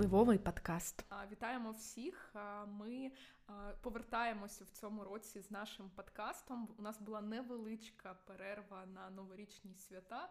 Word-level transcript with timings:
Впливовий 0.00 0.38
подкаст. 0.38 1.04
Вітаємо 1.32 1.70
всіх. 1.70 2.34
Ми 2.66 3.10
повертаємося 3.80 4.64
в 4.64 4.70
цьому 4.70 5.04
році 5.04 5.40
з 5.40 5.50
нашим 5.50 5.90
подкастом. 5.90 6.68
У 6.78 6.82
нас 6.82 7.00
була 7.00 7.20
невеличка 7.20 8.16
перерва 8.26 8.86
на 8.86 9.10
новорічні 9.10 9.74
свята 9.74 10.28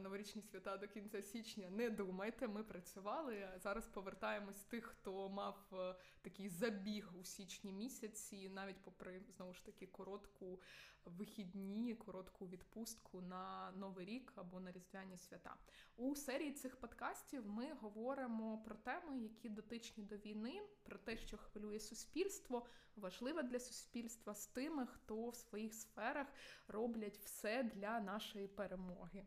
новорічні 0.00 0.42
свята 0.42 0.76
до 0.76 0.88
кінця 0.88 1.22
січня. 1.22 1.70
Не 1.70 1.90
думайте, 1.90 2.48
ми 2.48 2.62
працювали. 2.62 3.48
Зараз 3.62 3.86
повертаємось 3.86 4.64
тих, 4.64 4.84
хто 4.84 5.28
мав 5.28 5.56
е, 5.72 5.94
такий 6.22 6.48
забіг 6.48 7.10
у 7.20 7.24
січні 7.24 7.72
місяці, 7.72 8.48
навіть 8.48 8.84
попри 8.84 9.22
знову 9.36 9.54
ж 9.54 9.64
таки 9.64 9.86
коротку 9.86 10.60
вихідні, 11.04 11.94
коротку 11.94 12.48
відпустку 12.48 13.20
на 13.20 13.72
новий 13.76 14.06
рік 14.06 14.32
або 14.36 14.60
на 14.60 14.72
різдвяні 14.72 15.16
свята. 15.16 15.56
У 15.96 16.14
серії 16.14 16.52
цих 16.52 16.76
подкастів 16.76 17.46
ми 17.46 17.72
говоримо 17.80 18.58
про 18.58 18.74
теми, 18.74 19.18
які 19.18 19.48
дотичні 19.48 20.04
до 20.04 20.16
війни, 20.16 20.62
про 20.82 20.98
те, 20.98 21.16
що 21.16 21.36
хвилює 21.36 21.80
суспільство, 21.80 22.66
важливе 22.96 23.42
для 23.42 23.60
суспільства 23.60 24.34
з 24.34 24.46
тими, 24.46 24.86
хто 24.86 25.28
в 25.28 25.36
своїх 25.36 25.74
сферах 25.74 26.26
роблять 26.68 27.18
все 27.18 27.62
для 27.62 28.00
нашої 28.00 28.48
перемоги. 28.48 29.24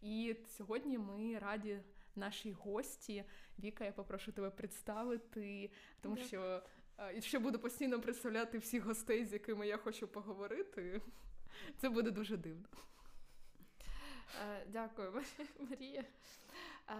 І 0.00 0.36
сьогодні 0.56 0.98
ми 0.98 1.38
раді 1.38 1.80
нашій 2.16 2.52
гості. 2.52 3.24
Віка, 3.58 3.84
я 3.84 3.92
попрошу 3.92 4.32
тебе 4.32 4.50
представити, 4.50 5.70
тому 6.00 6.16
yeah. 6.16 6.26
що 6.26 6.62
якщо 7.14 7.40
буду 7.40 7.58
постійно 7.58 8.00
представляти 8.00 8.58
всіх 8.58 8.84
гостей, 8.84 9.24
з 9.24 9.32
якими 9.32 9.66
я 9.66 9.76
хочу 9.76 10.08
поговорити, 10.08 11.00
це 11.78 11.88
буде 11.90 12.10
дуже 12.10 12.36
дивно. 12.36 12.68
Е, 14.50 14.66
дякую, 14.68 15.22
Марія. 15.70 16.04
Е, 16.90 16.94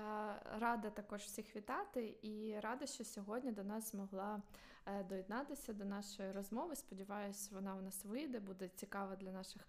рада 0.59 0.91
також 0.91 1.23
всіх 1.23 1.56
вітати 1.56 2.15
і 2.23 2.60
рада, 2.60 2.87
що 2.87 3.04
сьогодні 3.04 3.52
до 3.52 3.65
нас 3.65 3.90
змогла 3.90 4.43
е, 4.87 5.04
доєднатися 5.04 5.73
до 5.73 5.85
нашої 5.85 6.32
розмови. 6.32 6.76
Сподіваюсь, 6.76 7.51
вона 7.52 7.74
у 7.74 7.80
нас 7.80 8.04
вийде, 8.04 8.40
буде 8.40 8.68
цікава 8.68 9.16
для 9.16 9.32
наших 9.32 9.63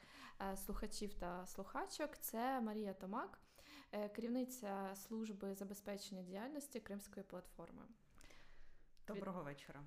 слухачів 0.65 1.13
та 1.13 1.45
слухачок. 1.45 2.17
Це 2.17 2.61
Марія 2.61 2.93
Томак, 2.93 3.39
керівниця 4.15 4.95
служби 4.95 5.55
забезпечення 5.55 6.21
діяльності 6.21 6.79
Кримської 6.79 7.23
платформи. 7.23 7.83
Доброго 9.07 9.43
вечора. 9.43 9.81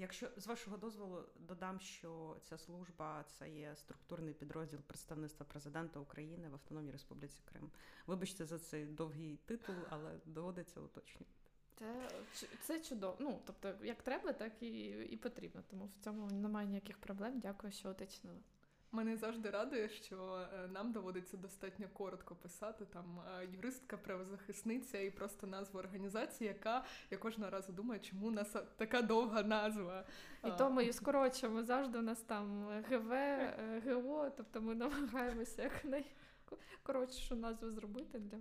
Якщо 0.00 0.28
з 0.36 0.46
вашого 0.46 0.76
дозволу 0.76 1.24
додам, 1.38 1.80
що 1.80 2.36
ця 2.42 2.58
служба 2.58 3.24
це 3.38 3.50
є 3.50 3.76
структурний 3.76 4.34
підрозділ 4.34 4.80
представництва 4.80 5.46
президента 5.46 6.00
України 6.00 6.48
в 6.48 6.54
Автономній 6.54 6.90
Республіці 6.90 7.38
Крим. 7.44 7.70
Вибачте 8.06 8.44
за 8.44 8.58
цей 8.58 8.86
довгий 8.86 9.36
титул, 9.36 9.74
але 9.90 10.20
доводиться 10.24 10.80
уточнювати. 10.80 11.32
Це 11.78 12.10
це 12.60 12.80
чудово. 12.80 13.16
Ну 13.20 13.42
тобто, 13.46 13.74
як 13.84 14.02
треба, 14.02 14.32
так 14.32 14.62
і 14.62 14.88
і 14.88 15.16
потрібно. 15.16 15.62
Тому 15.70 15.84
в 15.86 16.04
цьому 16.04 16.30
немає 16.30 16.68
ніяких 16.68 16.98
проблем. 16.98 17.40
Дякую, 17.40 17.72
що 17.72 17.90
уточнили. 17.90 18.38
Мене 18.92 19.16
завжди 19.16 19.50
радує, 19.50 19.88
що 19.88 20.46
е, 20.54 20.68
нам 20.68 20.92
доводиться 20.92 21.36
достатньо 21.36 21.88
коротко 21.92 22.34
писати 22.34 22.84
там 22.84 23.20
е, 23.20 23.46
юристка, 23.52 23.96
правозахисниця 23.96 24.98
і 24.98 25.10
просто 25.10 25.46
назву 25.46 25.78
організації, 25.78 26.48
яка 26.48 26.84
я 27.10 27.18
кожного 27.18 27.50
разу 27.50 27.72
думаю, 27.72 28.00
чому 28.00 28.26
у 28.26 28.30
нас 28.30 28.56
така 28.76 29.02
довга 29.02 29.42
назва. 29.42 30.04
І 30.44 30.50
то 30.58 30.70
ми 30.70 30.82
її 30.82 30.92
скорочуємо. 30.92 31.62
Завжди 31.62 31.98
у 31.98 32.02
нас 32.02 32.20
там 32.20 32.68
ГВ, 32.90 33.12
е, 33.12 33.82
ГО, 33.86 34.30
тобто 34.36 34.60
ми 34.60 34.74
намагаємося 34.74 35.62
як 35.62 35.84
найкоротшу 35.84 37.36
назву 37.36 37.70
зробити 37.70 38.18
для. 38.18 38.38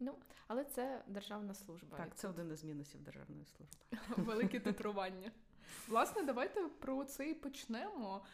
Ну, 0.00 0.18
але 0.46 0.64
це 0.64 1.04
державна 1.06 1.54
служба. 1.54 1.96
Так, 1.96 2.14
це 2.14 2.28
один 2.28 2.52
із 2.52 2.64
мінусів 2.64 3.02
державної 3.02 3.44
служби. 3.44 3.76
Велике 4.16 4.60
титрування. 4.70 5.32
Власне, 5.88 6.22
давайте 6.22 6.60
про 6.60 7.04
це 7.04 7.30
і 7.30 7.34
почнемо 7.34 8.24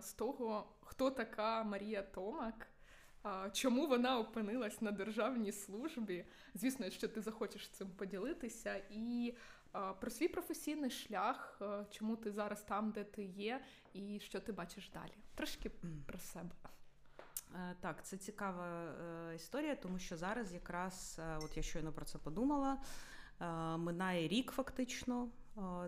з 0.00 0.12
того, 0.12 0.68
хто 0.80 1.10
така 1.10 1.64
Марія 1.64 2.02
Томак. 2.02 2.66
Чому 3.52 3.86
вона 3.86 4.18
опинилась 4.18 4.80
на 4.80 4.90
державній 4.90 5.52
службі? 5.52 6.24
Звісно, 6.54 6.84
якщо 6.84 7.08
ти 7.08 7.20
захочеш 7.20 7.68
цим 7.68 7.90
поділитися, 7.90 8.82
і 8.90 9.34
про 10.00 10.10
свій 10.10 10.28
професійний 10.28 10.90
шлях, 10.90 11.62
чому 11.90 12.16
ти 12.16 12.32
зараз 12.32 12.62
там, 12.62 12.90
де 12.90 13.04
ти 13.04 13.22
є, 13.22 13.64
і 13.92 14.20
що 14.20 14.40
ти 14.40 14.52
бачиш 14.52 14.90
далі? 14.94 15.14
Трошки 15.34 15.70
про 16.06 16.18
себе. 16.18 16.54
Е, 17.54 17.76
так, 17.80 18.04
це 18.04 18.16
цікава 18.16 18.84
е, 19.30 19.34
історія, 19.34 19.76
тому 19.76 19.98
що 19.98 20.16
зараз 20.16 20.52
якраз, 20.52 21.16
е, 21.18 21.38
от 21.42 21.56
я 21.56 21.62
щойно 21.62 21.92
про 21.92 22.04
це 22.04 22.18
подумала, 22.18 22.78
минає 23.76 24.28
рік 24.28 24.50
фактично 24.50 25.28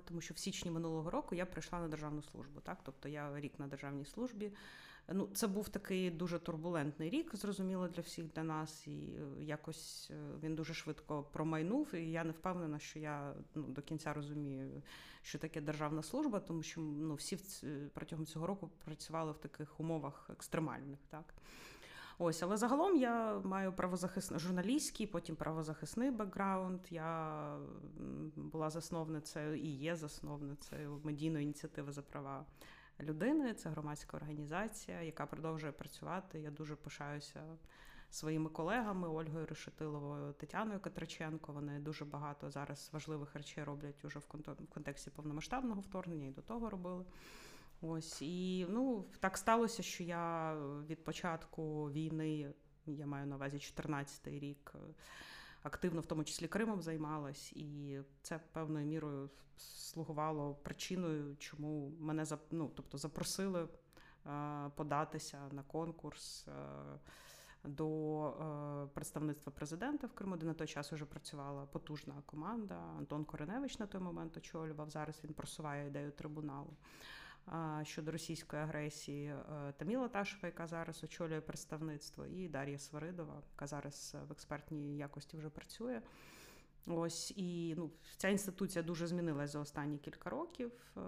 тому 0.04 0.20
що 0.20 0.34
в 0.34 0.38
січні 0.38 0.70
минулого 0.70 1.10
року 1.10 1.34
я 1.34 1.46
прийшла 1.46 1.80
на 1.80 1.88
державну 1.88 2.22
службу. 2.22 2.60
Так, 2.60 2.78
тобто 2.84 3.08
я 3.08 3.40
рік 3.40 3.58
на 3.58 3.66
державній 3.66 4.04
службі. 4.04 4.52
Ну, 5.08 5.28
це 5.34 5.46
був 5.46 5.68
такий 5.68 6.10
дуже 6.10 6.38
турбулентний 6.38 7.10
рік, 7.10 7.36
зрозуміло 7.36 7.88
для 7.88 8.02
всіх 8.02 8.26
для 8.26 8.42
нас, 8.42 8.86
і 8.86 8.90
е, 8.90 9.44
якось 9.44 10.10
е, 10.10 10.14
він 10.42 10.54
дуже 10.54 10.74
швидко 10.74 11.22
промайнув. 11.22 11.94
І 11.94 12.10
я 12.10 12.24
не 12.24 12.32
впевнена, 12.32 12.78
що 12.78 12.98
я 12.98 13.34
ну, 13.54 13.62
до 13.62 13.82
кінця 13.82 14.12
розумію, 14.12 14.82
що 15.22 15.38
таке 15.38 15.60
державна 15.60 16.02
служба, 16.02 16.40
тому 16.40 16.62
що 16.62 16.80
ну, 16.80 17.14
всі 17.14 17.38
протягом 17.94 18.26
цього 18.26 18.46
року 18.46 18.70
працювали 18.84 19.32
в 19.32 19.38
таких 19.38 19.80
умовах 19.80 20.30
екстремальних. 20.32 20.98
Так. 21.10 21.34
Ось, 22.18 22.42
але 22.42 22.56
загалом 22.56 22.96
я 22.96 23.40
маю 23.44 23.72
правозахисний 23.72 24.40
журналістський, 24.40 25.06
потім 25.06 25.36
правозахисний 25.36 26.10
бекграунд. 26.10 26.80
Я 26.90 27.56
була 28.36 28.70
засновницею 28.70 29.54
і 29.54 29.68
є 29.68 29.96
засновницею 29.96 31.00
медійної 31.04 31.44
ініціативи 31.44 31.92
за 31.92 32.02
права 32.02 32.46
людини. 33.00 33.54
Це 33.54 33.70
громадська 33.70 34.16
організація, 34.16 35.02
яка 35.02 35.26
продовжує 35.26 35.72
працювати. 35.72 36.40
Я 36.40 36.50
дуже 36.50 36.76
пишаюся 36.76 37.40
своїми 38.10 38.50
колегами 38.50 39.08
Ольгою 39.08 39.46
Решетиловою, 39.46 40.32
Тетяною 40.32 40.80
Катриченко. 40.80 41.52
Вони 41.52 41.78
дуже 41.78 42.04
багато 42.04 42.50
зараз 42.50 42.90
важливих 42.92 43.34
речей 43.34 43.64
роблять 43.64 44.04
уже 44.04 44.18
в 44.18 44.26
контексті 44.68 45.10
повномасштабного 45.10 45.80
вторгнення 45.80 46.26
і 46.26 46.30
до 46.30 46.42
того 46.42 46.70
робили. 46.70 47.04
Ось 47.84 48.22
і 48.22 48.66
ну 48.68 49.04
так 49.20 49.38
сталося, 49.38 49.82
що 49.82 50.04
я 50.04 50.54
від 50.86 51.04
початку 51.04 51.90
війни, 51.90 52.54
я 52.86 53.06
маю 53.06 53.26
на 53.26 53.36
увазі 53.36 53.56
14-й 53.56 54.38
рік, 54.38 54.74
активно, 55.62 56.00
в 56.00 56.06
тому 56.06 56.24
числі 56.24 56.48
Кримом 56.48 56.82
займалась, 56.82 57.52
і 57.52 58.00
це 58.22 58.40
певною 58.52 58.86
мірою 58.86 59.30
слугувало 59.56 60.54
причиною, 60.54 61.36
чому 61.36 61.92
мене 62.00 62.26
ну, 62.50 62.70
тобто 62.74 62.98
запросили 62.98 63.68
податися 64.74 65.48
на 65.52 65.62
конкурс. 65.62 66.46
До 67.64 68.26
е, 68.28 68.94
представництва 68.94 69.52
президента 69.52 70.06
в 70.06 70.12
Криму, 70.12 70.36
де 70.36 70.46
на 70.46 70.54
той 70.54 70.66
час 70.66 70.92
вже 70.92 71.04
працювала 71.04 71.66
потужна 71.66 72.14
команда. 72.26 72.74
Антон 72.98 73.24
Кореневич 73.24 73.78
на 73.78 73.86
той 73.86 74.00
момент 74.00 74.36
очолював. 74.36 74.90
Зараз 74.90 75.20
він 75.24 75.34
просуває 75.34 75.88
ідею 75.88 76.10
трибуналу 76.10 76.76
щодо 77.82 78.10
російської 78.10 78.62
агресії 78.62 79.26
е, 79.26 79.72
Таміла 79.76 80.08
Ташева, 80.08 80.48
яка 80.48 80.66
зараз 80.66 81.04
очолює 81.04 81.40
представництво, 81.40 82.26
і 82.26 82.48
Дар'я 82.48 82.78
Сваридова, 82.78 83.42
яка 83.52 83.66
зараз 83.66 84.16
в 84.28 84.32
експертній 84.32 84.96
якості 84.96 85.36
вже 85.36 85.50
працює. 85.50 86.02
Ось 86.86 87.32
і 87.36 87.74
ну, 87.78 87.90
ця 88.16 88.28
інституція 88.28 88.82
дуже 88.82 89.06
змінилася 89.06 89.52
за 89.52 89.60
останні 89.60 89.98
кілька 89.98 90.30
років, 90.30 90.72
е, 90.96 91.00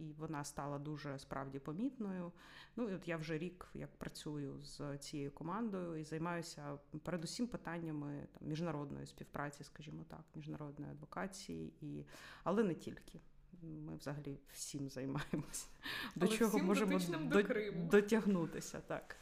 і 0.00 0.12
вона 0.12 0.44
стала 0.44 0.78
дуже 0.78 1.18
справді 1.18 1.58
помітною. 1.58 2.32
Ну 2.76 2.88
і 2.88 2.94
от 2.94 3.08
я 3.08 3.16
вже 3.16 3.38
рік 3.38 3.68
як 3.74 3.96
працюю 3.96 4.62
з 4.62 4.98
цією 4.98 5.30
командою 5.30 5.96
і 5.96 6.04
займаюся 6.04 6.78
передусім 7.02 7.46
питаннями 7.46 8.26
там, 8.38 8.48
міжнародної 8.48 9.06
співпраці, 9.06 9.64
скажімо 9.64 10.04
так, 10.08 10.24
міжнародної 10.34 10.92
адвокації, 10.92 11.72
і 11.80 12.04
але 12.44 12.62
не 12.62 12.74
тільки. 12.74 13.20
Ми 13.62 13.96
взагалі 13.96 14.38
всім 14.52 14.88
займаємося. 14.90 15.66
До 16.16 16.26
Але 16.26 16.36
чого 16.36 16.58
можемо 16.58 16.98
до, 17.20 17.44
Криму. 17.44 17.88
дотягнутися. 17.90 18.80
Так, 18.80 19.16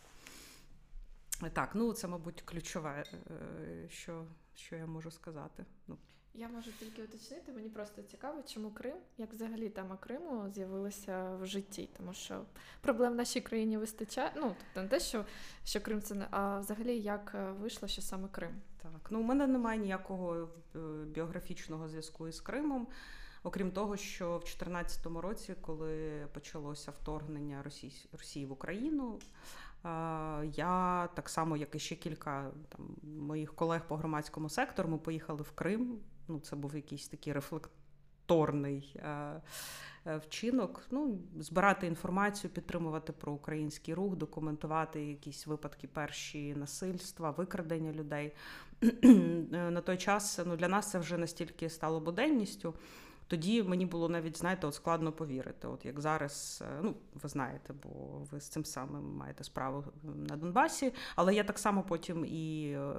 Так, 1.52 1.70
ну 1.74 1.92
це, 1.92 2.08
мабуть, 2.08 2.42
ключове, 2.42 3.04
е, 3.30 3.88
що 3.88 4.26
що 4.54 4.76
я 4.76 4.86
можу 4.86 5.10
сказати. 5.10 5.64
Ну. 5.88 5.98
Я 6.34 6.48
можу 6.48 6.70
тільки 6.72 7.02
уточнити, 7.02 7.52
мені 7.52 7.68
просто 7.68 8.02
цікаво, 8.02 8.42
чому 8.46 8.70
Крим, 8.70 8.96
як 9.18 9.32
взагалі 9.32 9.68
тема 9.68 9.96
Криму 9.96 10.50
з'явилася 10.50 11.34
в 11.34 11.46
житті, 11.46 11.88
тому 11.96 12.14
що 12.14 12.44
проблем 12.80 13.12
в 13.12 13.16
нашій 13.16 13.40
країні 13.40 13.78
вистачає. 13.78 14.32
Ну, 14.36 14.54
тобто 14.58 14.82
не 14.82 14.88
те, 14.88 15.00
що 15.00 15.24
що 15.64 15.80
Крим 15.80 16.02
це 16.02 16.14
не, 16.14 16.26
а 16.30 16.58
взагалі 16.58 16.98
як 16.98 17.32
е, 17.34 17.52
вийшло, 17.52 17.88
що 17.88 18.02
саме 18.02 18.28
Крим. 18.28 18.60
Так, 18.82 19.08
ну 19.10 19.20
у 19.20 19.22
мене 19.22 19.46
немає 19.46 19.78
ніякого 19.78 20.48
е, 20.74 20.78
біографічного 21.04 21.88
зв'язку 21.88 22.28
із 22.28 22.40
Кримом. 22.40 22.88
Окрім 23.42 23.70
того, 23.70 23.96
що 23.96 24.26
в 24.26 24.40
2014 24.40 25.06
році, 25.06 25.54
коли 25.60 26.26
почалося 26.34 26.90
вторгнення 26.90 27.62
Росії, 27.62 28.08
Росії 28.12 28.46
в 28.46 28.52
Україну, 28.52 29.18
Я 30.44 31.08
так 31.14 31.28
само, 31.28 31.56
як 31.56 31.74
і 31.74 31.78
ще 31.78 31.94
кілька 31.94 32.50
там 32.68 32.96
моїх 33.02 33.54
колег 33.54 33.88
по 33.88 33.96
громадському 33.96 34.48
сектору, 34.48 34.88
ми 34.88 34.98
поїхали 34.98 35.42
в 35.42 35.50
Крим. 35.50 35.98
Ну, 36.28 36.40
це 36.40 36.56
був 36.56 36.74
якийсь 36.74 37.08
такий 37.08 37.32
рефлекторний 37.32 39.00
Е, 40.06 40.16
вчинок. 40.16 40.82
Ну, 40.90 41.18
збирати 41.40 41.86
інформацію, 41.86 42.50
підтримувати 42.50 43.12
про 43.12 43.32
український 43.32 43.94
рух, 43.94 44.16
документувати 44.16 45.04
якісь 45.04 45.46
випадки 45.46 45.88
перші 45.88 46.54
насильства, 46.54 47.30
викрадення 47.30 47.92
людей. 47.92 48.32
На 49.50 49.80
той 49.80 49.96
час 49.96 50.40
ну, 50.46 50.56
для 50.56 50.68
нас 50.68 50.90
це 50.90 50.98
вже 50.98 51.18
настільки 51.18 51.70
стало 51.70 52.00
буденністю. 52.00 52.74
Тоді 53.26 53.62
мені 53.62 53.86
було 53.86 54.08
навіть, 54.08 54.38
знаєте, 54.38 54.66
от 54.66 54.74
складно 54.74 55.12
повірити. 55.12 55.68
От 55.68 55.84
як 55.84 56.00
зараз, 56.00 56.62
е, 56.66 56.80
ну 56.82 56.94
ви 57.22 57.28
знаєте, 57.28 57.74
бо 57.82 57.88
ви 58.30 58.40
з 58.40 58.48
цим 58.48 58.64
самим 58.64 59.16
маєте 59.16 59.44
справу 59.44 59.84
на 60.02 60.36
Донбасі. 60.36 60.92
Але 61.16 61.34
я 61.34 61.44
так 61.44 61.58
само 61.58 61.82
потім 61.82 62.24
і 62.24 62.72
е, 62.72 62.94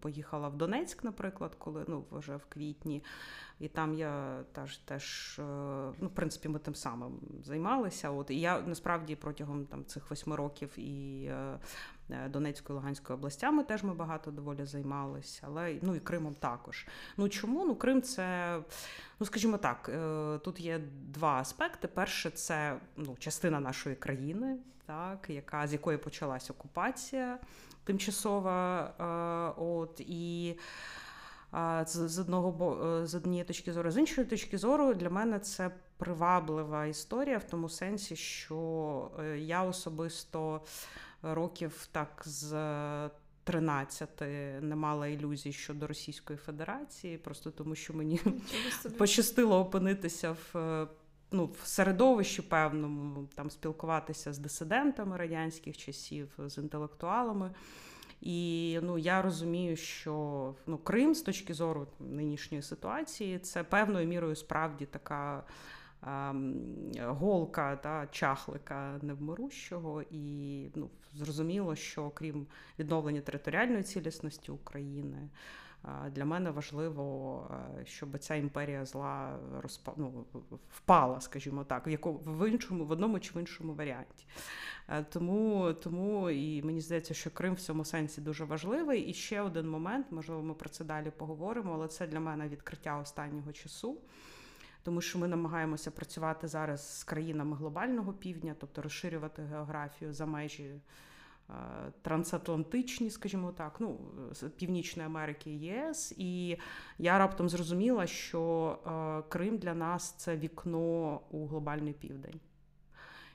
поїхала 0.00 0.48
в 0.48 0.56
Донецьк, 0.56 1.04
наприклад, 1.04 1.54
коли 1.58 1.84
ну 1.88 2.04
вже 2.10 2.36
в 2.36 2.44
квітні. 2.48 3.02
І 3.60 3.68
там 3.68 3.94
я 3.94 4.42
теж 4.52 4.76
теж, 4.76 5.36
е, 5.38 5.42
ну, 6.00 6.08
в 6.08 6.14
принципі, 6.14 6.48
ми 6.48 6.58
тим 6.58 6.74
самим 6.74 7.20
займалися. 7.42 8.10
От 8.10 8.30
і 8.30 8.40
я 8.40 8.60
насправді 8.60 9.16
протягом 9.16 9.66
там 9.66 9.84
цих 9.84 10.10
восьми 10.10 10.36
років 10.36 10.78
і 10.78 11.24
е, 11.24 11.34
е, 11.34 11.58
Донецькою 12.28 12.78
Луганською 12.78 13.18
областями 13.18 13.64
теж 13.64 13.82
ми 13.82 13.94
багато 13.94 14.30
доволі 14.30 14.64
займалися, 14.64 15.42
але 15.46 15.78
ну 15.82 15.94
і 15.94 16.00
Кримом 16.00 16.34
також. 16.34 16.86
Ну 17.16 17.28
чому? 17.28 17.64
Ну 17.64 17.76
Крим 17.76 18.02
це, 18.02 18.58
ну 19.20 19.26
скажімо 19.26 19.58
так, 19.58 19.90
тут 20.44 20.60
є 20.60 20.80
два 21.08 21.32
аспекти. 21.40 21.88
Перше, 21.88 22.30
це 22.30 22.76
ну, 22.96 23.16
частина 23.18 23.60
нашої 23.60 23.96
країни, 23.96 24.56
так, 24.86 25.26
яка 25.28 25.66
з 25.66 25.72
якої 25.72 25.98
почалась 25.98 26.50
окупація 26.50 27.38
тимчасова. 27.84 29.54
От 29.58 30.00
і 30.00 30.56
з 31.84 32.18
одного 32.18 32.78
е, 32.84 33.06
з 33.06 33.14
однієї 33.14 33.44
точки 33.44 33.72
зору, 33.72 33.90
з 33.90 33.98
іншої 33.98 34.26
точки 34.26 34.58
зору, 34.58 34.94
для 34.94 35.10
мене 35.10 35.38
це 35.38 35.70
приваблива 35.96 36.86
історія 36.86 37.38
в 37.38 37.44
тому 37.44 37.68
сенсі, 37.68 38.16
що 38.16 39.10
е, 39.20 39.38
я 39.38 39.62
особисто 39.62 40.60
років 41.24 41.88
так 41.92 42.22
з 42.24 42.50
13 43.44 44.20
не 44.60 44.76
мала 44.76 45.06
ілюзій 45.06 45.52
щодо 45.52 45.86
Російської 45.86 46.38
Федерації, 46.38 47.18
просто 47.18 47.50
тому 47.50 47.74
що 47.74 47.94
мені 47.94 48.20
пощастило 48.98 49.60
опинитися 49.60 50.32
в. 50.32 50.58
Е, 50.58 50.86
ну, 51.30 51.50
в 51.62 51.66
середовищі 51.66 52.42
певному 52.42 53.28
там 53.34 53.50
спілкуватися 53.50 54.32
з 54.32 54.38
дисидентами 54.38 55.16
радянських 55.16 55.76
часів, 55.76 56.28
з 56.38 56.58
інтелектуалами. 56.58 57.50
І 58.20 58.78
ну 58.82 58.98
я 58.98 59.22
розумію, 59.22 59.76
що 59.76 60.54
ну 60.66 60.78
Крим 60.78 61.14
з 61.14 61.22
точки 61.22 61.54
зору 61.54 61.86
нинішньої 62.00 62.62
ситуації 62.62 63.38
це 63.38 63.64
певною 63.64 64.06
мірою 64.06 64.36
справді 64.36 64.86
така. 64.86 65.44
Голка 67.00 67.76
та 67.76 68.06
чахлика 68.06 68.98
невмирущого, 69.02 70.02
і 70.10 70.66
ну, 70.74 70.90
зрозуміло, 71.14 71.76
що 71.76 72.10
крім 72.10 72.46
відновлення 72.78 73.20
територіальної 73.20 73.82
цілісності 73.82 74.52
України, 74.52 75.28
для 76.10 76.24
мене 76.24 76.50
важливо, 76.50 77.50
щоб 77.84 78.18
ця 78.18 78.34
імперія 78.34 78.84
зла 78.84 79.38
розпа... 79.60 79.92
ну, 79.96 80.24
впала, 80.70 81.20
скажімо 81.20 81.64
так, 81.64 81.86
в 81.86 81.88
якому 81.88 82.18
в 82.18 82.50
іншому, 82.50 82.84
в 82.84 82.90
одному 82.90 83.20
чи 83.20 83.32
в 83.34 83.40
іншому 83.40 83.74
варіанті. 83.74 84.26
Тому 85.08 85.72
тому 85.82 86.30
і 86.30 86.62
мені 86.62 86.80
здається, 86.80 87.14
що 87.14 87.30
Крим 87.30 87.54
в 87.54 87.60
цьому 87.60 87.84
сенсі 87.84 88.20
дуже 88.20 88.44
важливий. 88.44 89.00
І 89.02 89.14
ще 89.14 89.40
один 89.40 89.68
момент, 89.68 90.06
можливо, 90.10 90.42
ми 90.42 90.54
про 90.54 90.68
це 90.68 90.84
далі 90.84 91.12
поговоримо, 91.16 91.74
але 91.74 91.88
це 91.88 92.06
для 92.06 92.20
мене 92.20 92.48
відкриття 92.48 92.98
останнього 92.98 93.52
часу. 93.52 93.98
Тому 94.84 95.00
що 95.00 95.18
ми 95.18 95.28
намагаємося 95.28 95.90
працювати 95.90 96.48
зараз 96.48 96.98
з 96.98 97.04
країнами 97.04 97.56
глобального 97.56 98.12
півдня, 98.12 98.54
тобто 98.60 98.82
розширювати 98.82 99.42
географію 99.42 100.12
за 100.12 100.26
межі 100.26 100.70
трансатлантичні, 102.02 103.10
скажімо 103.10 103.52
так, 103.52 103.76
ну, 103.78 103.98
Північної 104.56 105.06
Америки 105.06 105.50
і 105.50 105.58
ЄС. 105.58 106.14
І 106.18 106.58
я 106.98 107.18
раптом 107.18 107.48
зрозуміла, 107.48 108.06
що 108.06 109.24
Крим 109.28 109.58
для 109.58 109.74
нас 109.74 110.12
це 110.12 110.36
вікно 110.36 111.20
у 111.30 111.46
глобальний 111.46 111.92
південь. 111.92 112.40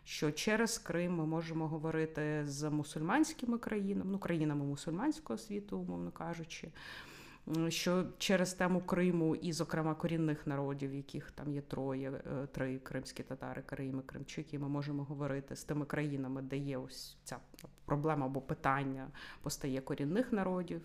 Що 0.03 0.31
через 0.31 0.77
Крим 0.77 1.15
ми 1.15 1.25
можемо 1.25 1.67
говорити 1.67 2.41
з 2.45 2.69
мусульманськими 2.69 3.57
країнами, 3.57 4.11
ну 4.11 4.19
країнами 4.19 4.65
мусульманського 4.65 5.37
світу, 5.37 5.77
умовно 5.77 6.11
кажучи 6.11 6.71
що 7.69 8.05
через 8.17 8.53
тему 8.53 8.81
Криму 8.81 9.35
і, 9.35 9.53
зокрема, 9.53 9.95
корінних 9.95 10.47
народів, 10.47 10.93
яких 10.93 11.31
там 11.31 11.53
є 11.53 11.61
троє, 11.61 12.11
е, 12.11 12.47
три 12.47 12.79
кримські 12.79 13.23
татари, 13.23 13.61
Кримі, 13.65 14.01
Кримчуки, 14.05 14.59
ми 14.59 14.69
можемо 14.69 15.03
говорити 15.03 15.55
з 15.55 15.63
тими 15.63 15.85
країнами, 15.85 16.41
де 16.41 16.57
є 16.57 16.77
ось 16.77 17.17
ця 17.23 17.37
проблема 17.85 18.25
або 18.25 18.41
питання 18.41 19.07
постає 19.41 19.81
корінних 19.81 20.31
народів. 20.31 20.81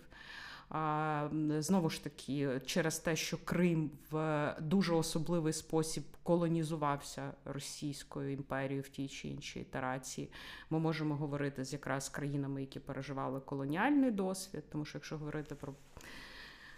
Знову 1.59 1.89
ж 1.89 2.03
таки, 2.03 2.61
через 2.65 2.99
те, 2.99 3.15
що 3.15 3.37
Крим 3.45 3.91
в 4.11 4.55
дуже 4.59 4.93
особливий 4.95 5.53
спосіб 5.53 6.03
колонізувався 6.23 7.31
Російською 7.45 8.31
імперією 8.31 8.81
в 8.81 8.89
тій 8.89 9.07
чи 9.07 9.27
іншій 9.27 9.59
ітерації, 9.59 10.29
ми 10.69 10.79
можемо 10.79 11.15
говорити 11.15 11.63
з 11.63 11.73
якраз 11.73 12.09
країнами, 12.09 12.61
які 12.61 12.79
переживали 12.79 13.39
колоніальний 13.39 14.11
досвід, 14.11 14.63
тому 14.71 14.85
що 14.85 14.97
якщо 14.97 15.17
говорити 15.17 15.55
про 15.55 15.73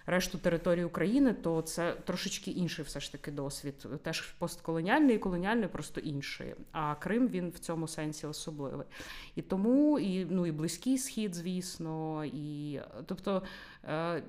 решту 0.07 0.38
території 0.38 0.86
України, 0.86 1.33
то 1.33 1.62
це 1.62 1.94
трошечки 1.94 2.51
інший 2.51 2.86
все 2.86 3.00
ж 3.00 3.12
таки 3.12 3.31
досвід. 3.31 3.88
Теж 4.04 4.21
постколоніальний 4.21 5.15
і 5.15 5.19
колоніальний, 5.19 5.68
просто 5.68 6.00
інший. 6.00 6.56
А 6.71 6.95
Крим 6.95 7.27
він 7.27 7.50
в 7.50 7.59
цьому 7.59 7.88
сенсі 7.88 8.27
особливий. 8.27 8.88
І 9.36 9.42
тому 9.42 10.00
і 10.00 10.25
ну 10.25 10.48
і 10.48 10.51
близький 10.51 10.98
схід, 10.98 11.36
звісно, 11.36 12.25
і 12.25 12.80
тобто, 13.06 13.44
е, 13.83 14.24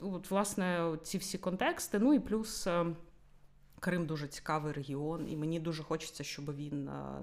от, 0.00 0.30
власне, 0.30 0.96
ці 1.02 1.18
всі 1.18 1.38
контексти, 1.38 1.98
ну 1.98 2.14
і 2.14 2.18
плюс. 2.18 2.68
Крим 3.80 4.06
дуже 4.06 4.28
цікавий 4.28 4.72
регіон, 4.72 5.28
і 5.28 5.36
мені 5.36 5.60
дуже 5.60 5.82
хочеться, 5.82 6.24
щоб 6.24 6.56
він 6.56 6.88
е, 6.88 7.22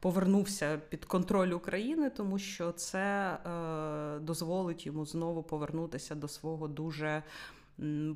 повернувся 0.00 0.80
під 0.88 1.04
контроль 1.04 1.50
України, 1.50 2.10
тому 2.10 2.38
що 2.38 2.72
це 2.72 3.32
е, 3.32 4.18
дозволить 4.18 4.86
йому 4.86 5.06
знову 5.06 5.42
повернутися 5.42 6.14
до 6.14 6.28
свого 6.28 6.68
дуже 6.68 7.22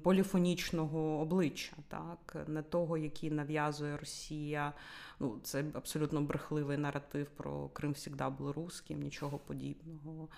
поліфонічного 0.02 1.20
обличчя, 1.20 1.72
так 1.88 2.36
не 2.46 2.62
того, 2.62 2.98
який 2.98 3.30
нав'язує 3.30 3.96
Росія. 3.96 4.72
Ну 5.20 5.38
це 5.42 5.64
абсолютно 5.74 6.20
брехливий 6.20 6.76
наратив 6.76 7.26
про 7.26 7.68
Крим 7.68 7.94
завжди 7.94 8.24
був 8.38 8.50
русським, 8.50 9.02
нічого 9.02 9.38
подібного. 9.38 10.28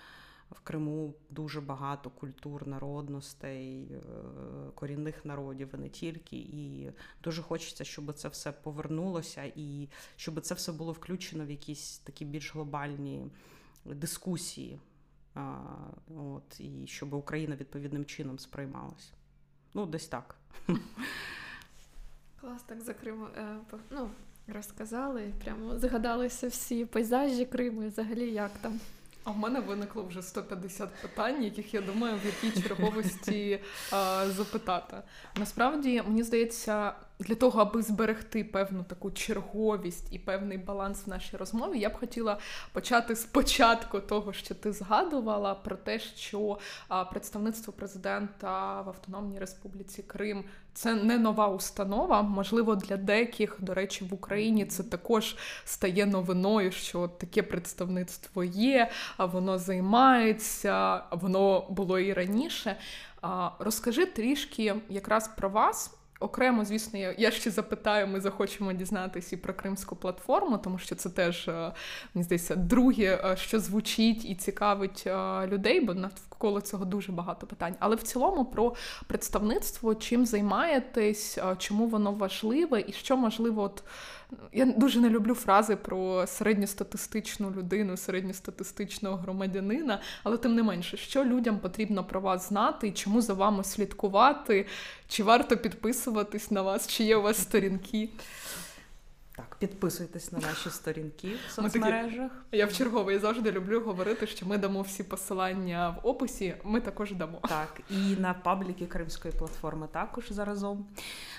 В 0.51 0.59
Криму 0.59 1.13
дуже 1.29 1.61
багато 1.61 2.09
культур, 2.09 2.67
народностей, 2.67 3.91
е, 3.91 3.99
корінних 4.75 5.25
народів, 5.25 5.69
і 5.73 5.77
не 5.77 5.89
тільки. 5.89 6.37
І 6.37 6.91
дуже 7.23 7.41
хочеться, 7.41 7.83
щоб 7.83 8.13
це 8.13 8.27
все 8.27 8.51
повернулося, 8.51 9.51
і 9.55 9.89
щоб 10.15 10.41
це 10.41 10.55
все 10.55 10.71
було 10.71 10.91
включено 10.91 11.45
в 11.45 11.49
якісь 11.49 11.97
такі 11.97 12.25
більш 12.25 12.53
глобальні 12.53 13.31
дискусії. 13.85 14.79
От, 16.17 16.59
І 16.59 16.87
щоб 16.87 17.13
Україна 17.13 17.55
відповідним 17.55 18.05
чином 18.05 18.39
сприймалася. 18.39 19.11
Ну, 19.73 19.85
десь 19.85 20.07
так. 20.07 20.35
Клас, 22.41 22.63
так 22.63 22.81
за 22.81 22.93
Крим 22.93 23.25
е, 23.37 23.57
ну, 23.89 24.09
розказали, 24.47 25.33
прямо 25.43 25.79
згадалися 25.79 26.47
всі 26.47 26.85
пейзажі 26.85 27.45
Криму 27.45 27.83
і 27.83 27.87
взагалі 27.87 28.31
як 28.31 28.51
там. 28.61 28.79
А 29.27 29.31
в 29.31 29.37
мене 29.37 29.59
виникло 29.59 30.03
вже 30.03 30.21
150 30.21 30.89
питань, 31.01 31.43
яких 31.43 31.73
я 31.73 31.81
думаю, 31.81 32.19
в 32.23 32.25
якій 32.25 32.61
черговості 32.61 33.59
а, 33.91 34.25
запитати. 34.29 34.97
Насправді, 35.35 36.01
мені 36.01 36.23
здається, 36.23 36.93
для 37.19 37.35
того, 37.35 37.61
аби 37.61 37.81
зберегти 37.81 38.43
певну 38.43 38.83
таку 38.83 39.11
черговість 39.11 40.07
і 40.11 40.19
певний 40.19 40.57
баланс 40.57 41.05
в 41.05 41.09
нашій 41.09 41.37
розмові, 41.37 41.79
я 41.79 41.89
б 41.89 41.93
хотіла 41.93 42.37
почати 42.73 43.15
спочатку 43.15 43.99
того, 43.99 44.33
що 44.33 44.55
ти 44.55 44.73
згадувала, 44.73 45.55
про 45.55 45.75
те, 45.75 45.99
що 45.99 46.57
представництво 47.11 47.73
президента 47.73 48.81
в 48.81 48.89
Автономній 48.89 49.39
Республіці 49.39 50.03
Крим 50.03 50.43
це 50.73 50.95
не 50.95 51.17
нова 51.17 51.47
установа. 51.47 52.21
Можливо, 52.21 52.75
для 52.75 52.97
деяких, 52.97 53.55
до 53.59 53.73
речі, 53.73 54.05
в 54.05 54.13
Україні 54.13 54.65
це 54.65 54.83
також 54.83 55.35
стає 55.65 56.05
новиною, 56.05 56.71
що 56.71 57.07
таке 57.07 57.43
представництво 57.43 58.43
є, 58.43 58.91
воно 59.17 59.59
займається, 59.59 61.03
воно 61.11 61.67
було 61.69 61.99
і 61.99 62.13
раніше. 62.13 62.77
Розкажи 63.59 64.05
трішки 64.05 64.75
якраз 64.89 65.27
про 65.27 65.49
вас 65.49 65.96
Окремо, 66.19 66.65
звісно, 66.65 66.99
я, 66.99 67.15
я 67.17 67.31
ще 67.31 67.51
запитаю, 67.51 68.07
ми 68.07 68.21
захочемо 68.21 68.73
дізнатися 68.73 69.35
і 69.35 69.39
про 69.39 69.53
кримську 69.53 69.95
платформу, 69.95 70.57
тому 70.57 70.77
що 70.77 70.95
це 70.95 71.09
теж 71.09 71.47
е, 71.47 71.71
мені 72.13 72.23
здається 72.23 72.55
друге, 72.55 73.21
е, 73.25 73.37
що 73.37 73.59
звучить 73.59 74.25
і 74.25 74.35
цікавить 74.35 75.03
е, 75.07 75.47
людей, 75.47 75.81
бо 75.81 75.93
навколо 76.37 76.61
цього 76.61 76.85
дуже 76.85 77.11
багато 77.11 77.47
питань. 77.47 77.75
Але 77.79 77.95
в 77.95 78.03
цілому 78.03 78.45
про 78.45 78.75
представництво, 79.07 79.95
чим 79.95 80.25
займаєтесь, 80.25 81.39
чому 81.57 81.87
воно 81.87 82.11
важливе, 82.11 82.83
і 82.87 82.91
що 82.91 83.17
можливо, 83.17 83.61
от 83.61 83.83
я 84.53 84.65
дуже 84.65 84.99
не 84.99 85.09
люблю 85.09 85.33
фрази 85.33 85.75
про 85.75 86.27
середньостатистичну 86.27 87.51
людину, 87.51 87.97
середньостатистичного 87.97 89.17
громадянина, 89.17 90.01
але 90.23 90.37
тим 90.37 90.55
не 90.55 90.63
менше, 90.63 90.97
що 90.97 91.25
людям 91.25 91.59
потрібно 91.59 92.03
про 92.03 92.21
вас 92.21 92.49
знати, 92.49 92.87
і 92.87 92.91
чому 92.91 93.21
за 93.21 93.33
вами 93.33 93.63
слідкувати, 93.63 94.65
чи 95.07 95.23
варто 95.23 95.57
підписуватись 95.57 96.51
на 96.51 96.61
вас, 96.61 96.87
чи 96.87 97.03
є 97.03 97.17
у 97.17 97.21
вас 97.21 97.37
сторінки. 97.41 98.09
Так, 99.37 99.55
підписуйтесь 99.59 100.31
на 100.31 100.39
наші 100.39 100.69
сторінки 100.69 101.31
в 101.47 101.51
соцмережах. 101.51 102.31
Я 102.51 102.65
в 102.65 102.73
черговий 102.73 103.19
завжди 103.19 103.51
люблю 103.51 103.81
говорити, 103.81 104.27
що 104.27 104.45
ми 104.45 104.57
дамо 104.57 104.81
всі 104.81 105.03
посилання 105.03 105.89
в 105.89 106.07
описі. 106.07 106.55
Ми 106.63 106.81
також 106.81 107.11
дамо. 107.11 107.39
Так, 107.49 107.81
і 107.89 108.15
на 108.15 108.33
пабліки 108.33 108.85
Кримської 108.85 109.33
платформи 109.37 109.87
також 109.91 110.25
заразом. 110.29 110.85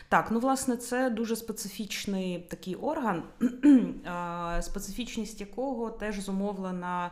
Так, 0.08 0.30
ну 0.30 0.38
власне, 0.38 0.76
це 0.76 1.10
дуже 1.10 1.36
специфічний 1.36 2.38
такий 2.38 2.74
орган, 2.74 3.22
специфічність 4.62 5.40
якого 5.40 5.90
теж 5.90 6.20
зумовлена 6.20 7.10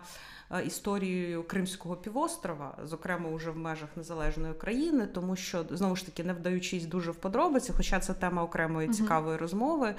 історією 0.66 1.42
Кримського 1.42 1.96
півострова, 1.96 2.78
зокрема 2.84 3.30
уже 3.30 3.50
в 3.50 3.56
межах 3.56 3.88
незалежної 3.96 4.54
країни, 4.54 5.06
тому 5.06 5.36
що 5.36 5.64
знову 5.70 5.96
ж 5.96 6.06
таки 6.06 6.24
не 6.24 6.32
вдаючись 6.32 6.86
дуже 6.86 7.10
в 7.10 7.16
подробиці, 7.16 7.72
хоча 7.76 8.00
це 8.00 8.14
тема 8.14 8.42
окремої 8.42 8.88
цікавої 8.88 9.36
розмови. 9.36 9.94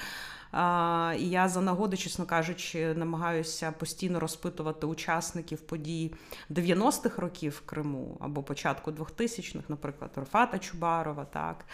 І 1.18 1.30
я 1.30 1.50
за 1.50 1.62
нагоди, 1.62 1.98
чесно 1.98 2.26
кажучи, 2.26 2.94
намагаюся 2.94 3.72
постійно 3.72 4.20
розпитувати 4.20 4.88
учасників 4.88 5.62
подій 5.62 6.14
90-х 6.50 7.22
років 7.22 7.52
в 7.52 7.70
Криму 7.70 8.18
або 8.20 8.44
початку 8.44 8.92
2000-х, 8.92 9.64
наприклад, 9.70 10.12
Рафата 10.16 10.60
Чубарова, 10.60 11.26
так 11.26 11.66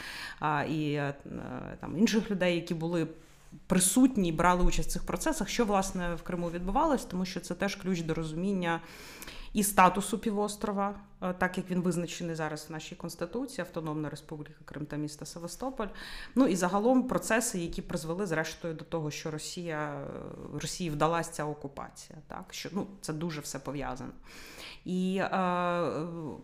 і 0.69 0.93
е, 0.93 1.13
там 1.79 1.97
інших 1.97 2.31
людей, 2.31 2.55
які 2.55 2.73
були. 2.73 3.07
Присутні 3.67 4.31
брали 4.31 4.63
участь 4.63 4.89
в 4.89 4.91
цих 4.91 5.05
процесах, 5.05 5.49
що 5.49 5.65
власне 5.65 6.15
в 6.15 6.21
Криму 6.21 6.49
відбувалось, 6.49 7.05
тому 7.05 7.25
що 7.25 7.39
це 7.39 7.55
теж 7.55 7.75
ключ 7.75 8.01
до 8.01 8.13
розуміння 8.13 8.81
і 9.53 9.63
статусу 9.63 10.19
півострова, 10.19 10.95
е, 11.21 11.33
так 11.33 11.57
як 11.57 11.69
він 11.69 11.81
визначений 11.81 12.35
зараз 12.35 12.65
в 12.69 12.71
нашій 12.71 12.95
конституції, 12.95 13.61
Автономна 13.61 14.09
Республіка 14.09 14.59
Крим 14.65 14.85
та 14.85 14.95
міста 14.95 15.25
Севастополь. 15.25 15.87
Ну 16.35 16.47
і 16.47 16.55
загалом 16.55 17.07
процеси, 17.07 17.59
які 17.59 17.81
призвели 17.81 18.25
зрештою 18.25 18.73
до 18.73 18.85
того, 18.85 19.11
що 19.11 19.31
Росія 19.31 19.93
е, 19.93 20.59
Росії 20.61 20.89
вдалася 20.89 21.31
ця 21.31 21.45
окупація. 21.45 22.19
Так 22.27 22.45
що 22.51 22.69
ну 22.71 22.87
це 23.01 23.13
дуже 23.13 23.41
все 23.41 23.59
пов'язано. 23.59 24.11
І 24.85 25.17
е, 25.17 25.29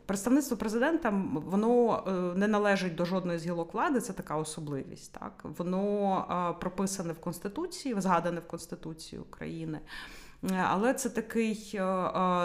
представництво 0.05 0.58
президента 0.58 1.24
воно 1.34 2.03
е, 2.08 2.12
не 2.12 2.48
належить 2.48 2.96
до 2.96 3.05
жодної 3.05 3.39
з 3.39 3.46
гілок 3.46 3.74
влади. 3.74 4.01
Це 4.01 4.13
така 4.13 4.36
особливість. 4.36 5.13
Так 5.13 5.41
воно 5.58 6.17
е, 6.51 6.60
прописане 6.60 7.13
в 7.13 7.19
конституції, 7.19 7.96
згадане 7.98 8.39
в 8.39 8.48
Конституції 8.48 9.22
України. 9.22 9.79
Але 10.69 10.93
це 10.93 11.10
такий 11.10 11.72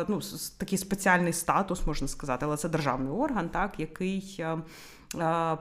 ну, 0.08 0.20
такий 0.58 0.78
спеціальний 0.78 1.32
статус, 1.32 1.86
можна 1.86 2.08
сказати, 2.08 2.46
але 2.46 2.56
це 2.56 2.68
державний 2.68 3.12
орган, 3.12 3.48
так, 3.48 3.80
який 3.80 4.44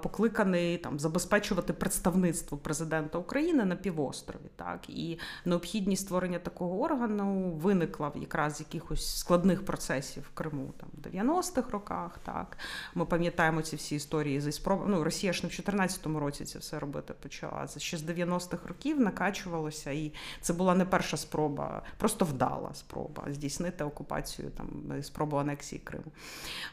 покликаний 0.02 0.78
там 0.78 1.00
забезпечувати 1.00 1.74
представництво 1.74 2.58
президента 2.58 3.18
України 3.18 3.66
на 3.66 3.76
півострові. 3.76 4.50
Так 4.56 4.90
і 4.90 5.20
необхідність 5.46 6.06
створення 6.06 6.40
такого 6.40 6.82
органу 6.82 7.52
виникла 7.52 8.10
в 8.10 8.18
якраз 8.18 8.60
якихось 8.60 9.18
складних 9.18 9.66
процесів 9.66 10.24
в 10.24 10.36
Криму 10.36 10.74
там 10.78 10.90
в 10.94 11.16
90-х 11.16 11.72
роках. 11.72 12.20
Так 12.24 12.58
ми 12.96 13.06
пам'ятаємо 13.06 13.62
ці 13.62 13.76
всі 13.76 13.96
історії 13.96 14.42
зі 14.42 14.52
спробами. 14.52 14.92
Ну 14.92 15.04
Росія 15.04 15.34
ж 15.34 15.44
не 15.44 15.48
в 15.48 15.52
2014 15.52 16.06
році 16.06 16.46
це 16.46 16.60
все 16.60 16.80
робити 16.80 17.14
почала. 17.24 17.68
Це 17.68 17.80
ще 17.80 17.98
з 17.98 18.04
90-х 18.04 18.68
років 18.68 19.00
накачувалося, 19.00 19.92
і 19.92 20.14
це 20.42 20.54
була 20.54 20.76
не 20.76 20.86
перша 20.86 21.18
спроба, 21.18 21.82
просто 21.98 22.26
вдала 22.26 22.74
спроба 22.74 23.24
здійснити 23.28 23.84
окупацію 23.84 24.50
там 24.50 25.04
спробу 25.04 25.38
анексії 25.38 25.82
Криму. 25.84 26.12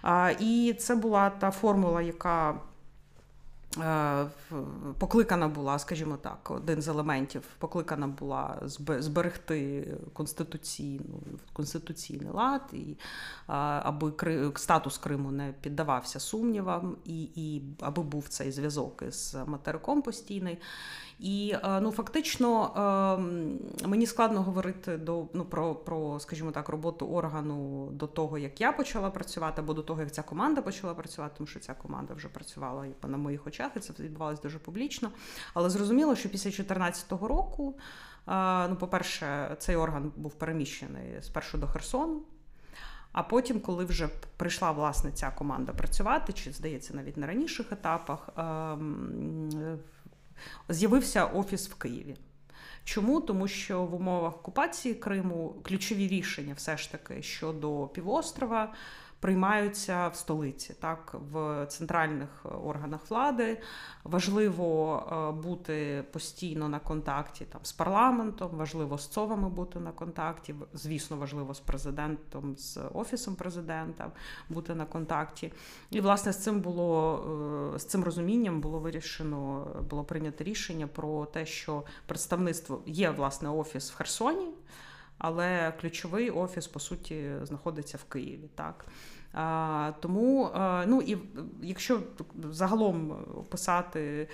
А, 0.03 0.33
І 0.41 0.77
це 0.79 0.95
була 0.95 1.31
та 1.31 1.51
формула, 1.51 2.03
яка 2.03 2.41
Е, 2.51 2.70
покликана 4.99 5.49
була, 5.49 5.79
скажімо 5.79 6.17
так, 6.17 6.51
один 6.51 6.83
з 6.83 6.89
елементів 6.89 7.43
покликана 7.59 8.07
була 8.07 8.63
зберегти 8.99 9.89
конституційну 10.13 11.21
конституційний 11.53 12.31
лад, 12.31 12.63
і 12.73 12.97
аби 13.47 14.13
статус 14.57 14.99
Криму 14.99 15.31
не 15.31 15.55
піддавався 15.61 16.21
сумнівам, 16.21 16.97
і 17.05 17.23
і 17.23 17.63
аби 17.81 18.03
був 18.03 18.29
цей 18.29 18.53
зв'язок 18.53 19.03
із 19.09 19.37
материком 19.47 20.03
постійний. 20.03 20.59
І 21.21 21.55
е, 21.65 21.81
ну 21.81 21.91
фактично 21.91 22.73
ем, 23.19 23.59
мені 23.89 24.07
складно 24.07 24.43
говорити 24.43 24.97
до 24.97 25.27
ну 25.35 25.45
про, 25.45 25.75
про, 25.75 26.21
скажімо 26.21 26.51
так, 26.51 26.69
роботу 26.69 27.07
органу 27.07 27.89
до 27.93 28.07
того, 28.07 28.39
як 28.39 28.61
я 28.61 28.73
почала 28.73 29.11
працювати, 29.11 29.63
або 29.63 29.75
до 29.75 29.83
того, 29.83 30.01
як 30.01 30.13
ця 30.13 30.23
команда 30.23 30.63
почала 30.63 30.95
працювати, 30.95 31.35
тому 31.37 31.47
що 31.47 31.61
ця 31.61 31.75
команда 31.75 32.15
вже 32.15 32.29
працювала 32.29 32.87
на 33.03 33.17
моїх 33.17 33.47
очах, 33.47 33.71
і 33.77 33.81
це 33.81 33.93
відбувалося 34.03 34.43
дуже 34.43 34.59
публічно. 34.59 35.11
Але 35.55 35.71
зрозуміло, 35.71 36.17
що 36.17 36.29
після 36.29 36.51
2014 36.51 37.13
року, 37.13 37.75
е, 38.29 38.69
ну, 38.69 38.77
по-перше, 38.77 39.57
цей 39.59 39.77
орган 39.77 40.13
був 40.17 40.35
переміщений 40.35 41.23
спершу 41.23 41.59
до 41.59 41.67
Херсону. 41.67 42.23
А 43.13 43.23
потім, 43.23 43.61
коли 43.61 43.85
вже 43.85 44.09
прийшла 44.37 44.71
власне 44.71 45.13
ця 45.13 45.31
команда 45.31 45.73
працювати, 45.73 46.33
чи 46.33 46.53
здається, 46.53 46.95
навіть 46.95 47.17
на 47.17 47.27
раніших 47.27 47.73
етапах, 47.73 48.29
ем, 48.37 49.79
з'явився 50.69 51.25
офіс 51.25 51.69
в 51.69 51.75
Києві. 51.75 52.17
Чому? 52.85 53.21
Тому 53.21 53.49
що 53.49 53.85
в 53.85 53.95
умовах 53.95 54.35
окупації 54.35 54.95
Криму 54.95 55.57
ключові 55.63 56.09
рішення 56.09 56.55
все 56.55 56.77
ж 56.77 56.93
таки 56.93 57.23
щодо 57.23 57.87
півострова 57.87 58.73
приймаються 59.21 60.09
в 60.09 60.17
столиці, 60.17 60.75
так 60.81 61.15
в 61.33 61.67
центральних 61.67 62.29
е, 62.45 62.49
органах 62.49 63.01
влади. 63.11 63.61
Важливо 64.05 64.97
е, 64.97 65.43
бути 65.43 66.05
постійно 66.13 66.69
на 66.69 66.79
контакті 66.79 67.45
там 67.45 67.61
з 67.65 67.73
парламентом, 67.73 68.51
важливо 68.53 68.99
з 68.99 69.09
ЦОВами 69.09 69.49
бути 69.49 69.81
на 69.81 69.93
контакті. 69.93 70.55
Звісно, 70.75 71.17
важливо 71.17 71.55
з 71.55 71.61
президентом, 71.61 72.57
з 72.57 72.79
офісом 72.95 73.35
президента 73.35 74.13
бути 74.49 74.75
на 74.75 74.85
контакті. 74.85 75.53
І 75.91 76.01
власне 76.01 76.33
з 76.33 76.43
цим 76.43 76.61
було 76.61 77.21
е, 77.75 77.79
з 77.79 77.85
цим 77.85 78.05
розумінням 78.05 78.61
було 78.61 78.79
вирішено, 78.79 79.67
було 79.91 80.05
прийнято 80.05 80.45
рішення 80.45 80.87
про 80.87 81.27
те, 81.27 81.47
що 81.47 81.85
представництво 82.07 82.83
є 82.87 83.11
власне 83.11 83.49
офіс 83.49 83.91
в 83.91 83.97
Херсоні. 83.97 84.49
Але 85.21 85.73
ключовий 85.81 86.31
офіс 86.31 86.67
по 86.67 86.81
суті 86.81 87.31
знаходиться 87.43 87.99
в 87.99 88.05
Києві, 88.05 88.51
так. 88.55 88.85
Тому, 90.01 90.51
ну 90.87 91.03
і 91.07 91.19
якщо 91.63 92.01
загалом 92.51 93.11
описати, 93.37 94.01
е, 94.01 94.27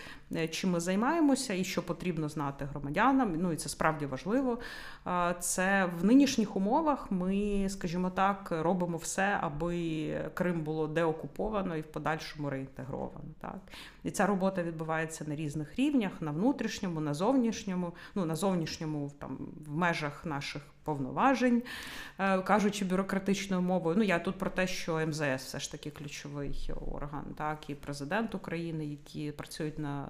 чим 0.51 0.71
ми 0.71 0.81
займаємося 0.81 1.55
і 1.55 1.65
що 1.65 1.83
потрібно 1.83 2.29
знати 2.29 2.65
громадянам, 2.65 3.37
ну 3.37 3.53
і 3.53 3.57
це 3.57 3.69
справді 3.69 4.07
важливо. 4.07 4.59
Це 5.41 5.91
в 6.01 6.05
нинішніх 6.05 6.57
умовах 6.57 7.11
ми, 7.11 7.67
скажімо 7.69 8.11
так, 8.11 8.49
робимо 8.51 8.97
все, 8.97 9.39
аби 9.41 10.31
Крим 10.35 10.61
було 10.61 10.87
деокуповано 10.87 11.77
і 11.77 11.81
в 11.81 11.87
подальшому 11.87 12.51
реінтегровано. 12.51 13.25
Так 13.41 13.61
і 14.07 14.11
ця 14.11 14.27
робота 14.27 14.63
відбувається 14.63 15.25
на 15.27 15.37
різних 15.37 15.79
рівнях: 15.79 16.13
на 16.21 16.31
внутрішньому, 16.31 17.01
на 17.01 17.15
зовнішньому, 17.15 17.93
ну 18.15 18.25
на 18.25 18.37
зовнішньому 18.37 19.13
там 19.19 19.39
в 19.67 19.77
межах 19.77 20.27
наших 20.27 20.63
повноважень, 20.85 21.63
е, 22.19 22.43
кажучи 22.43 22.85
бюрократичною 22.85 23.63
мовою. 23.63 23.97
Ну 23.99 24.05
я 24.05 24.19
тут 24.19 24.39
про 24.39 24.51
те, 24.51 24.67
що 24.67 25.07
МЗС 25.07 25.45
все 25.45 25.61
ж 25.61 25.73
таки 25.73 25.91
ключовий 25.91 26.71
орган, 26.93 27.25
так 27.37 27.71
і 27.71 27.75
президент 27.75 28.35
України, 28.35 28.87
які 28.87 29.33
працюють 29.33 29.79
на 29.79 30.09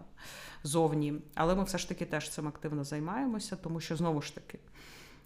зовні. 0.62 1.14
Але 1.34 1.54
ми 1.54 1.64
все 1.64 1.78
ж 1.78 1.88
таки 1.88 2.04
теж 2.04 2.30
цим 2.30 2.48
активно 2.48 2.84
займаємося, 2.84 3.56
тому 3.56 3.80
що 3.80 3.96
знову 3.96 4.22
ж 4.22 4.34
таки. 4.34 4.58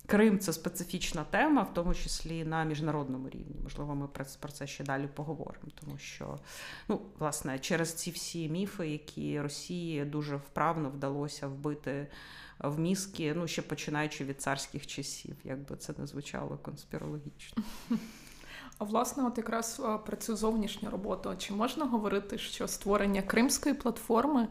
Крим 0.06 0.38
це 0.38 0.52
специфічна 0.52 1.24
тема, 1.24 1.62
в 1.62 1.74
тому 1.74 1.94
числі 1.94 2.44
на 2.44 2.64
міжнародному 2.64 3.28
рівні. 3.28 3.56
Можливо, 3.62 3.94
ми 3.94 4.08
про 4.40 4.52
це 4.52 4.66
ще 4.66 4.84
далі 4.84 5.08
поговоримо, 5.14 5.68
тому 5.80 5.98
що 5.98 6.38
ну, 6.88 7.00
власне 7.18 7.58
через 7.58 7.94
ці 7.94 8.10
всі 8.10 8.48
міфи, 8.48 8.88
які 8.88 9.40
Росії 9.40 10.04
дуже 10.04 10.36
вправно 10.36 10.90
вдалося 10.90 11.48
вбити 11.48 12.06
в 12.58 12.78
мізки, 12.78 13.34
ну 13.36 13.46
ще 13.46 13.62
починаючи 13.62 14.24
від 14.24 14.42
царських 14.42 14.86
часів, 14.86 15.36
як 15.44 15.58
би 15.58 15.76
це 15.76 15.94
не 15.98 16.06
звучало 16.06 16.58
конспірологічно. 16.62 17.62
А 18.78 18.84
власне, 18.84 19.24
от 19.24 19.38
якраз 19.38 19.82
про 20.06 20.16
цю 20.16 20.36
зовнішню 20.36 20.90
роботу, 20.90 21.34
чи 21.38 21.52
можна 21.52 21.84
говорити, 21.84 22.38
що 22.38 22.68
створення 22.68 23.22
кримської 23.22 23.74
платформи 23.74 24.48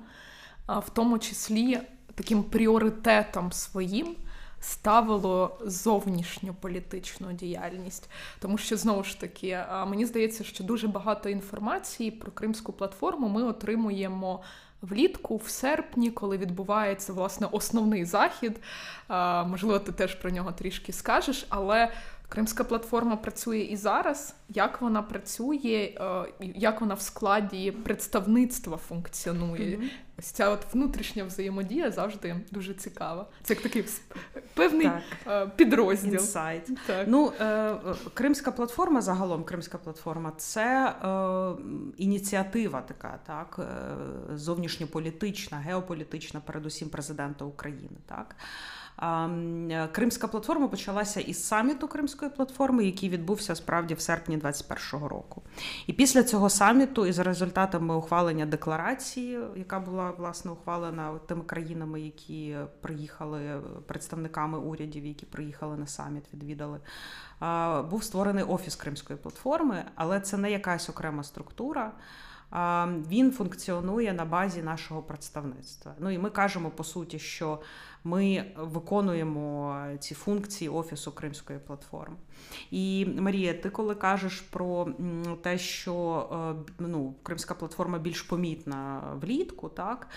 в 0.77 0.89
тому 0.93 1.19
числі 1.19 1.79
таким 2.15 2.43
пріоритетом 2.43 3.51
своїм 3.51 4.15
ставило 4.61 5.57
зовнішню 5.61 6.53
політичну 6.53 7.33
діяльність, 7.33 8.09
тому 8.39 8.57
що 8.57 8.77
знову 8.77 9.03
ж 9.03 9.19
таки 9.19 9.63
мені 9.87 10.05
здається, 10.05 10.43
що 10.43 10.63
дуже 10.63 10.87
багато 10.87 11.29
інформації 11.29 12.11
про 12.11 12.31
кримську 12.31 12.73
платформу 12.73 13.29
ми 13.29 13.43
отримуємо. 13.43 14.41
Влітку, 14.81 15.37
в 15.37 15.47
серпні, 15.47 16.11
коли 16.11 16.37
відбувається 16.37 17.13
власне 17.13 17.47
основний 17.51 18.05
захід, 18.05 18.61
можливо, 19.45 19.79
ти 19.79 19.91
теж 19.91 20.15
про 20.15 20.29
нього 20.29 20.51
трішки 20.51 20.93
скажеш, 20.93 21.45
але 21.49 21.91
Кримська 22.29 22.63
платформа 22.63 23.15
працює 23.15 23.59
і 23.59 23.75
зараз. 23.75 24.35
Як 24.49 24.81
вона 24.81 25.01
працює, 25.01 25.97
е, 26.01 26.25
як 26.39 26.81
вона 26.81 26.93
в 26.93 27.01
складі 27.01 27.71
представництва 27.71 28.77
функціонує? 28.77 29.77
Mm-hmm. 29.77 29.89
Ось 30.19 30.25
ця 30.25 30.49
от 30.49 30.73
внутрішня 30.73 31.23
взаємодія 31.23 31.91
завжди 31.91 32.35
дуже 32.51 32.73
цікава. 32.73 33.27
Це 33.43 33.53
як 33.53 33.63
такий 33.63 33.85
певний 34.53 34.87
так. 34.87 35.03
Е, 35.27 35.51
підрозділ. 35.55 36.13
Інсайт. 36.13 36.69
Так. 36.87 37.05
Ну, 37.07 37.33
е, 37.41 37.75
Кримська 38.13 38.51
платформа, 38.51 39.01
загалом 39.01 39.43
Кримська 39.43 39.77
платформа 39.77 40.33
це 40.37 40.95
ініціатива 41.97 42.81
така, 42.81 43.19
так, 43.25 43.59
зовнішньополітична, 44.35 45.57
геополітична, 45.57 46.39
передусім 46.39 46.89
президента 46.89 47.45
України. 47.45 47.97
так. 48.05 48.35
Кримська 49.91 50.27
платформа 50.27 50.67
почалася 50.67 51.19
із 51.19 51.47
саміту 51.47 51.87
Кримської 51.87 52.31
платформи, 52.31 52.85
який 52.85 53.09
відбувся 53.09 53.55
справді 53.55 53.93
в 53.93 53.99
серпні 53.99 54.37
2021 54.37 55.07
року. 55.07 55.41
І 55.87 55.93
після 55.93 56.23
цього 56.23 56.49
саміту, 56.49 57.05
і 57.05 57.11
за 57.11 57.23
результатами 57.23 57.95
ухвалення 57.95 58.45
декларації, 58.45 59.39
яка 59.55 59.79
була 59.79 60.11
власне 60.11 60.51
ухвалена 60.51 61.19
тими 61.27 61.41
країнами, 61.41 62.01
які 62.01 62.57
приїхали 62.81 63.61
представниками 63.87 64.57
урядів, 64.57 65.05
які 65.05 65.25
приїхали 65.25 65.77
на 65.77 65.87
саміт, 65.87 66.23
відвідали. 66.33 66.79
Був 67.89 68.03
створений 68.03 68.43
офіс 68.43 68.75
Кримської 68.75 69.19
платформи, 69.19 69.85
але 69.95 70.21
це 70.21 70.37
не 70.37 70.51
якась 70.51 70.89
окрема 70.89 71.23
структура. 71.23 71.91
Він 73.09 73.31
функціонує 73.31 74.13
на 74.13 74.25
базі 74.25 74.61
нашого 74.61 75.01
представництва. 75.01 75.93
Ну 75.99 76.09
і 76.09 76.17
ми 76.17 76.29
кажемо 76.29 76.69
по 76.69 76.83
суті, 76.83 77.19
що 77.19 77.59
ми 78.03 78.45
виконуємо 78.57 79.77
ці 79.99 80.15
функції 80.15 80.69
офісу 80.69 81.11
Кримської 81.11 81.59
платформи. 81.59 82.15
І 82.71 83.07
Марія, 83.19 83.53
ти 83.53 83.69
коли 83.69 83.95
кажеш 83.95 84.41
про 84.41 84.87
те, 85.41 85.57
що 85.57 86.27
е, 86.59 86.73
ну, 86.79 87.15
Кримська 87.23 87.53
платформа 87.53 87.97
більш 87.97 88.21
помітна 88.21 89.01
влітку, 89.21 89.69
так 89.69 90.07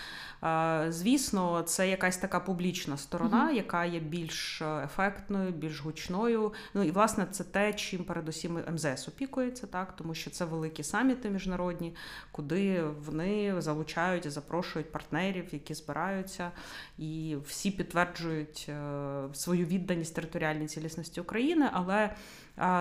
звісно, 0.89 1.61
це 1.61 1.89
якась 1.89 2.17
така 2.17 2.39
публічна 2.39 2.97
сторона, 2.97 3.49
mm 3.49 3.53
яка 3.53 3.85
є 3.85 3.99
більш 3.99 4.61
ефектною, 4.61 5.51
більш 5.51 5.81
гучною. 5.81 6.53
Ну 6.73 6.83
і 6.83 6.91
власне 6.91 7.27
це 7.31 7.43
те, 7.43 7.73
чим 7.73 8.03
передусім 8.03 8.59
МЗС 8.73 9.07
опікується, 9.07 9.67
так 9.67 9.95
тому 9.95 10.15
що 10.15 10.29
це 10.29 10.45
великі 10.45 10.83
саміти 10.83 11.29
міжнародні, 11.29 11.95
куди 12.31 12.83
вони 12.83 13.61
залучають 13.61 14.25
і 14.25 14.29
запрошують 14.29 14.91
партнерів, 14.91 15.45
які 15.51 15.73
збираються, 15.73 16.51
і 16.97 17.37
всі 17.45 17.71
підтверджують 17.71 18.65
е, 18.69 19.23
свою 19.33 19.65
відданість 19.65 20.15
територіальній 20.15 20.67
цілісності 20.67 21.21
України, 21.21 21.69
але 21.73 22.12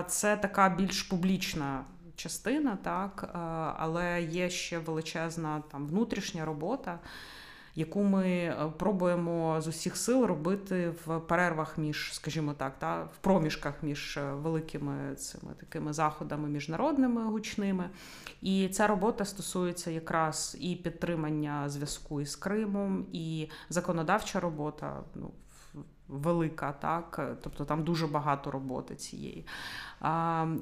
це 0.07 0.37
така 0.37 0.69
більш 0.69 1.03
публічна. 1.03 1.85
Частина, 2.17 2.79
так, 2.83 3.25
е, 3.25 3.39
але 3.79 4.23
є 4.23 4.51
ще 4.51 4.79
величезна 4.79 5.63
там 5.73 5.87
внутрішня 5.87 6.45
робота, 6.45 6.99
яку 7.75 8.03
ми 8.03 8.29
е, 8.29 8.73
пробуємо 8.79 9.61
з 9.61 9.67
усіх 9.67 9.97
сил 9.97 10.25
робити 10.25 10.95
в 11.07 11.21
перервах 11.21 11.79
між, 11.79 12.15
скажімо 12.15 12.55
так, 12.55 12.79
та 12.79 13.03
в 13.03 13.17
проміжках 13.21 13.75
між 13.83 14.19
великими 14.33 15.15
цими 15.15 15.53
такими 15.61 15.93
заходами 15.93 16.49
міжнародними 16.49 17.25
гучними. 17.25 17.91
І 18.43 18.69
ця 18.69 18.87
робота 18.87 19.25
стосується 19.25 19.91
якраз 19.91 20.57
і 20.61 20.77
підтримання 20.77 21.69
зв'язку 21.69 22.21
із 22.21 22.37
Кримом, 22.37 23.07
і 23.13 23.49
законодавча 23.69 24.41
робота. 24.41 25.01
Ну, 25.15 25.31
велика, 26.13 26.73
так, 26.73 27.37
тобто 27.43 27.65
там 27.65 27.85
дуже 27.85 28.07
багато 28.07 28.51
роботи 28.51 28.95
цієї. 28.95 29.47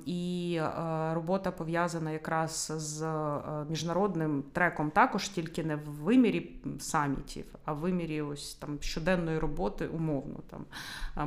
І 0.07 0.55
е, 0.61 1.15
робота 1.15 1.51
пов'язана 1.51 2.11
якраз 2.11 2.73
з 2.77 3.03
е, 3.03 3.41
міжнародним 3.71 4.45
треком, 4.53 4.91
також 4.91 5.29
тільки 5.29 5.65
не 5.65 5.77
в 5.77 5.89
вимірі 5.89 6.51
самітів, 6.79 7.45
а 7.65 7.73
в 7.73 7.77
вимірі 7.77 8.23
ось 8.23 8.55
там 8.55 8.79
щоденної 8.81 9.39
роботи 9.39 9.87
умовно. 9.87 10.41
Там 10.51 10.65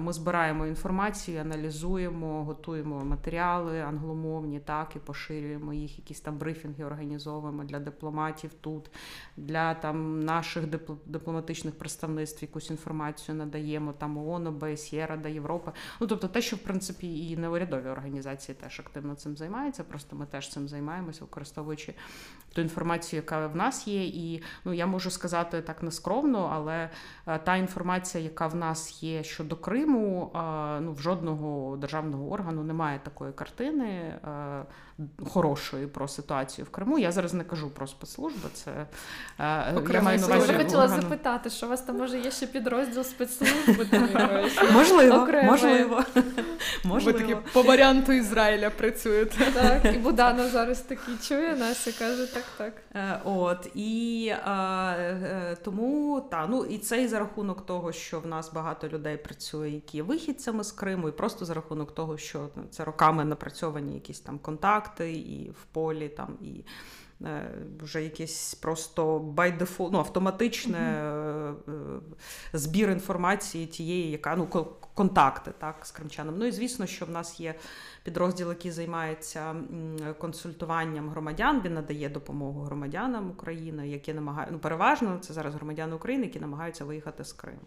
Ми 0.01 0.13
збираємо 0.13 0.67
інформацію, 0.67 1.41
аналізуємо, 1.41 2.43
готуємо 2.43 3.05
матеріали 3.05 3.81
англомовні, 3.81 4.59
так 4.59 4.95
і 4.95 4.99
поширюємо 4.99 5.73
їх, 5.73 5.97
якісь 5.97 6.21
там 6.21 6.37
брифінги 6.37 6.83
організовуємо 6.85 7.63
для 7.63 7.79
дипломатів 7.79 8.51
тут, 8.61 8.91
для 9.37 9.73
там 9.73 10.19
наших 10.19 10.65
дипломатичних 11.05 11.77
представництв 11.77 12.43
якусь 12.43 12.69
інформацію 12.69 13.35
надаємо 13.35 13.93
там 13.93 14.17
ООН, 14.17 14.47
ОБСЄ, 14.47 15.05
Рада 15.05 15.29
Європи. 15.29 15.71
Ну 16.01 16.07
тобто 16.07 16.27
те, 16.27 16.41
що 16.41 16.55
в 16.55 16.59
принципі 16.59 17.29
і 17.29 17.37
неурядові 17.37 17.87
організації 17.87 18.02
організації 18.03 18.55
теж 18.61 18.79
активно 18.79 19.15
цим 19.15 19.37
займаються. 19.37 19.83
Просто 19.83 20.15
ми 20.15 20.25
теж 20.25 20.49
цим 20.49 20.67
займаємося, 20.67 21.21
використовуючи 21.21 21.93
ту 22.53 22.61
інформацію, 22.61 23.17
яка 23.17 23.47
в 23.47 23.55
нас 23.55 23.87
є. 23.87 24.03
І 24.03 24.43
ну 24.65 24.73
я 24.73 24.85
можу 24.85 25.09
сказати 25.11 25.61
так 25.61 25.83
нескромно, 25.83 26.49
але 26.53 26.89
е, 27.27 27.39
та 27.39 27.55
інформація, 27.55 28.23
яка 28.23 28.47
в 28.47 28.55
нас 28.55 29.03
є 29.03 29.23
щодо 29.23 29.55
Криму, 29.55 30.31
е, 30.35 30.39
ну 30.79 30.93
в 30.93 30.99
жодного 30.99 31.77
державного 31.77 32.31
органу 32.31 32.63
немає 32.63 32.99
такої 33.03 33.33
картини. 33.33 34.19
Е, 34.99 35.03
хорошої 35.25 35.87
про 35.87 36.07
ситуацію 36.07 36.65
в 36.65 36.69
Криму. 36.69 36.99
Я 36.99 37.11
зараз 37.11 37.33
не 37.33 37.43
кажу 37.43 37.69
про 37.69 37.87
спецслужби. 37.87 38.49
Це 38.53 38.85
я 39.93 40.01
маю 40.01 40.19
на 40.19 40.25
увазі. 40.27 40.51
Я 40.51 40.57
хотіла 40.57 40.87
запитати, 40.87 41.49
що 41.49 41.65
у 41.65 41.69
вас 41.69 41.81
там 41.81 41.97
може 41.97 42.19
є 42.19 42.31
ще 42.31 42.47
підрозділ 42.47 43.03
спецслужби? 43.03 43.87
Можливо, 44.73 45.27
можливо. 45.43 46.03
Ви 46.83 47.13
такі 47.13 47.35
по 47.53 47.61
варіанту 47.61 48.11
Ізраїля 48.11 48.69
працюєте. 48.69 49.37
Так, 49.53 49.95
і 49.95 49.97
Буданов 49.97 50.49
зараз 50.49 50.81
такий 50.81 51.15
чує 51.17 51.55
нас 51.55 51.87
і 51.87 51.91
каже 51.91 52.33
так, 52.33 52.43
так. 52.57 52.73
Е, 52.95 53.21
от 53.25 53.71
і 53.75 54.27
е, 54.27 55.57
тому 55.63 56.21
та 56.31 56.47
ну 56.47 56.65
і 56.65 56.77
це 56.77 57.03
і 57.03 57.07
за 57.07 57.19
рахунок 57.19 57.65
того, 57.65 57.91
що 57.91 58.19
в 58.19 58.27
нас 58.27 58.53
багато 58.53 58.87
людей 58.87 59.17
працює, 59.17 59.69
які 59.69 59.97
є 59.97 60.03
вихідцями 60.03 60.63
з 60.63 60.71
Криму, 60.71 61.09
і 61.09 61.11
просто 61.11 61.45
за 61.45 61.53
рахунок 61.53 61.95
того, 61.95 62.17
що 62.17 62.49
ну, 62.55 62.63
це 62.71 62.83
роками 62.83 63.25
напрацьовані 63.25 63.93
якісь 63.93 64.19
там 64.19 64.39
контакти 64.39 64.83
і 65.01 65.51
в 65.61 65.65
полі 65.73 66.09
там 66.09 66.37
і. 66.41 66.63
Е, 67.25 67.51
вже 67.83 68.03
якесь 68.03 68.55
просто 68.55 69.19
by 69.19 69.57
default, 69.57 69.89
ну, 69.91 69.97
автоматичне 69.97 70.77
mm-hmm. 70.77 71.99
збір 72.53 72.89
інформації 72.89 73.65
тієї, 73.65 74.11
яка 74.11 74.35
ну 74.35 74.47
контакти 74.93 75.51
так 75.59 75.75
з 75.83 75.91
кримчанами. 75.91 76.37
Ну 76.39 76.45
і 76.45 76.51
звісно, 76.51 76.85
що 76.85 77.05
в 77.05 77.09
нас 77.09 77.39
є 77.39 77.55
підрозділ, 78.03 78.49
який 78.49 78.71
займається 78.71 79.55
консультуванням 80.17 81.09
громадян. 81.09 81.61
Він 81.65 81.73
надає 81.73 82.09
допомогу 82.09 82.61
громадянам 82.61 83.29
України, 83.29 83.89
які 83.89 84.13
намагаються 84.13 84.53
ну, 84.53 84.59
переважно 84.59 85.17
це 85.21 85.33
зараз 85.33 85.55
громадяни 85.55 85.95
України, 85.95 86.25
які 86.25 86.39
намагаються 86.39 86.85
виїхати 86.85 87.23
з 87.23 87.33
Криму. 87.33 87.59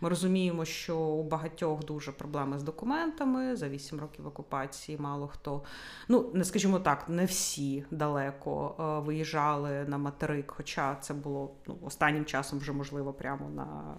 Ми 0.00 0.08
розуміємо, 0.08 0.64
що 0.64 0.98
у 0.98 1.22
багатьох 1.22 1.84
дуже 1.84 2.12
проблеми 2.12 2.58
з 2.58 2.62
документами 2.62 3.56
за 3.56 3.68
8 3.68 4.00
років 4.00 4.26
окупації. 4.26 4.98
Мало 4.98 5.28
хто, 5.28 5.62
ну 6.08 6.30
не 6.34 6.44
скажімо 6.44 6.78
так, 6.78 7.08
не 7.08 7.24
всі 7.24 7.84
далеко 7.90 8.74
е, 8.78 9.06
виїжджали 9.06 9.84
на 9.88 9.98
материк, 9.98 10.52
хоча 10.56 10.96
це 11.00 11.14
було 11.14 11.50
ну, 11.66 11.78
останнім 11.82 12.24
часом 12.24 12.58
вже 12.58 12.72
можливо 12.72 13.12
прямо 13.12 13.50
на. 13.50 13.94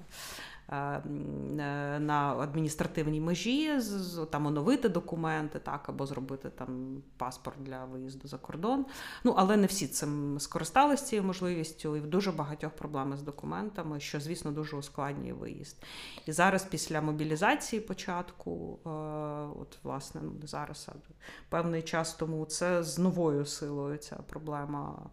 Е, 0.69 0.75
е, 0.75 1.01
на 1.99 2.35
адміністративній 2.39 3.21
межі, 3.21 3.79
там 4.29 4.45
оновити 4.45 4.89
документи, 4.89 5.59
так, 5.59 5.89
або 5.89 6.05
зробити 6.05 6.49
там 6.49 7.01
паспорт 7.17 7.63
для 7.63 7.85
виїзду 7.85 8.27
за 8.27 8.37
кордон. 8.37 8.85
Ну, 9.23 9.33
але 9.37 9.57
не 9.57 9.67
всі 9.67 9.87
цим 9.87 10.39
скористалися 10.39 11.05
цією 11.05 11.27
можливістю, 11.27 11.97
і 11.97 11.99
в 11.99 12.07
дуже 12.07 12.31
багатьох 12.31 12.71
проблеми 12.71 13.17
з 13.17 13.21
документами, 13.21 13.99
що, 13.99 14.19
звісно, 14.19 14.51
дуже 14.51 14.77
ускладнює 14.77 15.33
виїзд. 15.33 15.83
І 16.25 16.31
зараз, 16.31 16.63
після 16.63 17.01
мобілізації 17.01 17.81
початку, 17.81 18.79
е, 18.85 18.89
от 19.61 19.77
власне, 19.83 20.21
ну 20.23 20.47
зараз 20.47 20.89
певний 21.49 21.81
час 21.81 22.13
тому 22.13 22.45
це 22.45 22.83
з 22.83 22.99
новою 22.99 23.45
силою 23.45 23.97
ця 23.97 24.15
проблема 24.15 25.09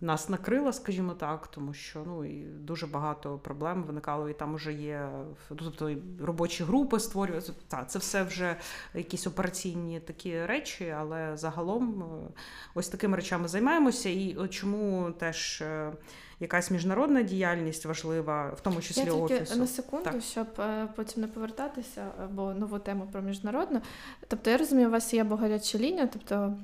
нас 0.00 0.28
накрила, 0.28 0.72
скажімо 0.72 1.14
так, 1.14 1.46
тому 1.46 1.74
що 1.74 2.02
ну 2.06 2.24
і 2.24 2.42
дуже 2.42 2.86
багато 2.86 3.38
проблем 3.38 3.82
виникало, 3.82 4.28
і 4.28 4.34
там 4.34 4.54
вже 4.54 4.72
є 4.72 5.08
тобто 5.48 5.94
робочі 6.20 6.64
групи 6.64 7.00
створюються. 7.00 7.52
Так, 7.68 7.90
це 7.90 7.98
все 7.98 8.22
вже 8.22 8.56
якісь 8.94 9.26
операційні 9.26 10.00
такі 10.00 10.46
речі, 10.46 10.94
але 10.98 11.36
загалом 11.36 12.02
е, 12.02 12.40
ось 12.74 12.88
такими 12.88 13.16
речами 13.16 13.48
займаємося. 13.48 14.08
І 14.08 14.48
чому 14.50 15.10
теж. 15.10 15.62
Е, 15.62 15.92
якась 16.40 16.70
міжнародна 16.70 17.22
діяльність 17.22 17.86
важлива, 17.86 18.50
в 18.50 18.60
тому 18.60 18.80
числі 18.80 19.00
Я 19.00 19.12
тільки 19.12 19.34
офісу. 19.34 19.58
на 19.58 19.66
секунду, 19.66 20.04
так. 20.04 20.22
щоб 20.22 20.46
е, 20.58 20.88
потім 20.96 21.22
не 21.22 21.28
повертатися, 21.28 22.06
бо 22.30 22.54
нову 22.54 22.78
тему 22.78 23.08
про 23.12 23.22
міжнародну. 23.22 23.80
Тобто, 24.28 24.50
я 24.50 24.58
розумію, 24.58 24.88
у 24.88 24.90
вас 24.90 25.14
є 25.14 25.24
гаряча 25.24 25.78
лінія, 25.78 26.06
тобто 26.06 26.56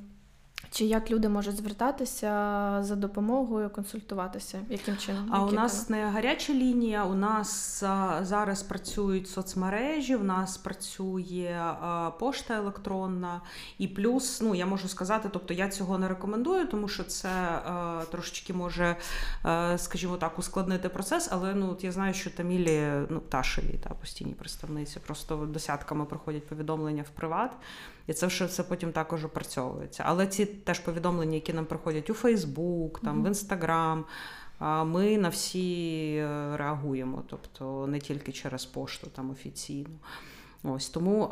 чи 0.75 0.85
як 0.85 1.11
люди 1.11 1.29
можуть 1.29 1.57
звертатися 1.57 2.29
за 2.81 2.97
допомогою, 2.97 3.71
консультуватися? 3.71 4.61
Яким 4.69 4.97
чином? 4.97 5.29
А 5.33 5.45
у 5.45 5.53
нас 5.53 5.91
не 5.91 6.07
гаряча 6.07 6.53
лінія. 6.53 7.05
У 7.05 7.15
нас 7.15 7.81
зараз 8.23 8.63
працюють 8.63 9.29
соцмережі, 9.29 10.17
у 10.17 10.25
нас 10.25 10.57
працює 10.57 11.75
пошта 12.19 12.55
електронна, 12.55 13.41
і 13.79 13.89
плюс, 13.89 14.41
ну 14.41 14.55
я 14.55 14.67
можу 14.67 14.89
сказати, 14.89 15.29
тобто 15.33 15.55
я 15.55 15.69
цього 15.69 15.99
не 15.99 16.09
рекомендую, 16.09 16.67
тому 16.67 16.89
що 16.89 17.05
це 17.05 17.31
трошечки 18.11 18.53
може, 18.53 18.97
скажімо 19.77 20.17
так, 20.17 20.39
ускладнити 20.39 20.89
процес. 20.89 21.29
Але 21.33 21.55
ну 21.55 21.71
от 21.71 21.85
я 21.85 21.93
знаю, 21.93 22.15
що 22.15 22.31
Тамілі 22.31 22.91
ну 23.09 23.21
Ташеві 23.21 23.79
та 23.85 23.91
постійні 23.91 24.33
представниці 24.33 25.01
просто 25.01 25.37
десятками 25.37 26.05
проходять 26.05 26.47
повідомлення 26.47 27.03
в 27.03 27.11
приват. 27.11 27.53
І 28.07 28.13
це 28.13 28.27
все 28.27 28.45
все 28.45 28.63
потім 28.63 28.93
також 28.93 29.25
опрацьовується. 29.25 30.03
Але 30.07 30.27
ці 30.27 30.47
теж 30.65 30.79
повідомлення, 30.79 31.35
які 31.35 31.53
нам 31.53 31.67
приходять 31.67 32.11
у 32.11 32.15
Фейсбук, 32.15 33.01
там 33.01 33.19
mm-hmm. 33.19 33.25
в 33.25 33.27
Інстаграм, 33.27 34.05
ми 34.85 35.19
на 35.19 35.29
всі 35.29 36.17
е, 36.17 36.57
реагуємо, 36.57 37.23
тобто 37.27 37.87
не 37.87 37.99
тільки 37.99 38.33
через 38.33 38.65
пошту 38.65 39.07
там 39.07 39.31
офіційно. 39.31 39.99
Ось 40.63 40.89
тому. 40.89 41.29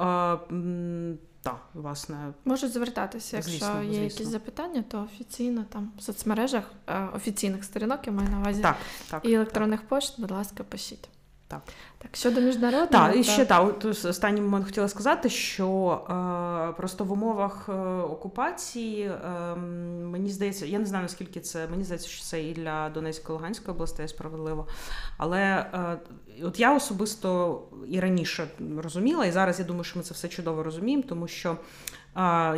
Так, 1.43 1.69
власне, 1.75 2.33
можуть 2.45 2.73
звертатися, 2.73 3.37
якщо 3.37 3.53
звісно, 3.53 3.83
є 3.83 3.89
звісно. 3.89 4.03
якісь 4.03 4.27
запитання, 4.27 4.85
то 4.89 5.03
офіційно 5.03 5.65
там 5.69 5.93
в 5.99 6.03
соцмережах 6.03 6.65
е, 6.87 7.09
офіційних 7.15 7.65
сторінок 7.65 8.07
я 8.07 8.13
маю 8.13 8.29
на 8.29 8.39
увазі 8.39 8.63
так, 8.63 8.77
так, 9.11 9.25
і 9.25 9.33
електронних 9.33 9.81
так. 9.81 9.89
пошт, 9.89 10.21
будь 10.21 10.31
ласка, 10.31 10.65
пишіть. 10.65 11.09
Так. 11.53 11.63
Так, 11.99 12.17
щодо 12.17 12.41
міжнародного... 12.41 12.87
Так, 12.87 13.17
і 13.17 13.25
ще 13.25 13.45
так, 13.45 13.69
от 13.69 13.85
останній 13.85 14.41
момент 14.41 14.65
хотіла 14.65 14.89
сказати, 14.89 15.29
що 15.29 16.01
е, 16.71 16.77
просто 16.77 17.05
в 17.05 17.13
умовах 17.13 17.69
е, 17.69 17.73
окупації 18.01 19.03
е, 19.03 19.55
мені 20.05 20.31
здається, 20.31 20.67
я 20.67 20.79
не 20.79 20.87
знаю 20.87 21.03
наскільки 21.03 21.41
це, 21.41 21.69
мені 21.69 21.85
здається, 21.85 22.09
що 22.09 22.25
це 22.25 22.43
і 22.43 22.53
для 22.53 22.91
Донецької 22.91 23.39
Луганської 23.39 23.75
областей 23.75 24.09
справедливо. 24.09 24.67
Але 25.19 25.41
е, 25.41 25.99
от 26.43 26.61
я 26.61 26.77
особисто 26.77 27.61
і 27.89 28.01
раніше 28.01 28.47
розуміла, 28.79 29.27
і 29.27 29.33
зараз 29.33 29.59
я 29.59 29.65
думаю, 29.65 29.85
що 29.85 29.99
ми 29.99 30.03
це 30.03 30.15
все 30.15 30.29
чудово 30.29 30.63
розуміємо, 30.63 31.05
тому 31.09 31.29
що. 31.29 31.57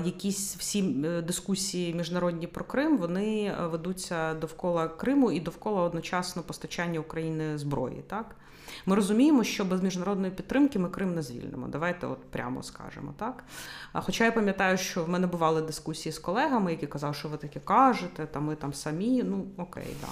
Якісь 0.05 0.57
всі 0.57 1.03
е, 1.05 1.23
дискусії 1.23 1.95
міжнародні 1.95 2.47
про 2.47 2.65
Крим 2.65 2.99
вони 2.99 3.45
е, 3.45 3.67
ведуться 3.67 4.35
довкола 4.35 4.89
Криму 4.89 5.33
і 5.33 5.41
довкола 5.41 5.83
одночасно 5.83 6.43
постачання 6.43 7.01
України 7.01 7.59
зброї, 7.59 8.05
так 8.07 8.37
ми 8.87 8.97
розуміємо, 8.97 9.45
що 9.45 9.65
без 9.65 9.83
міжнародної 9.83 10.33
підтримки 10.33 10.79
ми 10.79 10.89
Крим 10.89 11.15
не 11.15 11.23
звільнимо. 11.23 11.69
Давайте 11.69 12.07
от 12.07 12.31
прямо 12.31 12.63
скажемо 12.63 13.15
так. 13.19 13.45
Хоча 13.93 14.25
я 14.25 14.33
пам'ятаю, 14.33 14.79
що 14.79 15.05
в 15.05 15.09
мене 15.09 15.27
бували 15.27 15.63
дискусії 15.63 16.13
з 16.13 16.19
колегами, 16.19 16.71
які 16.71 16.87
казали, 16.87 17.15
що 17.15 17.29
ви 17.29 17.37
таке 17.37 17.61
кажете, 17.61 18.27
та 18.27 18.41
ми 18.41 18.55
там 18.55 18.73
самі. 18.73 19.23
Ну 19.23 19.47
окей, 19.57 19.97
да. 20.01 20.09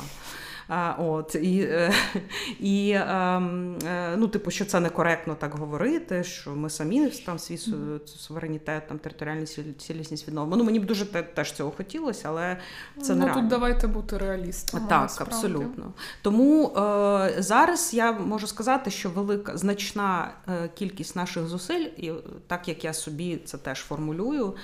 От 0.99 1.35
і 1.35 1.61
е, 1.61 1.93
і 2.61 2.93
ем, 2.93 3.79
е, 3.87 4.17
ну, 4.17 4.29
типу, 4.29 4.51
що 4.51 4.65
це 4.65 4.81
некоректно 4.81 5.35
так 5.35 5.55
говорити, 5.55 6.25
що 6.25 6.51
ми 6.51 6.71
самі 6.71 7.09
там 7.09 7.39
свій 7.39 7.59
суверенітет, 8.07 8.89
там 8.89 8.99
територіальну 8.99 9.47
цілісність 9.79 10.29
відновимо. 10.29 10.57
Ну 10.57 10.65
мені 10.65 10.81
б 10.81 10.87
дуже 10.87 11.07
теж 11.07 11.53
цього 11.53 11.71
хотілося, 11.71 12.29
але 12.29 12.57
це 13.03 13.15
ну, 13.15 13.27
не 13.27 13.35
тут 13.35 13.49
давайте 13.49 13.87
бути 13.87 14.19
реалістами. 14.19 14.87
Так, 14.89 15.03
насправді. 15.03 15.35
абсолютно. 15.35 15.93
Тому 16.23 16.69
е, 16.69 17.35
зараз 17.39 17.95
я 17.95 18.13
можу 18.13 18.47
сказати, 18.47 18.91
що 18.91 19.11
велика 19.11 19.57
значна 19.57 20.31
е, 20.49 20.69
кількість 20.75 21.17
наших 21.17 21.47
зусиль, 21.47 21.87
і 21.97 22.13
так 22.47 22.69
як 22.69 22.85
я 22.85 22.93
собі 22.93 23.37
це 23.45 23.59
теж 23.59 23.79
формулюю 23.79 24.55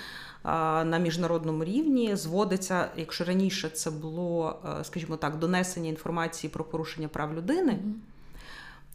на 0.44 0.98
міжнародному 0.98 1.64
рівні 1.64 2.16
зводиться, 2.16 2.88
якщо 2.96 3.24
раніше 3.24 3.68
це 3.68 3.90
було, 3.90 4.60
е, 4.80 4.84
скажімо 4.84 5.16
так, 5.16 5.38
донесення 5.38 5.88
інформації 5.88 6.50
про 6.50 6.64
порушення 6.64 7.08
прав 7.08 7.34
людини. 7.34 7.78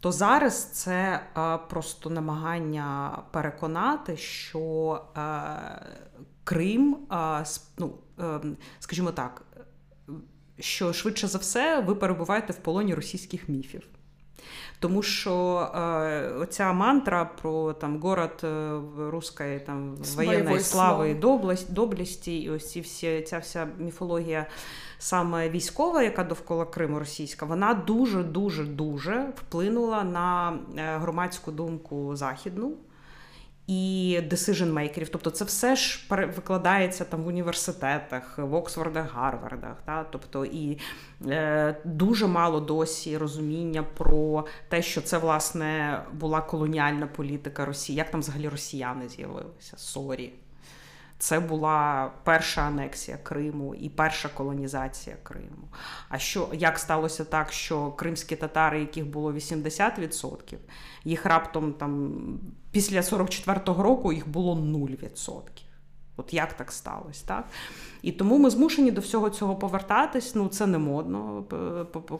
То 0.00 0.12
зараз 0.12 0.64
це 0.64 1.20
е, 1.36 1.58
просто 1.68 2.10
намагання 2.10 3.18
переконати, 3.30 4.16
що 4.16 5.00
е, 5.16 5.20
Крим, 6.44 6.96
ну, 7.78 7.94
скажімо 8.78 9.12
так, 9.12 9.42
що 10.58 10.92
швидше 10.92 11.26
за 11.26 11.38
все 11.38 11.80
ви 11.80 11.94
перебуваєте 11.94 12.52
в 12.52 12.56
полоні 12.56 12.94
російських 12.94 13.48
міфів. 13.48 13.82
Тому 14.78 15.02
що 15.02 15.58
е, 15.74 16.28
оця 16.28 16.72
мантра 16.72 17.24
про 17.24 17.72
там 17.72 18.00
город 18.00 18.30
руської 18.40 19.10
русської 19.10 19.60
там 19.60 19.96
воєнної 20.16 20.60
слави 20.60 21.10
і 21.10 21.14
доблесті, 21.68 22.38
і 22.38 22.50
ось 22.50 22.70
ці 22.70 22.80
всі 22.80 23.22
ця 23.22 23.38
вся 23.38 23.68
міфологія. 23.78 24.46
Саме 24.98 25.50
військова, 25.50 26.02
яка 26.02 26.24
довкола 26.24 26.64
Криму 26.64 26.98
російська, 26.98 27.46
вона 27.46 27.74
дуже 27.74 28.22
дуже 28.22 28.64
дуже 28.64 29.32
вплинула 29.36 30.04
на 30.04 30.58
е, 30.76 30.98
громадську 30.98 31.52
думку 31.52 32.16
західну 32.16 32.72
і 33.66 34.20
decision-maker 34.30 34.94
ів. 34.94 35.08
Тобто 35.12 35.30
це 35.30 35.44
все 35.44 35.76
ж 35.76 36.00
викладається 36.10 37.04
там 37.04 37.22
в 37.22 37.26
університетах, 37.26 38.38
в 38.38 38.54
Оксфордах, 38.54 39.14
Гарвардах. 39.14 39.82
Та? 39.84 40.04
Тобто 40.04 40.44
і 40.44 40.78
е, 41.26 41.76
дуже 41.84 42.26
мало 42.26 42.60
досі 42.60 43.18
розуміння 43.18 43.82
про 43.82 44.46
те, 44.68 44.82
що 44.82 45.00
це 45.00 45.18
власне 45.18 46.00
була 46.12 46.40
колоніальна 46.40 47.06
політика 47.06 47.64
Росії. 47.64 47.96
Як 47.98 48.10
там 48.10 48.20
взагалі 48.20 48.48
росіяни 48.48 49.08
з'явилися? 49.08 49.76
Sorry. 49.76 50.32
Це 51.24 51.40
була 51.40 52.10
перша 52.24 52.62
анексія 52.62 53.16
Криму 53.16 53.74
і 53.74 53.88
перша 53.88 54.28
колонізація 54.28 55.16
Криму. 55.22 55.68
А 56.08 56.18
що 56.18 56.48
як 56.52 56.78
сталося 56.78 57.24
так, 57.24 57.52
що 57.52 57.92
кримські 57.92 58.36
татари, 58.36 58.80
яких 58.80 59.06
було 59.06 59.32
80%, 59.32 60.56
їх 61.04 61.26
раптом 61.26 61.72
там 61.72 62.14
після 62.70 63.00
44-го 63.00 63.82
року 63.82 64.12
їх 64.12 64.28
було 64.28 64.54
0%. 64.54 65.40
От 66.16 66.34
як 66.34 66.52
так 66.52 66.72
сталося, 66.72 67.24
так? 67.26 67.44
І 68.04 68.12
тому 68.12 68.38
ми 68.38 68.50
змушені 68.50 68.90
до 68.90 69.00
всього 69.00 69.30
цього 69.30 69.56
повертатись. 69.56 70.34
Ну 70.34 70.48
це 70.48 70.66
не 70.66 70.78
модно 70.78 71.44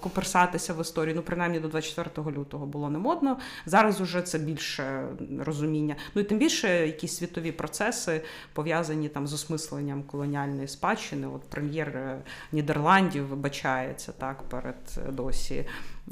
коперсатися 0.03 0.75
в 0.75 0.81
історії. 0.81 1.14
Ну, 1.14 1.23
принаймні 1.23 1.61
до 1.61 1.68
24 1.68 2.31
лютого 2.38 2.66
було 2.66 2.90
не 2.90 2.99
модно. 2.99 3.38
Зараз 3.66 4.01
уже 4.01 4.23
це 4.23 4.38
більше 4.38 5.09
розуміння. 5.38 5.97
Ну 6.14 6.23
і 6.23 6.25
тим 6.25 6.38
більше 6.38 6.87
якісь 6.87 7.16
світові 7.16 7.53
процеси 7.53 8.20
пов'язані 8.53 9.09
там 9.09 9.27
з 9.27 9.33
осмисленням 9.33 10.03
колоніальної 10.03 10.68
спадщини. 10.68 11.27
От 11.27 11.42
прем'єр 11.42 11.88
е, 11.88 12.23
Нідерландів 12.53 13.27
вибачається 13.27 14.12
так 14.12 14.42
перед 14.42 14.99
е, 15.09 15.12
досі. 15.12 15.64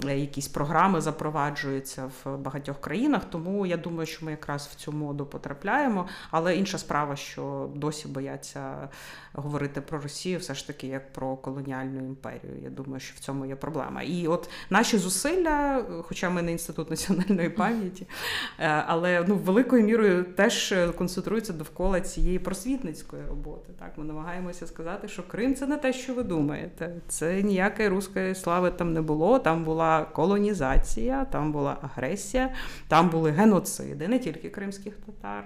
Е, 0.04 0.18
якісь 0.18 0.48
програми 0.48 1.00
запроваджуються 1.00 2.10
в 2.24 2.36
багатьох 2.36 2.80
країнах, 2.80 3.22
тому 3.30 3.66
я 3.66 3.76
думаю, 3.76 4.06
що 4.06 4.24
ми 4.24 4.30
якраз 4.30 4.66
в 4.66 4.74
цю 4.74 4.92
моду 4.92 5.26
потрапляємо. 5.26 6.06
Але 6.30 6.56
інша 6.56 6.78
справа, 6.78 7.16
що 7.16 7.70
досі 7.74 8.08
бояться 8.08 8.88
говорити 9.32 9.61
про 9.68 10.00
Росію, 10.00 10.38
все 10.38 10.54
ж 10.54 10.66
таки 10.66 10.86
як 10.86 11.12
про 11.12 11.36
колоніальну 11.36 11.98
імперію. 11.98 12.52
Я 12.62 12.70
думаю, 12.70 13.00
що 13.00 13.14
в 13.16 13.18
цьому 13.18 13.46
є 13.46 13.56
проблема. 13.56 14.02
І 14.02 14.26
от 14.26 14.50
наші 14.70 14.98
зусилля, 14.98 15.84
хоча 16.02 16.30
ми 16.30 16.42
не 16.42 16.52
інститут 16.52 16.90
національної 16.90 17.48
пам'яті, 17.48 18.06
е, 18.58 18.84
але 18.86 19.24
ну 19.28 19.36
великою 19.36 19.84
мірою 19.84 20.24
теж 20.24 20.74
концентруються 20.98 21.52
довкола 21.52 22.00
цієї 22.00 22.38
просвітницької 22.38 23.22
роботи. 23.28 23.72
Так, 23.78 23.92
ми 23.96 24.04
намагаємося 24.04 24.66
сказати, 24.66 25.08
що 25.08 25.22
Крим 25.22 25.54
це 25.54 25.66
не 25.66 25.76
те, 25.76 25.92
що 25.92 26.14
ви 26.14 26.22
думаєте. 26.22 26.94
Це 27.08 27.42
ніякої 27.42 27.88
руської 27.88 28.34
слави 28.34 28.70
там 28.70 28.92
не 28.92 29.02
було. 29.02 29.38
Там 29.38 29.64
була 29.64 30.04
колонізація, 30.04 31.24
там 31.24 31.52
була 31.52 31.76
агресія, 31.82 32.54
там 32.88 33.10
були 33.10 33.30
геноциди, 33.30 34.08
не 34.08 34.18
тільки 34.18 34.50
кримських 34.50 34.94
татар 34.96 35.44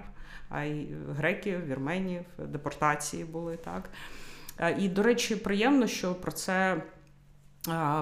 а 0.49 0.63
й 0.63 0.87
греків, 1.17 1.65
вірменів, 1.65 2.25
депортації 2.37 3.25
були 3.25 3.57
так. 3.57 3.89
І, 4.77 4.89
до 4.89 5.03
речі, 5.03 5.35
приємно, 5.35 5.87
що 5.87 6.15
про 6.15 6.31
це 6.31 6.81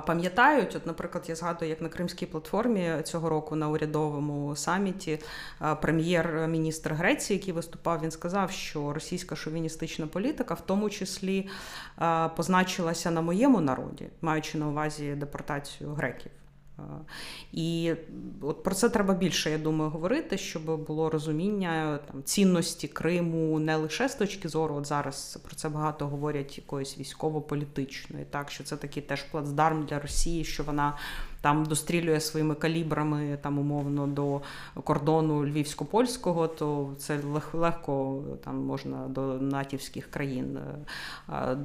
Пам'ятають, 0.05 0.75
от, 0.75 0.85
наприклад, 0.85 1.25
я 1.27 1.35
згадую, 1.35 1.69
як 1.69 1.81
на 1.81 1.89
Кримській 1.89 2.25
платформі 2.25 2.91
цього 3.03 3.29
року 3.29 3.55
на 3.55 3.69
урядовому 3.69 4.55
саміті 4.55 5.19
прем'єр-міністр 5.81 6.93
Греції, 6.93 7.39
який 7.39 7.53
виступав, 7.53 8.01
він 8.03 8.11
сказав, 8.11 8.51
що 8.51 8.93
російська 8.93 9.35
шовіністична 9.35 10.07
політика, 10.07 10.53
в 10.53 10.61
тому 10.61 10.89
числі, 10.89 11.49
позначилася 12.35 13.11
на 13.11 13.21
моєму 13.21 13.61
народі, 13.61 14.07
маючи 14.21 14.57
на 14.57 14.67
увазі 14.67 15.15
депортацію 15.15 15.93
греків. 15.93 16.31
І 17.51 17.93
от 18.41 18.63
про 18.63 18.75
це 18.75 18.89
треба 18.89 19.13
більше, 19.13 19.51
я 19.51 19.57
думаю, 19.57 19.91
говорити, 19.91 20.37
щоб 20.37 20.85
було 20.85 21.09
розуміння 21.09 21.99
там 22.11 22.23
цінності 22.23 22.87
Криму 22.87 23.59
не 23.59 23.75
лише 23.75 24.09
з 24.09 24.15
точки 24.15 24.49
зору, 24.49 24.75
от 24.75 24.85
зараз 24.85 25.39
про 25.45 25.55
це 25.55 25.69
багато 25.69 26.07
говорять 26.07 26.57
якоїсь 26.57 26.97
військово-політичної, 26.97 28.25
так 28.29 28.51
що 28.51 28.63
це 28.63 28.77
такий 28.77 29.03
теж 29.03 29.23
плацдарм 29.23 29.85
для 29.85 29.99
Росії, 29.99 30.43
що 30.43 30.63
вона 30.63 30.97
там 31.45 31.65
дострілює 31.65 32.19
своїми 32.19 32.55
калібрами 32.55 33.37
там 33.41 33.59
умовно 33.59 34.07
до 34.07 34.41
кордону 34.83 35.45
львівсько-польського, 35.45 36.47
то 36.47 36.93
це 36.97 37.19
легко 37.53 38.23
там 38.43 38.57
можна 38.57 39.07
до 39.07 39.21
натівських 39.21 40.11
країн 40.11 40.59
е, 41.29 41.57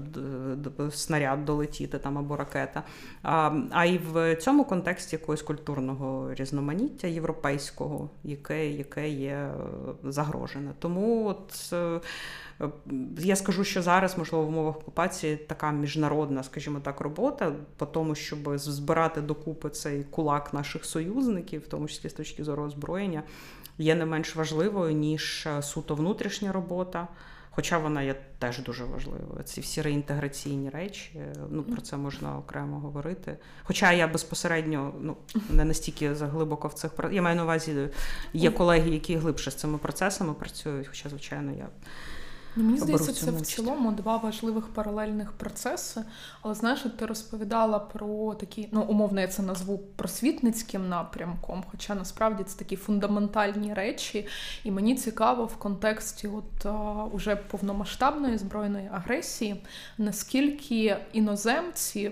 снаряд 0.90 1.44
долетіти 1.44 1.98
там 1.98 2.18
або 2.18 2.36
ракета. 2.36 2.82
А 3.22 3.52
а 3.70 3.84
і 3.84 3.98
в 3.98 4.36
цьому 4.36 4.64
контексті 4.64 5.16
якогось 5.16 5.42
культурного 5.42 6.34
різноманіття 6.34 7.06
європейського, 7.08 8.10
яке 8.24 8.70
яке 8.70 9.08
є 9.08 9.30
е, 9.30 9.52
загрожене. 10.04 10.70
Тому 10.78 11.26
от. 11.26 11.72
Е, 12.60 12.68
я 13.18 13.36
скажу, 13.36 13.64
що 13.64 13.82
зараз, 13.82 14.18
можливо, 14.18 14.44
в 14.44 14.48
умовах 14.48 14.76
окупації 14.76 15.36
така 15.36 15.70
міжнародна, 15.70 16.42
скажімо 16.42 16.80
так, 16.80 17.00
робота 17.00 17.52
по 17.76 17.86
тому, 17.86 18.14
щоб 18.14 18.58
збирати 18.58 19.20
докупи 19.20 19.70
цей 19.70 20.04
кулак 20.04 20.54
наших 20.54 20.84
союзників, 20.84 21.60
в 21.60 21.66
тому 21.66 21.88
числі 21.88 22.08
з 22.08 22.12
точки 22.12 22.44
зору 22.44 22.62
озброєння, 22.62 23.22
є 23.78 23.94
не 23.94 24.06
менш 24.06 24.36
важливою, 24.36 24.94
ніж 24.94 25.46
е, 25.46 25.62
суто 25.62 25.94
внутрішня 25.94 26.52
робота. 26.52 27.08
Хоча 27.52 27.78
вона 27.78 28.02
є 28.02 28.14
теж 28.38 28.58
дуже 28.58 28.84
важливою. 28.84 29.42
Ці 29.44 29.60
всі 29.60 29.82
реінтеграційні 29.82 30.70
речі, 30.70 31.10
е, 31.16 31.34
ну 31.50 31.62
про 31.62 31.80
це 31.80 31.96
можна 31.96 32.38
окремо 32.38 32.80
говорити. 32.80 33.36
Хоча 33.62 33.92
я 33.92 34.08
безпосередньо 34.08 34.94
ну 35.00 35.16
не 35.50 35.64
настільки 35.64 36.14
заглибоко 36.14 36.68
в 36.68 36.74
цих 36.74 36.92
я 37.12 37.22
маю 37.22 37.36
на 37.36 37.42
увазі, 37.42 37.88
є 38.32 38.50
колеги, 38.50 38.90
які 38.90 39.16
глибше 39.16 39.50
з 39.50 39.54
цими 39.54 39.78
процесами 39.78 40.34
працюють. 40.34 40.88
Хоча, 40.88 41.08
звичайно, 41.08 41.52
я. 41.52 41.68
Ну, 42.56 42.64
Мені 42.64 42.78
здається, 42.78 43.12
це 43.12 43.30
в 43.30 43.40
цілому 43.40 43.92
два 43.92 44.16
важливих 44.16 44.68
паралельних 44.68 45.32
процеси. 45.32 46.02
Але 46.42 46.54
знаєш, 46.54 46.86
ти 46.98 47.06
розповідала 47.06 47.78
про 47.78 48.34
такі, 48.34 48.68
ну 48.72 48.82
умовно, 48.82 49.20
я 49.20 49.28
це 49.28 49.42
назву 49.42 49.78
просвітницьким 49.96 50.88
напрямком, 50.88 51.64
хоча 51.70 51.94
насправді 51.94 52.44
це 52.44 52.58
такі 52.58 52.76
фундаментальні 52.76 53.74
речі, 53.74 54.26
і 54.64 54.70
мені 54.70 54.94
цікаво 54.94 55.44
в 55.44 55.56
контексті 55.56 56.28
от 56.28 56.66
а, 56.66 57.04
уже 57.04 57.36
повномасштабної 57.36 58.38
збройної 58.38 58.88
агресії, 58.92 59.62
наскільки 59.98 60.96
іноземці 61.12 62.10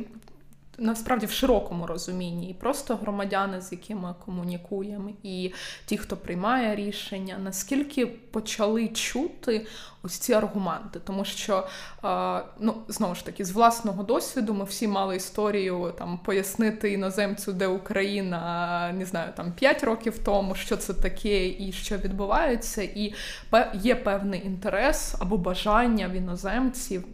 насправді 0.79 1.27
в 1.27 1.31
широкому 1.31 1.87
розумінні, 1.87 2.51
і 2.51 2.55
просто 2.55 2.97
громадяни, 2.97 3.61
з 3.61 3.73
якими 3.73 4.15
комунікуємо, 4.25 5.11
і 5.23 5.53
ті, 5.87 5.99
хто 5.99 6.17
приймає 6.17 6.77
рішення, 6.77 7.39
наскільки 7.45 8.07
почали 8.07 8.89
чути 8.89 9.67
ось 10.03 10.19
ці 10.19 10.33
аргументи, 10.33 11.01
тому 11.05 11.25
що 11.25 11.67
ну 12.61 12.75
знову 12.89 13.15
ж 13.15 13.25
таки 13.25 13.45
з 13.45 13.51
власного 13.51 14.03
досвіду 14.03 14.55
ми 14.55 14.65
всі 14.65 14.89
мали 14.89 15.17
історію 15.17 15.95
там 15.99 16.19
пояснити 16.25 16.93
іноземцю, 16.93 17.53
де 17.53 17.67
Україна 17.67 18.93
не 18.93 19.05
знаю, 19.05 19.33
там 19.37 19.53
5 19.53 19.85
років 19.85 20.19
тому, 20.19 20.55
що 20.55 20.77
це 20.77 20.95
таке 20.95 21.49
і 21.49 21.73
що 21.73 21.97
відбувається, 21.97 22.83
і 22.83 23.15
є 23.75 23.95
певний 23.95 24.47
інтерес 24.47 25.15
або 25.19 25.37
бажання 25.37 26.09
в 26.09 26.13
іноземців 26.13 27.05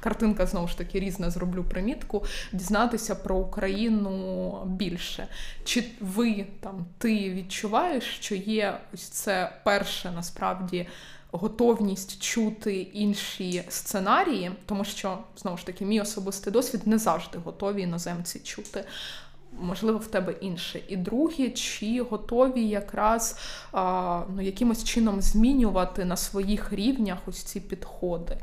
картинка 0.00 0.46
знову 0.46 0.68
ж 0.68 0.78
таки 0.78 1.00
різна, 1.00 1.30
зроблю 1.30 1.64
примітку, 1.64 2.24
дізнатися 2.52 3.14
про 3.14 3.36
Україну 3.36 4.62
більше. 4.66 5.26
Чи 5.64 5.84
ви 6.00 6.46
там 6.60 6.86
ти 6.98 7.30
відчуваєш, 7.30 8.04
що 8.04 8.34
є 8.34 8.78
ось 8.94 9.02
це 9.08 9.52
перше 9.64 10.10
насправді? 10.10 10.86
Готовність 11.30 12.22
чути 12.22 12.74
інші 12.80 13.62
сценарії, 13.68 14.50
тому 14.66 14.84
що 14.84 15.18
знову 15.36 15.56
ж 15.56 15.66
таки 15.66 15.84
мій 15.84 16.00
особистий 16.00 16.52
досвід 16.52 16.86
не 16.86 16.98
завжди 16.98 17.38
готові 17.38 17.82
іноземці 17.82 18.38
чути. 18.38 18.84
Можливо, 19.60 19.98
в 19.98 20.06
тебе 20.06 20.34
інше. 20.40 20.80
І 20.88 20.96
друге, 20.96 21.50
чи 21.50 22.02
готові 22.10 22.68
якраз 22.68 23.38
ну, 24.34 24.40
якимось 24.40 24.84
чином 24.84 25.20
змінювати 25.20 26.04
на 26.04 26.16
своїх 26.16 26.72
рівнях 26.72 27.18
ось 27.26 27.42
ці 27.42 27.60
підходи. 27.60 28.38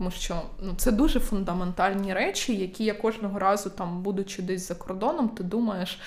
Тому 0.00 0.10
що 0.10 0.42
ну, 0.62 0.74
це 0.76 0.92
дуже 0.92 1.20
фундаментальні 1.20 2.14
речі, 2.14 2.56
які 2.56 2.84
я 2.84 2.94
кожного 2.94 3.38
разу, 3.38 3.70
там, 3.70 4.02
будучи 4.02 4.42
десь 4.42 4.68
за 4.68 4.74
кордоном, 4.74 5.28
ти 5.28 5.44
думаєш, 5.44 5.98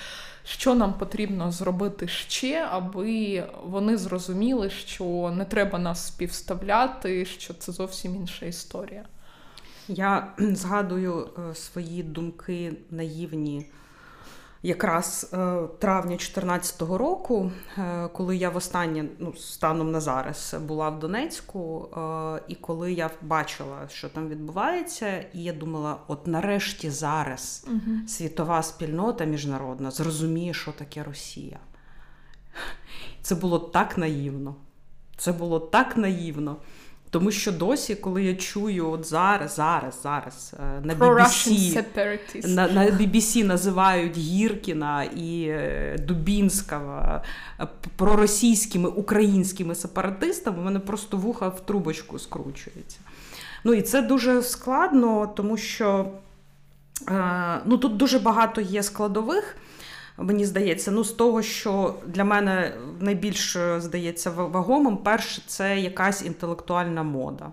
що 0.44 0.74
нам 0.74 0.94
потрібно 0.94 1.52
зробити 1.52 2.08
ще, 2.08 2.68
аби 2.70 3.44
вони 3.64 3.96
зрозуміли, 3.96 4.70
що 4.70 5.32
не 5.36 5.44
треба 5.44 5.78
нас 5.78 6.06
співставляти, 6.06 7.24
що 7.24 7.54
це 7.54 7.72
зовсім 7.72 8.16
інша 8.16 8.46
історія. 8.46 9.04
Я 9.88 10.32
згадую 10.38 11.28
е, 11.38 11.54
свої 11.54 12.02
думки 12.02 12.72
наївні 12.90 13.66
якраз 14.64 15.30
е, 15.32 15.36
травня 15.78 16.16
2014 16.16 16.82
року, 16.82 17.50
е, 17.78 18.08
коли 18.12 18.36
я 18.36 18.50
востаннє 18.50 19.04
ну, 19.18 19.34
станом 19.34 19.90
на 19.90 20.00
зараз 20.00 20.56
була 20.60 20.88
в 20.88 20.98
Донецьку, 20.98 21.88
е, 21.96 22.42
і 22.48 22.54
коли 22.54 22.92
я 22.92 23.10
бачила, 23.22 23.88
що 23.88 24.08
там 24.08 24.28
відбувається, 24.28 25.24
і 25.32 25.42
я 25.42 25.52
думала: 25.52 25.96
от 26.08 26.26
нарешті 26.26 26.90
зараз 26.90 27.66
угу. 27.68 28.08
світова 28.08 28.62
спільнота 28.62 29.24
міжнародна 29.24 29.90
зрозуміє, 29.90 30.54
що 30.54 30.72
таке 30.72 31.02
Росія. 31.02 31.58
Це 33.22 33.34
було 33.34 33.58
так 33.58 33.98
наївно. 33.98 34.54
Це 35.16 35.32
було 35.32 35.60
так 35.60 35.96
наївно. 35.96 36.56
Тому 37.14 37.30
що 37.30 37.52
досі, 37.52 37.94
коли 37.94 38.24
я 38.24 38.34
чую 38.34 38.90
от 38.90 39.06
зараз, 39.06 39.54
зараз, 39.54 40.00
зараз 40.02 40.54
е, 40.60 40.80
на 40.84 40.94
BBC, 40.94 42.48
на, 42.48 42.68
на 42.68 42.84
BBC 42.84 43.44
називають 43.44 44.16
Гіркіна 44.16 45.04
і 45.04 45.46
е, 45.48 45.96
Дубінського 46.08 47.20
е, 47.60 47.66
проросійськими 47.96 48.88
українськими 48.88 49.74
сепаратистами, 49.74 50.58
у 50.58 50.62
мене 50.62 50.78
просто 50.78 51.16
вуха 51.16 51.48
в 51.48 51.66
трубочку 51.66 52.18
скручується. 52.18 52.98
Ну 53.64 53.74
і 53.74 53.82
це 53.82 54.02
дуже 54.02 54.42
складно, 54.42 55.32
тому 55.36 55.56
що 55.56 56.10
ну, 57.64 57.78
тут 57.78 57.96
дуже 57.96 58.18
багато 58.18 58.60
є 58.60 58.82
складових 58.82 59.56
мені 60.18 60.46
здається, 60.46 60.90
ну 60.90 61.04
з 61.04 61.12
того, 61.12 61.42
що 61.42 61.94
для 62.06 62.24
мене 62.24 62.74
найбільш 63.00 63.56
е, 63.56 63.80
здається 63.80 64.30
вагомим, 64.30 64.96
перше, 64.96 65.42
це 65.46 65.80
якась 65.80 66.24
інтелектуальна 66.26 67.02
мода. 67.02 67.50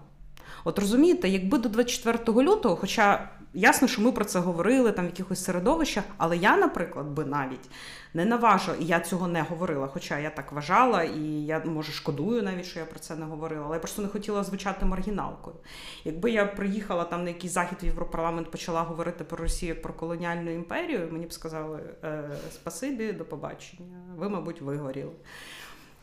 От 0.64 0.80
розумієте, 0.80 1.30
якби 1.30 1.58
до 1.58 1.70
24 1.70 2.42
лютого, 2.42 2.76
хоча 2.76 3.30
ясно, 3.54 3.88
що 3.88 4.02
ми 4.02 4.12
про 4.12 4.26
це 4.26 4.40
говорили 4.40 4.92
там 4.92 5.06
в 5.06 5.10
якихось 5.10 5.44
середовищах, 5.44 6.04
але 6.18 6.38
я, 6.38 6.58
наприклад, 6.58 7.08
би 7.08 7.26
навіть 7.26 7.70
не 8.14 8.26
наважу, 8.26 8.72
і 8.80 8.86
я 8.86 9.00
цього 9.00 9.28
не 9.28 9.42
говорила. 9.42 9.88
Хоча 9.88 10.20
я 10.20 10.30
так 10.30 10.52
вважала, 10.52 11.04
і 11.04 11.22
я 11.46 11.60
може 11.66 11.92
шкодую 11.92 12.44
навіть, 12.44 12.66
що 12.66 12.80
я 12.80 12.86
про 12.86 13.00
це 13.00 13.16
не 13.16 13.26
говорила, 13.26 13.64
але 13.66 13.76
я 13.76 13.80
просто 13.80 14.02
не 14.02 14.08
хотіла 14.08 14.44
звучати 14.44 14.86
маргіналкою. 14.86 15.56
Якби 16.04 16.32
я 16.32 16.46
приїхала 16.46 17.04
там 17.04 17.24
на 17.24 17.30
якийсь 17.30 17.54
захід 17.54 17.78
в 17.84 17.86
Європарламент, 17.86 18.52
почала 18.52 18.82
говорити 18.82 19.24
про 19.24 19.38
Росію 19.38 19.82
про 19.82 19.94
колоніальну 19.94 20.52
імперію, 20.52 21.10
мені 21.12 21.26
б 21.26 21.34
сказали 21.34 21.80
е, 22.04 22.30
спасибі, 22.54 23.14
до 23.14 23.26
побачення. 23.26 24.02
Ви, 24.18 24.30
мабуть, 24.30 24.62
вигоріли. 24.62 25.12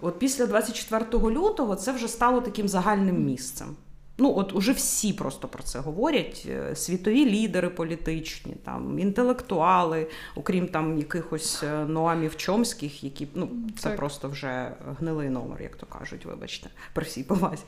От 0.01 0.19
після 0.19 0.47
24 0.47 1.05
лютого 1.13 1.77
це 1.77 1.93
вже 1.93 2.09
стало 2.09 2.41
таким 2.41 2.69
загальним 2.69 3.25
місцем. 3.25 3.77
Ну, 4.21 4.35
от 4.37 4.53
уже 4.53 4.73
всі 4.73 5.13
просто 5.13 5.49
про 5.49 5.63
це 5.63 5.79
говорять: 5.79 6.47
е, 6.49 6.77
світові 6.77 7.27
лідери 7.27 7.69
політичні, 7.69 8.55
там 8.65 8.99
інтелектуали, 8.99 10.07
окрім 10.37 10.69
там 10.69 10.99
якихось 10.99 11.63
е, 11.63 11.85
Ноамів 11.85 12.37
Чомських, 12.37 13.05
які 13.05 13.29
ну, 13.35 13.49
це 13.79 13.89
так. 13.89 13.97
просто 13.97 14.29
вже 14.29 14.73
гнилий 15.01 15.29
номер, 15.29 15.63
як 15.63 15.77
то 15.77 15.87
кажуть, 15.87 16.27
вибачте, 16.27 16.71
при 16.93 17.05
всій 17.05 17.23
повазі. 17.23 17.63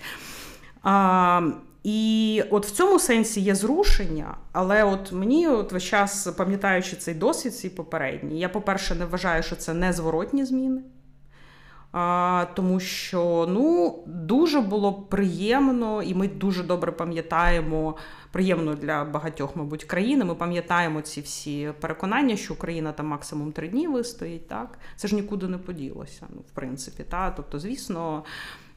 А, 0.82 1.50
І 1.84 2.42
от 2.50 2.66
в 2.66 2.70
цьому 2.70 2.98
сенсі 2.98 3.40
є 3.40 3.54
зрушення, 3.54 4.36
але 4.52 4.84
от 4.84 5.12
мені 5.12 5.48
от 5.48 5.72
весь 5.72 5.82
час, 5.82 6.28
пам'ятаючи 6.36 6.96
цей 6.96 7.14
досвід, 7.14 7.54
свій 7.54 7.68
попередній, 7.68 8.40
я, 8.40 8.48
по-перше, 8.48 8.94
не 8.94 9.04
вважаю, 9.04 9.42
що 9.42 9.56
це 9.56 9.74
незворотні 9.74 10.44
зміни. 10.44 10.82
А, 11.92 12.46
Тому 12.54 12.80
що 12.80 13.46
ну 13.48 13.98
дуже 14.06 14.60
було 14.60 14.92
приємно, 14.92 16.02
і 16.02 16.14
ми 16.14 16.28
дуже 16.28 16.62
добре 16.62 16.92
пам'ятаємо 16.92 17.96
приємно 18.32 18.74
для 18.74 19.04
багатьох, 19.04 19.56
мабуть, 19.56 19.84
країн. 19.84 20.24
Ми 20.24 20.34
пам'ятаємо 20.34 21.00
ці 21.00 21.20
всі 21.20 21.72
переконання, 21.80 22.36
що 22.36 22.54
Україна 22.54 22.92
там 22.92 23.06
максимум 23.06 23.52
три 23.52 23.68
дні 23.68 23.88
вистоїть. 23.88 24.48
Так 24.48 24.78
це 24.96 25.08
ж 25.08 25.14
нікуди 25.14 25.48
не 25.48 25.58
поділося. 25.58 26.26
Ну, 26.30 26.40
в 26.40 26.50
принципі, 26.54 27.04
та 27.08 27.30
тобто, 27.30 27.58
звісно. 27.58 28.24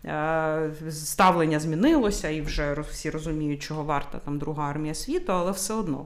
Е, 0.06 0.72
ставлення 0.92 1.60
змінилося, 1.60 2.30
і 2.30 2.42
вже 2.42 2.82
всі 2.92 3.10
розуміють, 3.10 3.62
чого 3.62 3.84
варта 3.84 4.20
там 4.20 4.38
друга 4.38 4.70
армія 4.70 4.94
світу, 4.94 5.34
але 5.34 5.52
все 5.52 5.74
одно 5.74 6.06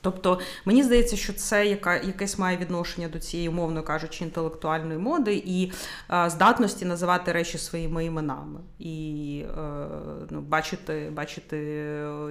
Тобто 0.00 0.40
мені 0.64 0.82
здається, 0.82 1.16
що 1.16 1.32
це 1.32 1.66
яка 1.66 1.96
якесь 1.96 2.38
має 2.38 2.56
відношення 2.56 3.08
до 3.08 3.18
цієї, 3.18 3.48
умовно 3.48 3.82
кажучи, 3.82 4.24
інтелектуальної 4.24 4.98
моди 4.98 5.42
і 5.46 5.72
е, 6.10 6.30
здатності 6.30 6.84
називати 6.84 7.32
речі 7.32 7.58
своїми 7.58 8.04
іменами 8.04 8.60
і 8.78 9.44
е, 9.58 9.86
ну, 10.30 10.40
бачити, 10.40 11.10
бачити 11.12 11.56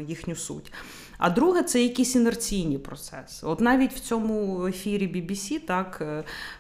їхню 0.08 0.36
суть. 0.36 0.74
А 1.24 1.30
друге, 1.30 1.64
це 1.64 1.84
якісь 1.84 2.16
інерційні 2.16 2.78
процеси. 2.78 3.46
От 3.46 3.62
навіть 3.62 3.94
в 3.94 4.00
цьому 4.00 4.68
ефірі 4.68 5.08
BBC, 5.08 5.60
так, 5.60 6.02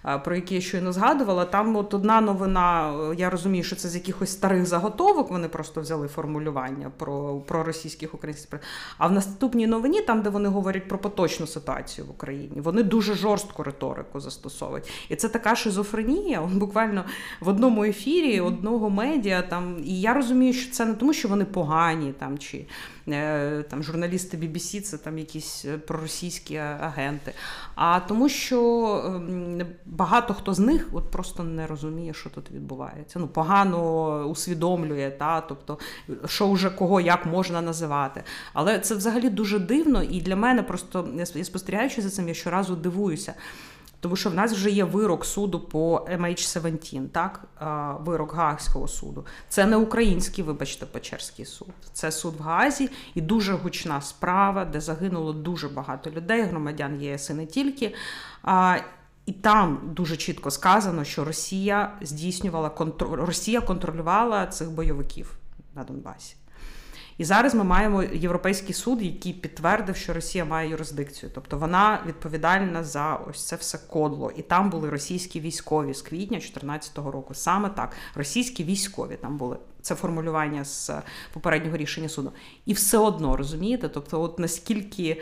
е, 0.05 0.19
про 0.19 0.35
який 0.35 0.55
я 0.55 0.61
щойно 0.61 0.91
згадувала, 0.93 1.45
там 1.45 1.75
от 1.75 1.93
одна 1.93 2.21
новина, 2.21 2.93
я 3.17 3.29
розумію, 3.29 3.63
що 3.63 3.75
це 3.75 3.89
з 3.89 3.95
якихось 3.95 4.31
старих 4.31 4.65
заготовок, 4.65 5.31
вони 5.31 5.47
просто 5.47 5.81
взяли 5.81 6.07
формулювання 6.07 6.91
про 6.97 7.35
про 7.47 7.63
російських 7.63 8.13
українських. 8.13 8.59
А 8.97 9.07
в 9.07 9.11
наступній 9.11 9.67
новині, 9.67 10.01
там, 10.01 10.21
де 10.21 10.29
вони 10.29 10.49
говорять 10.49 10.87
про 10.87 10.97
поточну 10.97 11.47
ситуацію 11.47 12.07
в 12.07 12.09
Україні, 12.11 12.61
вони 12.61 12.83
дуже 12.83 13.13
жорстку 13.13 13.63
риторику 13.63 14.19
застосовують. 14.19 14.91
І 15.09 15.15
це 15.15 15.29
така 15.29 15.55
шизофренія, 15.55 16.41
буквально 16.41 17.05
в 17.41 17.47
одному 17.47 17.83
ефірі, 17.83 18.39
одного 18.39 18.89
медіа. 18.89 19.41
там, 19.41 19.77
І 19.85 20.01
я 20.01 20.13
розумію, 20.13 20.53
що 20.53 20.71
це 20.71 20.85
не 20.85 20.93
тому, 20.93 21.13
що 21.13 21.27
вони 21.27 21.45
погані 21.45 22.13
там 22.19 22.37
чи. 22.37 22.65
Е, 23.07 23.63
там 23.69 23.83
журналісти 23.83 24.37
BBC, 24.37 24.81
це 24.81 24.97
там 24.97 25.17
якісь 25.17 25.65
е, 25.65 25.77
проросійські 25.77 26.57
агенти. 26.57 27.33
А 27.75 27.99
тому, 27.99 28.29
що 28.29 28.61
ем, 29.05 29.65
багато 29.85 30.33
хто 30.33 30.53
з 30.53 30.59
них 30.59 30.89
от 30.91 31.11
просто 31.11 31.43
не 31.43 31.67
розуміє, 31.67 32.13
що 32.13 32.29
тут 32.29 32.51
відбувається. 32.51 33.19
Ну, 33.19 33.27
погано 33.27 34.25
усвідомлює, 34.25 35.11
та, 35.19 35.41
тобто, 35.41 35.79
що 36.25 36.51
вже 36.51 36.69
кого 36.69 37.01
як 37.01 37.25
можна 37.25 37.61
називати. 37.61 38.23
Але 38.53 38.79
це 38.79 38.95
взагалі 38.95 39.29
дуже 39.29 39.59
дивно, 39.59 40.03
і 40.03 40.21
для 40.21 40.35
мене 40.35 40.63
просто 40.63 41.07
я 41.15 41.25
спостерігаючи 41.25 42.01
за 42.01 42.09
цим, 42.09 42.27
я 42.27 42.33
щоразу 42.33 42.75
дивуюся. 42.75 43.33
Тому 44.03 44.15
що 44.15 44.29
в 44.29 44.33
нас 44.33 44.53
вже 44.53 44.71
є 44.71 44.83
вирок 44.83 45.25
суду 45.25 45.59
по 45.59 45.97
MH17, 45.97 47.07
так? 47.07 47.45
Вирок 48.05 48.33
Гаагського 48.33 48.87
суду. 48.87 49.25
Це 49.49 49.65
не 49.65 49.75
український, 49.77 50.43
вибачте, 50.43 50.85
Печерський 50.85 51.45
суд. 51.45 51.69
Це 51.93 52.11
суд 52.11 52.33
в 52.39 52.41
Гаазі 52.41 52.89
і 53.15 53.21
дуже 53.21 53.53
гучна 53.53 54.01
справа, 54.01 54.65
де 54.65 54.81
загинуло 54.81 55.33
дуже 55.33 55.69
багато 55.69 56.11
людей, 56.11 56.41
громадян 56.41 57.01
ЄС 57.01 57.29
і 57.29 57.33
не 57.33 57.45
тільки. 57.45 57.95
І 59.25 59.31
там 59.31 59.79
дуже 59.83 60.17
чітко 60.17 60.51
сказано, 60.51 61.03
що 61.03 61.25
Росія 61.25 61.97
здійснювала 62.01 62.71
Росія 62.99 63.61
контролювала 63.61 64.47
цих 64.47 64.71
бойовиків 64.71 65.37
на 65.75 65.83
Донбасі. 65.83 66.35
І 67.17 67.23
зараз 67.25 67.55
ми 67.55 67.63
маємо 67.63 68.03
європейський 68.03 68.73
суд, 68.73 69.01
який 69.01 69.33
підтвердив, 69.33 69.95
що 69.95 70.13
Росія 70.13 70.45
має 70.45 70.69
юрисдикцію. 70.69 71.31
Тобто 71.35 71.57
вона 71.57 72.03
відповідальна 72.07 72.83
за 72.83 73.15
ось 73.15 73.47
це 73.47 73.55
все 73.55 73.77
кодло. 73.77 74.31
І 74.35 74.41
там 74.41 74.69
були 74.69 74.89
російські 74.89 75.39
військові 75.39 75.93
з 75.93 76.01
квітня 76.01 76.37
2014 76.37 76.97
року. 76.97 77.33
Саме 77.33 77.69
так, 77.69 77.91
російські 78.15 78.63
військові 78.63 79.15
там 79.15 79.37
були. 79.37 79.57
Це 79.81 79.95
формулювання 79.95 80.65
з 80.65 80.91
попереднього 81.33 81.77
рішення 81.77 82.09
суду. 82.09 82.31
І 82.65 82.73
все 82.73 82.97
одно 82.97 83.37
розумієте? 83.37 83.89
Тобто, 83.89 84.21
от 84.21 84.39
наскільки. 84.39 85.21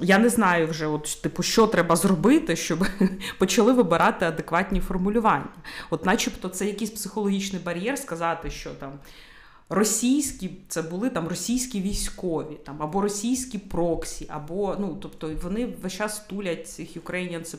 Я 0.00 0.18
не 0.18 0.28
знаю 0.28 0.66
вже, 0.66 0.86
от 0.86 1.22
типу, 1.22 1.42
що 1.42 1.66
треба 1.66 1.96
зробити, 1.96 2.56
щоб 2.56 2.86
почали 3.38 3.72
вибирати 3.72 4.26
адекватні 4.26 4.80
формулювання. 4.80 5.48
От, 5.90 6.06
начебто, 6.06 6.48
це 6.48 6.66
якийсь 6.66 6.90
психологічний 6.90 7.62
бар'єр 7.62 7.98
сказати, 7.98 8.50
що 8.50 8.70
там 8.70 8.92
російські 9.68 10.50
це 10.68 10.82
були 10.82 11.10
там 11.10 11.28
російські 11.28 11.80
військові, 11.80 12.54
там 12.54 12.82
або 12.82 13.00
російські 13.00 13.58
проксі, 13.58 14.26
або 14.28 14.76
ну 14.80 14.98
тобто 15.02 15.30
вони 15.42 15.66
весь 15.66 15.92
час 15.92 16.20
тулять 16.20 16.68
цих 16.68 16.96
Ukrainian 16.96 17.56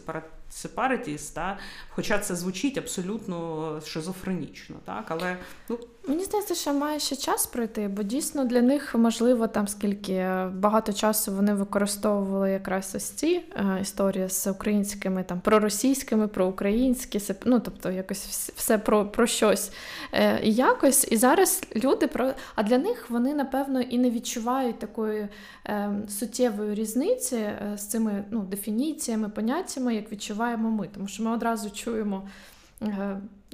separatists, 0.52 1.34
та 1.34 1.58
хоча 1.90 2.20
це 2.20 2.36
звучить 2.36 2.78
абсолютно 2.78 3.82
шизофренічно, 3.86 4.76
так 4.86 5.06
але 5.08 5.38
ну 5.70 5.80
Мені 6.08 6.24
здається, 6.24 6.56
що 6.56 6.74
має 6.74 7.00
ще 7.00 7.16
час 7.16 7.46
пройти, 7.46 7.88
бо 7.88 8.04
дійсно 8.04 8.46
для 8.46 8.62
них 8.62 8.96
можливо 8.96 9.48
там 9.48 9.68
скільки 9.68 10.28
багато 10.54 10.94
часу 10.94 11.32
вони 11.32 11.54
використовували 11.54 12.52
якраз 12.52 12.94
ось 12.96 13.10
ці 13.10 13.28
е, 13.56 13.80
історії 13.82 14.30
з 14.30 14.48
українськими 14.48 15.24
там 15.24 15.40
проросійськими, 15.40 16.28
проукраїнські, 16.28 17.22
ну 17.46 17.60
тобто 17.60 17.92
якось 17.92 18.52
все 18.56 18.78
про 18.78 19.06
про 19.06 19.28
щось 19.28 19.72
е, 20.14 20.40
і 20.44 20.54
якось. 20.54 21.08
І 21.12 21.18
зараз 21.18 21.62
люди 21.76 22.08
про 22.08 22.34
а 22.56 22.64
для 22.64 22.78
них 22.78 23.10
вони 23.10 23.34
напевно 23.34 23.82
і 23.82 23.98
не 23.98 24.10
відчувають 24.10 24.80
такої 24.80 25.28
е, 25.68 25.90
суттєвої 26.08 26.76
різниці 26.76 27.36
е, 27.36 27.74
з 27.78 27.88
цими 27.88 28.24
ну, 28.32 28.40
дефініціями, 28.40 29.30
поняттями, 29.30 29.96
як 29.96 30.12
відчуваємо 30.12 30.72
ми, 30.72 30.88
тому 30.94 31.08
що 31.08 31.24
ми 31.24 31.32
одразу 31.32 31.70
чуємо. 31.70 32.28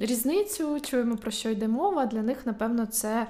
Е, 0.02 0.06
різницю, 0.06 0.80
чуємо, 0.80 1.16
про 1.16 1.30
що 1.30 1.50
йде 1.50 1.68
мова. 1.68 2.06
Для 2.06 2.22
них, 2.22 2.46
напевно, 2.46 2.86
це. 2.86 3.26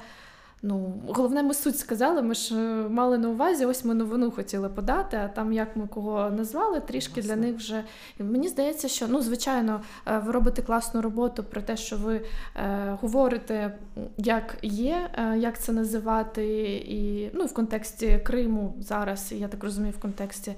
Ну, 0.64 0.94
головне, 1.08 1.42
ми 1.42 1.54
суть 1.54 1.78
сказали. 1.78 2.22
Ми 2.22 2.34
ж 2.34 2.54
е, 2.54 2.88
мали 2.88 3.18
на 3.18 3.28
увазі, 3.28 3.66
ось 3.66 3.84
ми 3.84 3.94
новину 3.94 4.30
хотіли 4.30 4.68
подати, 4.68 5.16
а 5.16 5.28
там 5.28 5.52
як 5.52 5.76
ми 5.76 5.86
кого 5.86 6.30
назвали, 6.30 6.80
трішки 6.80 7.20
Власне. 7.20 7.36
для 7.36 7.42
них 7.42 7.56
вже. 7.56 7.84
Мені 8.18 8.48
здається, 8.48 8.88
що 8.88 9.08
ну, 9.08 9.22
звичайно, 9.22 9.80
е, 10.06 10.18
ви 10.18 10.32
робите 10.32 10.62
класну 10.62 11.00
роботу 11.00 11.44
про 11.44 11.62
те, 11.62 11.76
що 11.76 11.96
ви 11.96 12.20
е, 12.56 12.98
говорите, 13.00 13.78
як 14.18 14.56
є, 14.62 15.10
е, 15.14 15.38
як 15.38 15.58
це 15.58 15.72
називати, 15.72 16.46
і 16.88 17.30
ну, 17.34 17.44
в 17.44 17.54
контексті 17.54 18.20
Криму 18.24 18.74
зараз, 18.80 19.32
я 19.32 19.48
так 19.48 19.64
розумію, 19.64 19.94
в 19.98 20.00
контексті 20.00 20.54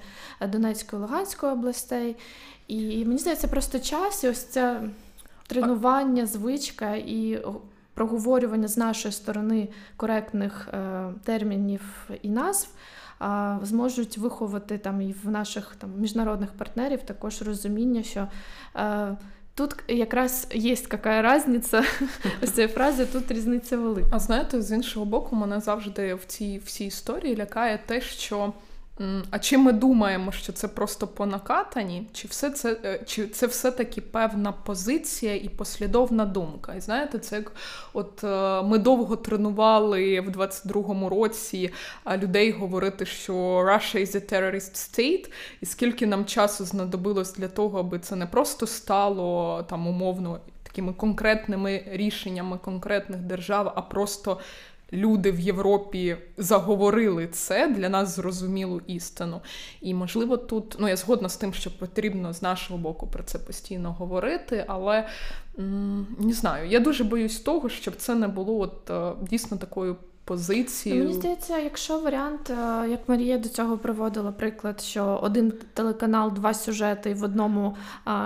Донецької 0.47 1.01
Луганської 1.01 1.51
областей. 1.51 2.15
І 2.67 3.05
мені 3.05 3.17
здається, 3.17 3.47
просто 3.47 3.79
час 3.79 4.23
і 4.23 4.29
ось 4.29 4.43
це 4.43 4.81
тренування, 5.47 6.25
звичка 6.25 6.95
і 6.95 7.45
проговорювання 7.93 8.67
з 8.67 8.77
нашої 8.77 9.11
сторони 9.11 9.67
коректних 9.97 10.67
е, 10.73 11.05
термінів 11.23 12.09
і 12.21 12.29
назв. 12.29 12.69
Зможуть 13.61 14.17
виховати 14.17 14.77
там 14.77 15.01
і 15.01 15.15
в 15.23 15.29
наших 15.29 15.75
там 15.75 15.89
міжнародних 15.97 16.53
партнерів 16.53 17.03
також 17.03 17.41
розуміння, 17.41 18.03
що 18.03 18.27
е, 18.75 19.17
тут 19.55 19.75
якраз 19.87 20.47
є 20.53 20.75
яка 20.91 21.35
різниця 21.35 21.83
ось 22.43 22.51
цієї 22.51 22.73
фрази, 22.73 23.05
тут 23.05 23.31
різниця 23.31 23.77
велика. 23.77 24.07
А 24.11 24.19
знаєте, 24.19 24.61
з 24.61 24.71
іншого 24.71 25.05
боку, 25.05 25.35
мене 25.35 25.59
завжди 25.59 26.15
в 26.15 26.25
цій 26.25 26.61
всій 26.65 26.85
історії 26.85 27.37
лякає 27.37 27.79
те, 27.85 28.01
що 28.01 28.53
а 29.31 29.39
чи 29.39 29.57
ми 29.57 29.71
думаємо, 29.71 30.31
що 30.31 30.53
це 30.53 30.67
просто 30.67 31.07
по 31.07 31.25
накатані, 31.25 32.07
чи 32.13 32.27
все 32.27 32.49
це 32.49 32.77
е, 32.85 32.99
чи 33.05 33.27
це 33.27 33.47
все-таки 33.47 34.01
певна 34.01 34.51
позиція 34.51 35.35
і 35.35 35.49
послідовна 35.49 36.25
думка? 36.25 36.75
І 36.75 36.81
знаєте, 36.81 37.19
це 37.19 37.35
як 37.35 37.51
от 37.93 38.23
е, 38.23 38.61
ми 38.61 38.77
довго 38.77 39.15
тренували 39.15 40.21
в 40.21 40.29
22-му 40.29 41.09
році 41.09 41.73
людей 42.17 42.51
говорити, 42.51 43.05
що 43.05 43.33
Russia 43.59 43.97
is 43.97 44.15
a 44.15 44.33
terrorist 44.33 44.75
state, 44.75 45.31
і 45.61 45.65
скільки 45.65 46.07
нам 46.07 46.25
часу 46.25 46.65
знадобилось 46.65 47.33
для 47.33 47.47
того, 47.47 47.79
аби 47.79 47.99
це 47.99 48.15
не 48.15 48.25
просто 48.25 48.67
стало 48.67 49.63
там 49.69 49.87
умовно 49.87 50.39
такими 50.63 50.93
конкретними 50.93 51.83
рішеннями 51.87 52.57
конкретних 52.57 53.19
держав, 53.19 53.73
а 53.75 53.81
просто 53.81 54.39
люди 54.93 55.31
в 55.31 55.39
Європі 55.39 56.17
заговорили 56.37 57.27
це 57.27 57.67
для 57.67 57.89
нас 57.89 58.15
зрозумілу 58.15 58.81
істину. 58.87 59.41
І, 59.81 59.93
можливо, 59.93 60.37
тут 60.37 60.75
ну 60.79 60.87
я 60.87 60.95
згодна 60.95 61.29
з 61.29 61.37
тим, 61.37 61.53
що 61.53 61.77
потрібно 61.77 62.33
з 62.33 62.41
нашого 62.41 62.79
боку 62.79 63.07
про 63.07 63.23
це 63.23 63.39
постійно 63.39 63.93
говорити, 63.93 64.65
але 64.67 65.07
не 66.19 66.33
знаю, 66.33 66.69
я 66.69 66.79
дуже 66.79 67.03
боюсь 67.03 67.39
того, 67.39 67.69
щоб 67.69 67.95
це 67.95 68.15
не 68.15 68.27
було 68.27 68.59
от 68.59 68.89
е, 68.89 69.11
дійсно 69.29 69.57
такою. 69.57 69.95
Позицію. 70.27 70.95
Мені 70.95 71.13
здається, 71.13 71.57
якщо 71.57 71.99
варіант, 71.99 72.49
е, 72.49 72.89
як 72.89 73.09
Марія 73.09 73.37
до 73.37 73.49
цього 73.49 73.77
приводила 73.77 74.31
приклад, 74.31 74.81
що 74.81 75.19
один 75.23 75.53
телеканал, 75.73 76.33
два 76.33 76.53
сюжети, 76.53 77.09
і 77.09 77.13
в 77.13 77.23
одному 77.23 77.75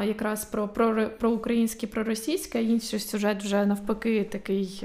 якраз 0.03 0.45
про 0.45 0.67
про, 0.67 1.09
про 1.19 1.31
українське, 1.31 1.87
про 1.87 2.03
російське, 2.03 2.59
а 2.59 2.61
інший 2.61 2.99
сюжет 2.99 3.43
вже 3.43 3.65
навпаки 3.65 4.23
такий. 4.23 4.83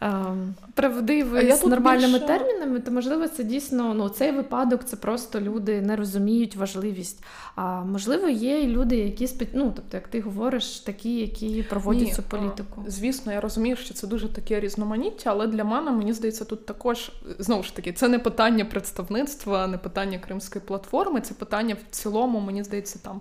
Ем, 0.00 0.54
правдивий 0.74 1.52
з 1.52 1.64
нормальними 1.64 2.18
більше... 2.18 2.26
термінами, 2.26 2.80
то 2.80 2.90
можливо 2.90 3.28
це 3.28 3.44
дійсно 3.44 3.94
ну 3.94 4.08
цей 4.08 4.32
випадок 4.32 4.84
це 4.84 4.96
просто 4.96 5.40
люди 5.40 5.80
не 5.80 5.96
розуміють 5.96 6.56
важливість. 6.56 7.24
А 7.54 7.80
можливо, 7.80 8.28
є 8.28 8.60
і 8.60 8.66
люди, 8.66 8.96
які 8.96 9.26
спі... 9.26 9.48
ну, 9.52 9.72
тобто, 9.76 9.96
як 9.96 10.08
ти 10.08 10.20
говориш, 10.20 10.78
такі, 10.78 11.14
які 11.20 11.62
проводять 11.62 12.08
Ні, 12.08 12.12
цю 12.14 12.22
політику. 12.22 12.84
Звісно, 12.86 13.32
я 13.32 13.40
розумію, 13.40 13.76
що 13.76 13.94
це 13.94 14.06
дуже 14.06 14.28
таке 14.28 14.60
різноманіття, 14.60 15.30
але 15.30 15.46
для 15.46 15.64
мене 15.64 15.90
мені 15.90 16.12
здається, 16.12 16.44
тут 16.44 16.66
також 16.66 17.12
знову 17.38 17.62
ж 17.62 17.76
таки 17.76 17.92
це 17.92 18.08
не 18.08 18.18
питання 18.18 18.64
представництва, 18.64 19.66
не 19.66 19.78
питання 19.78 20.18
кримської 20.18 20.64
платформи, 20.66 21.20
це 21.20 21.34
питання 21.34 21.74
в 21.74 21.94
цілому, 21.94 22.40
мені 22.40 22.64
здається, 22.64 22.98
там 22.98 23.20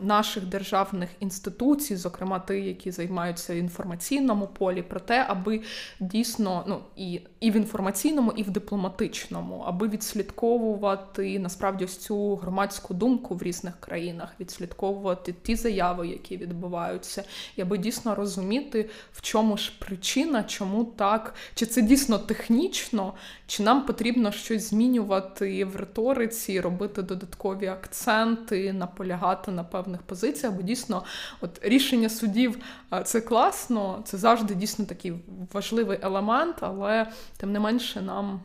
наших 0.00 0.46
державних 0.46 1.10
інституцій, 1.20 1.96
зокрема 1.96 2.38
ті, 2.38 2.54
які 2.54 2.90
займаються 2.90 3.54
інформаційному 3.54 4.46
полі, 4.46 4.82
про 4.82 5.00
те, 5.00 5.24
аби 5.28 5.60
дійсно 6.00 6.64
ну 6.66 6.80
і 6.96 7.20
і 7.40 7.50
в 7.50 7.56
інформаційному, 7.56 8.32
і 8.32 8.42
в 8.42 8.50
дипломатичному, 8.50 9.64
аби 9.66 9.88
відслідковувати 9.88 11.38
насправді 11.38 11.84
ось 11.84 11.96
цю 11.96 12.36
громадську 12.36 12.94
думку 12.94 13.34
в 13.34 13.42
різних 13.42 13.80
країнах, 13.80 14.34
відслідковувати 14.40 15.34
ті 15.42 15.56
заяви, 15.56 16.08
які 16.08 16.36
відбуваються, 16.36 17.24
і 17.56 17.62
аби 17.62 17.78
дійсно 17.78 18.14
розуміти, 18.14 18.90
в 19.12 19.20
чому 19.20 19.56
ж 19.56 19.72
причина, 19.78 20.44
чому 20.44 20.84
так, 20.84 21.34
чи 21.54 21.66
це 21.66 21.82
дійсно 21.82 22.18
технічно, 22.18 23.14
чи 23.46 23.62
нам 23.62 23.86
потрібно 23.86 24.32
щось 24.32 24.70
змінювати 24.70 25.64
в 25.64 25.76
риториці, 25.76 26.60
робити 26.60 27.02
додаткові 27.02 27.66
акценти, 27.66 28.72
наполягати 28.72 29.50
на 29.50 29.64
певних 29.64 30.02
позиціях, 30.02 30.54
бо 30.54 30.62
дійсно, 30.62 31.04
от 31.40 31.60
рішення 31.62 32.08
судів 32.08 32.58
це 33.04 33.20
класно, 33.20 34.02
це 34.04 34.18
завжди 34.18 34.54
дійсно 34.54 34.84
такий 34.84 35.14
важливий 35.52 35.98
елемент, 36.02 36.56
але 36.60 37.12
тим 37.36 37.52
не 37.52 37.60
менше 37.60 38.02
нам 38.02 38.40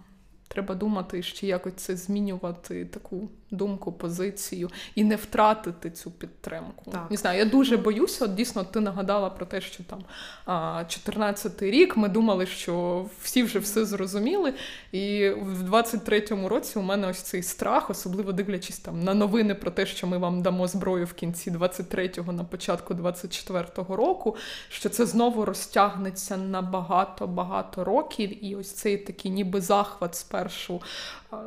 треба 0.47 0.75
думати, 0.75 1.23
ще 1.23 1.47
якось 1.47 1.73
це 1.73 1.95
змінювати 1.95 2.85
таку 2.85 3.29
думку, 3.51 3.91
позицію 3.91 4.69
і 4.95 5.03
не 5.03 5.15
втратити 5.15 5.91
цю 5.91 6.11
підтримку. 6.11 6.91
Так. 6.91 7.11
Не 7.11 7.17
знаю, 7.17 7.39
я 7.39 7.45
дуже 7.45 7.77
боюся. 7.77 8.25
От 8.25 8.35
дійсно, 8.35 8.63
ти 8.63 8.79
нагадала 8.79 9.29
про 9.29 9.45
те, 9.45 9.61
що 9.61 9.83
там 9.83 10.03
14-й 10.47 11.71
рік 11.71 11.97
ми 11.97 12.09
думали, 12.09 12.45
що 12.45 13.05
всі 13.21 13.43
вже 13.43 13.59
все 13.59 13.85
зрозуміли. 13.85 14.53
І 14.91 15.29
в 15.29 15.73
23-му 15.73 16.49
році 16.49 16.79
у 16.79 16.81
мене 16.81 17.07
ось 17.07 17.21
цей 17.21 17.43
страх, 17.43 17.89
особливо 17.89 18.31
дивлячись 18.31 18.79
там 18.79 19.03
на 19.03 19.13
новини 19.13 19.55
про 19.55 19.71
те, 19.71 19.85
що 19.85 20.07
ми 20.07 20.17
вам 20.17 20.41
дамо 20.41 20.67
зброю 20.67 21.05
в 21.05 21.13
кінці 21.13 21.51
23-го, 21.51 22.31
на 22.31 22.43
початку 22.43 22.93
24-го 22.93 23.95
року, 23.95 24.35
що 24.69 24.89
це 24.89 25.05
знову 25.05 25.45
розтягнеться 25.45 26.37
на 26.37 26.61
багато-багато 26.61 27.83
років, 27.83 28.45
і 28.45 28.55
ось 28.55 28.71
цей 28.71 28.97
такий 28.97 29.31
ніби 29.31 29.61
захват 29.61 30.15
спершу 30.15 30.81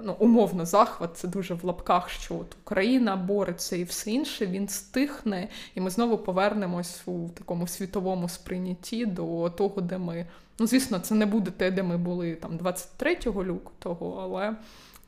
ну, 0.03 0.17
умовно 0.19 0.67
захват, 0.67 1.17
це 1.17 1.29
дуже 1.29 1.55
в 1.55 1.65
лапках, 1.65 2.11
що 2.11 2.35
от 2.35 2.57
Україна 2.65 3.17
бореться 3.17 3.77
і 3.77 3.85
все 3.85 4.11
інше, 4.11 4.47
він 4.47 4.69
стихне, 4.69 5.49
і 5.75 5.81
ми 5.81 5.91
знову 5.91 6.19
повернемось 6.19 7.03
у 7.07 7.29
такому 7.29 7.67
світовому 7.67 8.29
сприйнятті 8.29 9.07
до 9.07 9.51
того, 9.51 9.81
де 9.81 9.99
ми. 9.99 10.27
Ну, 10.59 10.67
звісно, 10.67 10.99
це 10.99 11.15
не 11.15 11.27
буде 11.27 11.51
те, 11.51 11.71
де 11.71 11.83
ми 11.83 11.99
були 11.99 12.35
там 12.35 12.57
23 12.57 13.19
лютого, 13.27 14.21
але 14.23 14.57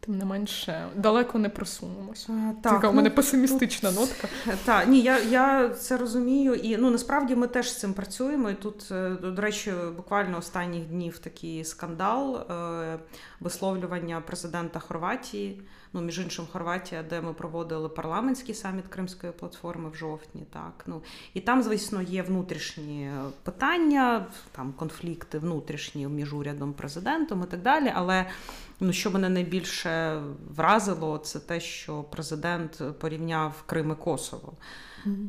тим 0.07 0.19
не 0.19 0.25
менше 0.25 0.89
далеко 0.95 1.39
не 1.39 1.49
просунемось. 1.49 2.25
Так, 2.63 2.73
Така 2.75 2.89
у 2.89 2.93
мене 2.93 3.09
ну, 3.09 3.15
песимістична 3.15 3.91
тут, 3.91 4.01
нотка. 4.01 4.29
Так, 4.65 4.89
ні, 4.89 5.01
я 5.01 5.19
я 5.19 5.69
це 5.69 5.97
розумію. 5.97 6.55
І 6.55 6.77
ну 6.77 6.91
насправді 6.91 7.37
ми 7.37 7.47
теж 7.47 7.71
з 7.71 7.79
цим 7.79 7.95
працюємо. 7.95 8.51
І 8.51 8.55
тут, 8.55 8.89
е, 8.91 9.11
до 9.11 9.43
речі, 9.43 9.73
буквально 9.97 10.39
останніх 10.39 10.85
днів 10.85 11.19
такий 11.19 11.65
скандал 11.65 12.37
е, 12.37 12.99
висловлювання 13.41 14.21
президента 14.21 14.81
Хорватії. 14.81 15.63
Ну, 15.97 16.03
між 16.03 16.19
іншим, 16.19 16.47
Хорватія, 16.53 17.03
де 17.03 17.21
ми 17.21 17.33
проводили 17.33 17.89
парламентський 17.89 18.55
саміт 18.55 18.87
Кримської 18.89 19.33
платформи 19.33 19.91
в 19.91 19.95
жовтні. 19.95 20.47
Так 20.53 20.85
ну 20.87 21.03
і 21.35 21.41
там, 21.41 21.63
звісно, 21.63 22.03
є 22.03 22.23
внутрішні 22.23 23.11
питання, 23.43 24.27
там 24.53 24.73
конфлікти 24.73 25.39
внутрішні 25.39 26.07
між 26.07 26.35
урядом, 26.35 26.73
президентом 26.73 27.43
і 27.43 27.51
так 27.51 27.63
далі. 27.63 27.93
Але 27.95 28.27
Ну, 28.81 28.93
що 28.93 29.11
мене 29.11 29.29
найбільше 29.29 30.23
вразило, 30.57 31.19
це 31.19 31.39
те, 31.39 31.61
що 31.61 32.03
президент 32.03 32.83
порівняв 32.99 33.63
Крим 33.67 33.91
і 33.91 33.95
Косово. 33.95 34.53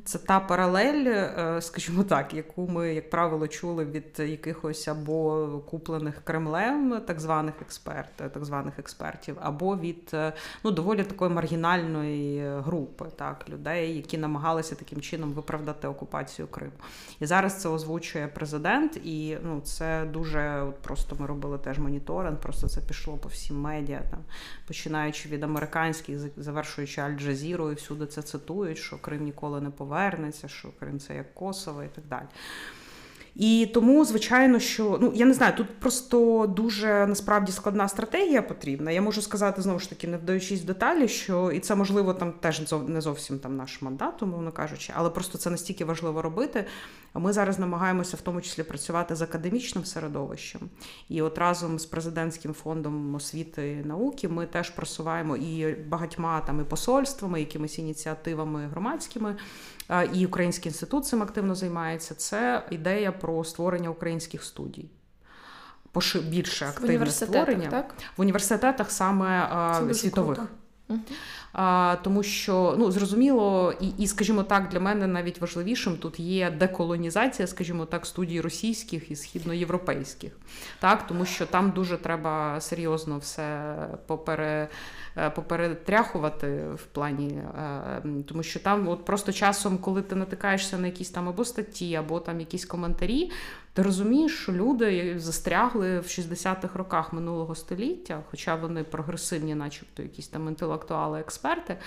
Це 0.06 0.18
та 0.18 0.40
паралель, 0.40 1.06
е, 1.06 1.62
скажімо 1.62 2.04
так, 2.04 2.34
яку 2.34 2.68
ми, 2.68 2.94
як 2.94 3.10
правило, 3.10 3.48
чули 3.48 3.86
від 3.86 4.20
якихось 4.20 4.88
або 4.88 5.48
куплених 5.70 6.22
Кремлем, 6.24 7.02
так 7.08 7.20
званих 7.20 7.54
експерт, 7.62 8.10
так 8.16 8.46
званих 8.46 8.80
експертів, 8.80 9.38
або 9.42 9.78
від 9.78 10.12
е, 10.14 10.34
ну, 10.64 10.72
доволі 10.72 11.04
такої 11.04 11.32
маргінальної 11.32 12.50
групи 12.60 13.06
так, 13.16 13.46
людей, 13.50 13.96
які 13.96 14.18
намагалися 14.18 14.76
таким 14.76 15.02
чином 15.02 15.34
виправдати 15.34 15.88
окупацію 15.88 16.48
Криму. 16.48 16.72
І 17.20 17.26
зараз 17.26 17.62
це 17.62 17.70
озвучує 17.70 18.28
президент, 18.28 18.98
і 19.04 19.38
ну, 19.44 19.62
це 19.62 20.06
дуже 20.06 20.62
от 20.62 20.76
просто 20.76 21.16
ми 21.20 21.26
робили 21.28 21.58
теж 21.58 21.80
моніторинг, 21.80 22.38
просто 22.38 22.70
це 22.70 22.82
пішло 22.82 23.18
по 23.18 23.30
всім 23.30 23.62
медіа, 23.62 24.02
там, 24.12 24.20
починаючи 24.68 25.30
від 25.30 25.44
американських, 25.44 26.20
завершуючи 26.38 27.02
Аль-Джазіру, 27.02 27.72
і 27.72 27.76
всюди 27.76 28.06
це 28.06 28.22
цитують, 28.22 28.78
що 28.78 28.98
Крим 28.98 29.24
ніколи 29.24 29.62
не 29.62 29.67
повернеться, 29.72 30.48
що 30.48 30.70
Крим 30.80 31.00
це 31.00 31.16
як 31.16 31.34
Косово 31.34 31.84
і 31.84 31.88
так 31.88 32.06
далі. 32.06 32.28
І 33.38 33.70
тому, 33.74 34.06
звичайно, 34.06 34.60
що 34.60 34.98
ну 35.02 35.12
я 35.16 35.26
не 35.26 35.34
знаю, 35.34 35.54
тут 35.58 35.80
просто 35.80 36.48
дуже 36.56 37.08
насправді 37.08 37.52
складна 37.52 37.88
стратегія 37.88 38.42
потрібна. 38.42 38.92
Я 38.92 39.02
можу 39.02 39.22
сказати 39.22 39.62
знову 39.62 39.80
ж 39.80 39.90
таки, 39.90 40.08
не 40.08 40.18
вдаючись 40.18 40.62
в 40.62 40.66
деталі, 40.66 41.08
що 41.08 41.52
і 41.52 41.60
це 41.60 41.76
можливо 41.76 42.14
там 42.14 42.32
теж 42.32 42.74
не 42.88 43.02
зовсім 43.02 43.40
там 43.40 43.58
наш 43.58 43.82
мандат, 43.82 44.24
умовно 44.24 44.52
кажучи, 44.52 44.94
але 44.96 45.10
просто 45.10 45.38
це 45.38 45.50
настільки 45.50 45.86
важливо 45.86 46.22
робити. 46.22 46.66
Ми 47.14 47.34
зараз 47.34 47.60
намагаємося 47.60 48.18
в 48.18 48.22
тому 48.22 48.42
числі 48.42 48.64
працювати 48.64 49.16
з 49.16 49.22
академічним 49.22 49.86
середовищем. 49.86 50.62
І 51.10 51.22
от 51.22 51.38
разом 51.38 51.80
з 51.80 51.86
президентським 51.86 52.54
фондом 52.54 53.16
освіти 53.16 53.72
і 53.72 53.88
науки 53.88 54.28
ми 54.28 54.46
теж 54.46 54.70
просуваємо 54.70 55.38
і 55.38 55.76
багатьма 55.76 56.42
там 56.42 56.62
і 56.62 56.64
посольствами, 56.64 57.40
якимись 57.40 57.80
ініціативами 57.80 58.68
громадськими 58.68 59.36
і 60.14 60.26
Український 60.26 60.70
інститут 60.70 61.06
цим 61.06 61.24
активно 61.24 61.56
займається. 61.56 62.16
Це 62.16 62.64
ідея 62.72 63.12
про 63.12 63.44
створення 63.44 63.90
українських 63.90 64.44
студій. 64.44 64.90
Більше 66.22 66.66
активне 66.66 67.12
створення 67.12 67.70
так? 67.70 67.96
в 68.18 68.22
університетах 68.22 68.92
саме 68.92 69.50
Це 69.88 69.94
світових. 69.94 70.40
А, 71.54 71.96
Тому 72.04 72.24
що 72.24 72.76
ну 72.78 72.92
зрозуміло, 72.92 73.74
і, 73.82 73.88
і, 73.98 74.08
скажімо 74.08 74.44
так, 74.44 74.70
для 74.70 74.80
мене 74.80 75.08
навіть 75.08 75.42
важливішим 75.42 75.98
тут 75.98 76.20
є 76.20 76.52
деколонізація, 76.52 77.48
скажімо 77.48 77.86
так, 77.86 78.06
студій 78.06 78.42
російських 78.42 79.12
і 79.12 79.16
східноєвропейських, 79.16 80.32
так 80.80 81.08
тому 81.08 81.26
що 81.26 81.46
там 81.46 81.72
дуже 81.72 81.98
треба 81.98 82.62
серйозно 82.62 83.18
все 83.18 83.76
попере. 84.08 84.68
Е, 85.20 85.30
поперетряхувати 85.30 86.48
в 86.76 86.84
плані, 86.86 87.28
е, 87.30 88.02
тому 88.28 88.44
що 88.44 88.60
там 88.60 88.88
от 88.88 89.06
просто 89.06 89.32
часом, 89.32 89.78
коли 89.78 90.02
ти 90.02 90.16
натикаєшся 90.16 90.78
на 90.78 90.88
якісь 90.88 91.10
там 91.10 91.30
або 91.30 91.46
статті, 91.46 91.96
або 91.96 92.20
там 92.20 92.40
якісь 92.40 92.66
коментарі, 92.66 93.32
ти 93.74 93.82
розумієш, 93.82 94.38
що 94.38 94.52
люди 94.52 95.20
застрягли 95.20 96.00
в 96.00 96.04
60-х 96.04 96.80
роках 96.80 97.14
минулого 97.14 97.56
століття, 97.56 98.24
хоча 98.30 98.56
вони 98.56 98.84
прогресивні, 98.84 99.56
начебто, 99.56 100.04
якісь 100.04 100.28
там 100.28 100.48
інтелектуали, 100.48 101.20
експерти. 101.20 101.78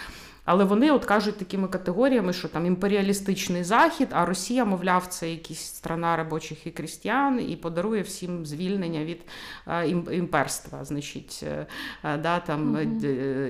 Але 0.51 0.65
вони 0.65 0.91
от 0.91 1.05
кажуть 1.05 1.37
такими 1.37 1.69
категоріями, 1.69 2.33
що 2.33 2.49
там 2.49 2.67
імперіалістичний 2.67 3.65
захід, 3.65 4.09
а 4.11 4.27
Росія, 4.27 4.65
мовляв, 4.65 5.07
це 5.07 5.31
якісь 5.31 5.61
страна 5.61 6.17
робочих 6.17 6.67
і 6.67 6.71
крістіян, 6.71 7.51
і 7.51 7.57
подарує 7.57 8.03
всім 8.03 8.47
звільнення 8.47 9.05
від 9.05 9.21
е, 9.67 9.89
імперства. 10.17 10.85
Значить, 10.85 11.41
е, 11.43 11.67
е, 12.05 12.17
да, 12.17 12.41
там, 12.41 12.79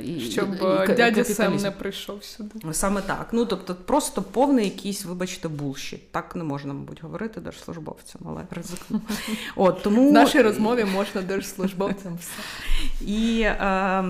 і, 0.05 0.21
Щоб 0.21 0.49
і, 0.55 0.93
дядя 0.95 1.25
Сем 1.25 1.57
не 1.57 1.71
прийшов 1.71 2.25
сюди. 2.25 2.73
Саме 2.73 3.01
так. 3.01 3.29
Ну 3.33 3.47
тобто, 3.47 3.75
просто 3.75 4.23
повний 4.23 4.65
якийсь, 4.65 5.05
вибачте, 5.05 5.49
булшіт. 5.49 6.13
Так 6.13 6.37
не 6.37 6.45
можна, 6.45 6.75
мабуть, 6.75 7.03
говорити 7.03 7.41
держслужбовцям, 7.41 8.23
але 8.27 8.43
ризикну. 8.51 9.01
От, 9.57 9.83
тому... 9.83 10.09
В 10.09 10.13
нашій 10.13 10.43
розмові 10.43 10.85
можна 10.85 11.23
держслужбовцям 11.23 12.19
все. 12.21 12.43
І, 13.07 13.41
е, 13.41 14.03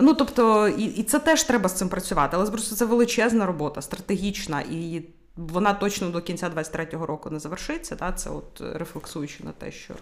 ну, 0.00 0.14
тобто, 0.14 0.68
і, 0.68 0.84
і 0.84 1.02
це 1.02 1.18
теж 1.18 1.42
треба 1.42 1.68
з 1.68 1.78
цим 1.78 1.88
працювати 1.88 2.15
працювати. 2.16 2.36
Але 2.36 2.50
просто 2.50 2.76
це 2.76 2.84
величезна 2.84 3.46
робота, 3.46 3.82
стратегічна 3.82 4.60
і 4.60 5.02
вона 5.36 5.74
точно 5.74 6.10
до 6.10 6.20
кінця 6.20 6.48
23-го 6.48 7.06
року 7.06 7.30
не 7.30 7.38
завершиться. 7.38 7.96
Та? 7.96 8.12
Це 8.12 8.30
от 8.30 8.62
рефлексуючи 8.74 9.44
на 9.44 9.52
те, 9.52 9.70
що 9.70 9.94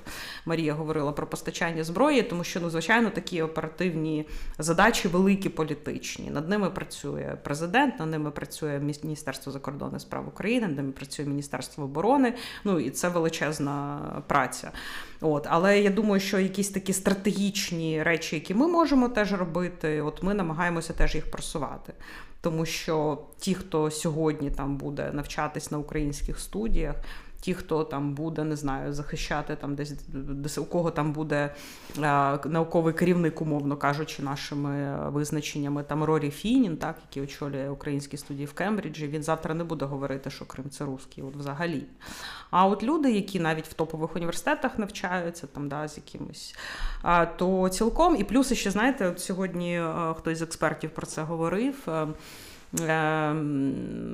Марія 0.47 0.75
говорила 0.75 1.13
про 1.13 1.27
постачання 1.27 1.85
зброї, 1.85 2.23
тому 2.23 2.45
що 2.45 2.61
ну, 2.61 2.71
звичайно 2.71 3.11
такі 3.11 3.43
оперативні 3.43 4.27
задачі 4.59 5.09
великі 5.09 5.49
політичні. 5.49 6.31
Над 6.31 6.49
ними 6.49 6.71
працює 6.71 7.37
президент, 7.45 7.99
над 7.99 8.11
ними 8.11 8.31
працює 8.31 8.81
Міністерство 9.03 9.53
закордонних 9.53 10.01
справ 10.01 10.29
України, 10.29 10.67
над 10.67 10.77
ними 10.77 10.93
працює 10.93 11.27
Міністерство 11.27 11.85
оборони. 11.85 12.35
Ну 12.65 12.81
і 12.81 12.91
це 12.91 13.09
величезна 13.09 14.01
праця. 14.27 14.73
От, 15.21 15.47
але 15.51 15.81
я 15.81 15.91
думаю, 15.91 16.21
що 16.21 16.39
якісь 16.39 16.69
такі 16.69 16.93
стратегічні 16.93 18.03
речі, 18.03 18.37
які 18.37 18.55
ми 18.55 18.69
можемо 18.69 19.09
теж 19.09 19.33
робити, 19.33 20.03
от 20.03 20.23
ми 20.23 20.35
намагаємося 20.35 20.93
теж 20.93 21.15
їх 21.15 21.31
просувати 21.31 21.93
тому 22.45 22.67
що 22.67 23.19
ті, 23.39 23.55
хто 23.55 23.91
сьогодні 23.91 24.51
там 24.51 24.77
буде 24.77 25.11
навчатись 25.13 25.71
на 25.71 25.79
українських 25.79 26.39
студіях, 26.39 26.97
ті, 27.45 27.55
хто 27.55 27.85
там 27.85 28.15
буде, 28.15 28.45
не 28.45 28.57
знаю, 28.57 28.93
захищати 28.93 29.57
там 29.57 29.75
десь 29.75 29.93
десь 30.09 30.59
у 30.59 30.65
кого 30.65 30.91
там 30.91 31.13
буде 31.13 31.55
а, 32.03 32.39
науковий 32.45 32.95
керівник, 32.95 33.41
умовно 33.41 33.77
кажучи, 33.77 34.23
нашими 34.23 34.99
визначеннями, 35.11 35.83
там 35.83 36.05
Рорі 36.05 36.31
Фінін, 36.31 36.77
так, 36.77 36.97
який 37.09 37.23
очолює 37.23 37.69
українські 37.69 38.17
студії 38.17 38.47
в 38.47 38.53
Кембриджі, 38.53 39.09
він 39.09 39.23
завтра 39.23 39.55
не 39.55 39.65
буде 39.65 39.85
говорити, 39.85 40.31
що 40.31 40.45
Крим 40.45 40.71
це 40.71 40.85
русський, 40.85 41.25
от 41.25 41.37
взагалі. 41.37 41.83
А 42.51 42.67
от 42.67 42.83
люди, 42.83 43.13
які 43.13 43.41
навіть 43.41 43.69
в 43.69 43.73
топових 43.73 44.17
університетах 44.17 44.79
навчаються, 44.79 45.47
там 45.47 45.69
да, 45.69 45.89
з 45.89 45.97
якимось, 45.97 46.57
а, 47.03 47.27
то 47.27 47.69
цілком 47.69 48.17
і 48.17 48.25
плюс 48.25 48.53
ще 48.53 48.71
знаєте, 48.71 49.09
от 49.09 49.21
сьогодні 49.21 49.79
а, 49.79 50.15
хтось 50.19 50.39
з 50.39 50.43
експертів 50.43 50.91
про 50.91 51.07
це 51.07 51.23
говорив. 51.23 51.83
А, 51.87 52.07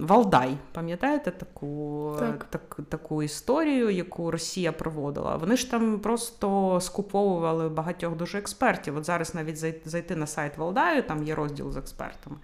Валдай, 0.01 0.57
пам'ятаєте 0.73 1.31
таку 1.31 2.17
так. 2.19 2.45
так. 2.45 2.79
таку 2.89 3.23
історію, 3.23 3.91
яку 3.91 4.31
Росія 4.31 4.73
проводила? 4.73 5.37
Вони 5.37 5.57
ж 5.57 5.71
там 5.71 5.99
просто 5.99 6.79
скуповували 6.81 7.69
багатьох 7.69 8.17
дуже 8.17 8.39
експертів. 8.39 8.97
От 8.97 9.05
зараз 9.05 9.35
навіть 9.35 9.59
зайти 9.89 10.17
на 10.17 10.27
сайт 10.27 10.59
Валдаю, 10.59 11.03
там 11.03 11.23
є 11.25 11.35
розділ 11.35 11.73
з 11.73 11.77
експертами. 11.77 12.37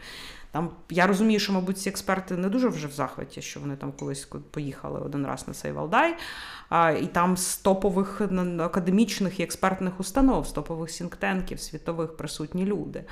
Там 0.56 0.70
я 0.90 1.06
розумію, 1.06 1.40
що, 1.40 1.52
мабуть, 1.52 1.78
ці 1.78 1.88
експерти 1.88 2.36
не 2.36 2.48
дуже 2.48 2.68
вже 2.68 2.86
в 2.86 2.92
захваті, 2.92 3.42
що 3.42 3.60
вони 3.60 3.76
там 3.76 3.92
колись 3.92 4.28
поїхали 4.50 5.00
один 5.00 5.26
раз 5.26 5.48
на 5.48 5.54
цей 5.54 5.72
Валдай. 5.72 6.16
А, 6.68 6.90
І 6.90 7.06
там 7.06 7.36
з 7.36 7.56
топових 7.56 8.20
академічних 8.60 9.40
і 9.40 9.42
експертних 9.42 10.00
установ, 10.00 10.46
з 10.46 10.52
топових 10.52 10.90
сінктенків, 10.90 11.60
світових 11.60 12.16
присутні 12.16 12.64
люди. 12.64 13.04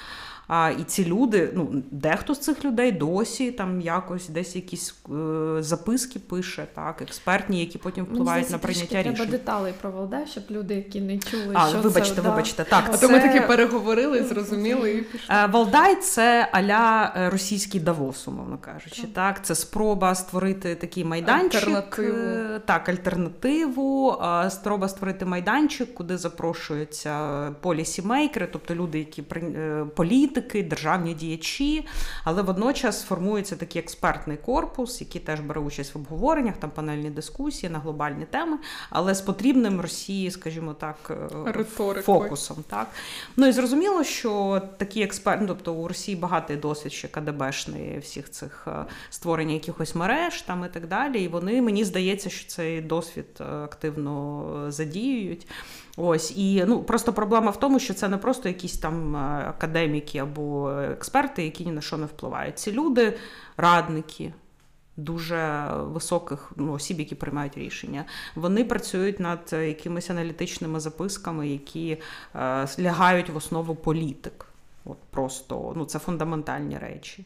А, 0.49 0.71
І 0.81 0.85
ці 0.85 1.05
люди, 1.05 1.51
ну 1.55 1.83
дехто 1.91 2.35
з 2.35 2.39
цих 2.39 2.65
людей 2.65 2.93
досі 2.93 3.51
там 3.53 3.81
якось 3.81 4.29
десь 4.29 4.57
якісь 4.57 4.95
е, 5.11 5.63
записки 5.63 6.19
пише, 6.19 6.67
так, 6.75 7.03
експертні, 7.03 7.61
які 7.61 7.79
потім 7.79 8.05
впливають 8.05 8.51
на 8.51 8.59
прийняття 8.59 9.03
рішень. 9.03 9.15
Треба 9.15 9.31
деталей 9.31 9.75
про 9.81 9.91
Валдай, 9.91 10.27
щоб 10.27 10.45
люди, 10.51 10.75
які 10.75 11.01
не 11.01 11.19
чули, 11.19 11.55
а, 11.55 11.69
що 11.69 11.79
вибачте, 11.79 12.15
це, 12.15 12.21
вибачте, 12.21 12.65
так. 12.65 12.85
А 12.89 12.97
це... 12.97 13.07
то 13.07 13.13
ми 13.13 13.21
таки 13.21 13.41
переговорили, 13.41 14.25
зрозуміли 14.25 14.93
і 14.93 15.03
пішли. 15.03 15.35
Е, 15.37 15.47
Валдай 15.47 15.97
це 15.97 16.49
аля 16.53 17.13
е, 17.17 17.31
російський 17.31 17.81
Давос, 17.81 18.29
умовно 18.29 18.59
кажучи. 18.59 19.03
Так. 19.03 19.13
так, 19.13 19.45
Це 19.45 19.55
спроба 19.55 20.15
створити 20.15 20.75
такий 20.75 21.05
майданчик. 21.05 21.55
Альтернативу. 21.55 22.19
Е, 22.19 22.61
так, 22.65 22.89
альтернативу, 22.89 24.23
спроба 24.51 24.89
створити 24.89 25.25
майданчик, 25.25 25.95
куди 25.95 26.19
запрошуються 26.19 27.51
полісімейкери, 27.61 28.49
тобто 28.53 28.75
люди, 28.75 28.99
які 28.99 29.23
політи 29.95 30.34
політики, 30.35 30.63
державні 30.63 31.15
діячі, 31.15 31.87
але 32.25 32.43
водночас 32.43 33.05
формується 33.05 33.57
такий 33.57 33.83
експертний 33.83 34.37
корпус, 34.37 35.01
який 35.01 35.21
теж 35.21 35.41
бере 35.41 35.61
участь 35.61 35.95
в 35.95 35.99
обговореннях, 35.99 36.57
там 36.57 36.71
панельні 36.71 37.11
дискусії 37.11 37.73
на 37.73 37.79
глобальні 37.79 38.25
теми, 38.25 38.59
але 38.91 39.15
з 39.15 39.21
потрібним 39.21 39.81
Росії, 39.81 40.31
скажімо 40.31 40.75
так, 40.75 40.97
е, 41.11 41.53
Риторикою. 41.53 42.03
фокусом. 42.03 42.65
Так? 42.69 42.87
Ну 43.37 43.47
і 43.47 43.53
зрозуміло, 43.53 44.05
що 44.05 44.63
такі 44.77 45.03
експерти, 45.03 45.41
ну, 45.43 45.49
тобто 45.49 45.75
у 45.75 45.89
Росії 45.89 46.17
багатий 46.17 46.57
досвід 46.57 46.93
ще 46.93 47.09
КДБшний 47.09 47.99
всіх 47.99 48.31
цих 48.31 48.65
е, 48.67 48.85
створення 49.11 49.55
якихось 49.55 49.95
мереж 49.95 50.43
там 50.43 50.65
і 50.65 50.69
так 50.69 50.89
далі. 50.89 51.23
І 51.23 51.29
вони 51.29 51.63
мені 51.63 51.85
здається, 51.85 52.31
що 52.31 52.49
цей 52.49 52.81
досвід 52.81 53.27
е, 53.41 53.45
активно 53.45 54.45
задіюють. 54.69 55.47
Ось 55.97 56.37
і 56.37 56.65
ну 56.67 56.83
просто 56.83 57.13
проблема 57.13 57.51
в 57.51 57.61
тому, 57.61 57.79
що 57.79 57.95
це 57.95 58.09
не 58.09 58.17
просто 58.17 58.49
якісь 58.49 58.79
там 58.79 59.17
е, 59.17 59.19
академіки 59.49 60.19
або 60.19 60.71
експерти, 60.71 61.45
які 61.45 61.65
ні 61.65 61.73
на 61.73 61.81
що 61.81 61.97
не 61.97 62.07
впливають. 62.07 62.59
Ці 62.59 62.73
люди, 62.73 63.19
радники. 63.57 64.33
Дуже 64.97 65.71
високих 65.75 66.53
ну, 66.57 66.73
осіб, 66.73 66.99
які 66.99 67.15
приймають 67.15 67.59
рішення, 67.59 68.05
вони 68.35 68.65
працюють 68.65 69.21
над 69.21 69.53
якимись 69.53 70.11
аналітичними 70.11 70.81
записками, 70.81 71.49
які 71.49 71.99
е, 72.35 72.67
лягають 72.79 73.29
в 73.29 73.37
основу 73.37 73.75
політик. 73.75 74.47
От 74.85 74.97
Просто 75.11 75.73
ну, 75.77 75.85
це 75.85 75.99
фундаментальні 75.99 76.79
речі. 76.79 77.25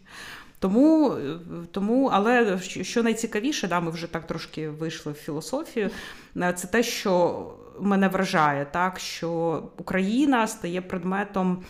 Тому, 0.58 1.12
е, 1.12 1.38
тому, 1.70 2.10
але 2.12 2.58
що 2.60 3.02
найцікавіше, 3.02 3.68
да, 3.68 3.80
ми 3.80 3.90
вже 3.90 4.06
так 4.06 4.26
трошки 4.26 4.68
вийшли 4.68 5.12
в 5.12 5.14
філософію, 5.14 5.90
е, 6.36 6.52
це 6.52 6.68
те, 6.68 6.82
що 6.82 7.46
мене 7.80 8.08
вражає, 8.08 8.64
так 8.64 8.98
що 8.98 9.62
Україна 9.78 10.46
стає 10.46 10.80
предметом 10.80 11.62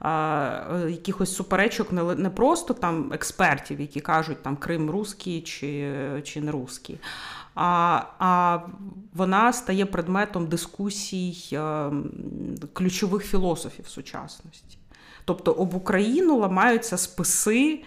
а, 0.00 0.86
якихось 0.88 1.34
суперечок 1.36 1.92
не 1.92 2.02
не 2.14 2.30
просто 2.30 2.74
там 2.74 3.12
експертів, 3.12 3.80
які 3.80 4.00
кажуть 4.00 4.42
там 4.42 4.56
Крим 4.56 4.90
русський 4.90 5.42
чи 5.42 5.92
чи 6.24 6.40
не 6.40 6.52
русський, 6.52 6.98
а 7.54 8.02
а 8.18 8.58
вона 9.14 9.52
стає 9.52 9.86
предметом 9.86 10.46
дискусій 10.46 11.56
а, 11.56 11.90
ключових 12.72 13.24
філософів 13.24 13.88
сучасності. 13.88 14.78
Тобто 15.24 15.52
об 15.52 15.74
Україну 15.74 16.38
ламаються 16.38 16.96
списи 16.96 17.82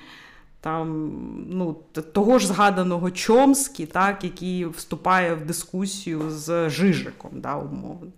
там, 0.66 1.12
ну, 1.50 1.76
того 2.14 2.40
ж 2.40 2.48
згаданого 2.48 3.12
Чомскі, 3.12 3.86
так, 3.86 4.24
який 4.24 4.66
вступає 4.66 5.36
в 5.36 5.46
дискусію 5.46 6.32
з 6.32 6.70
Жижиком, 6.70 7.32
да, 7.34 7.56
умовно. 7.56 8.12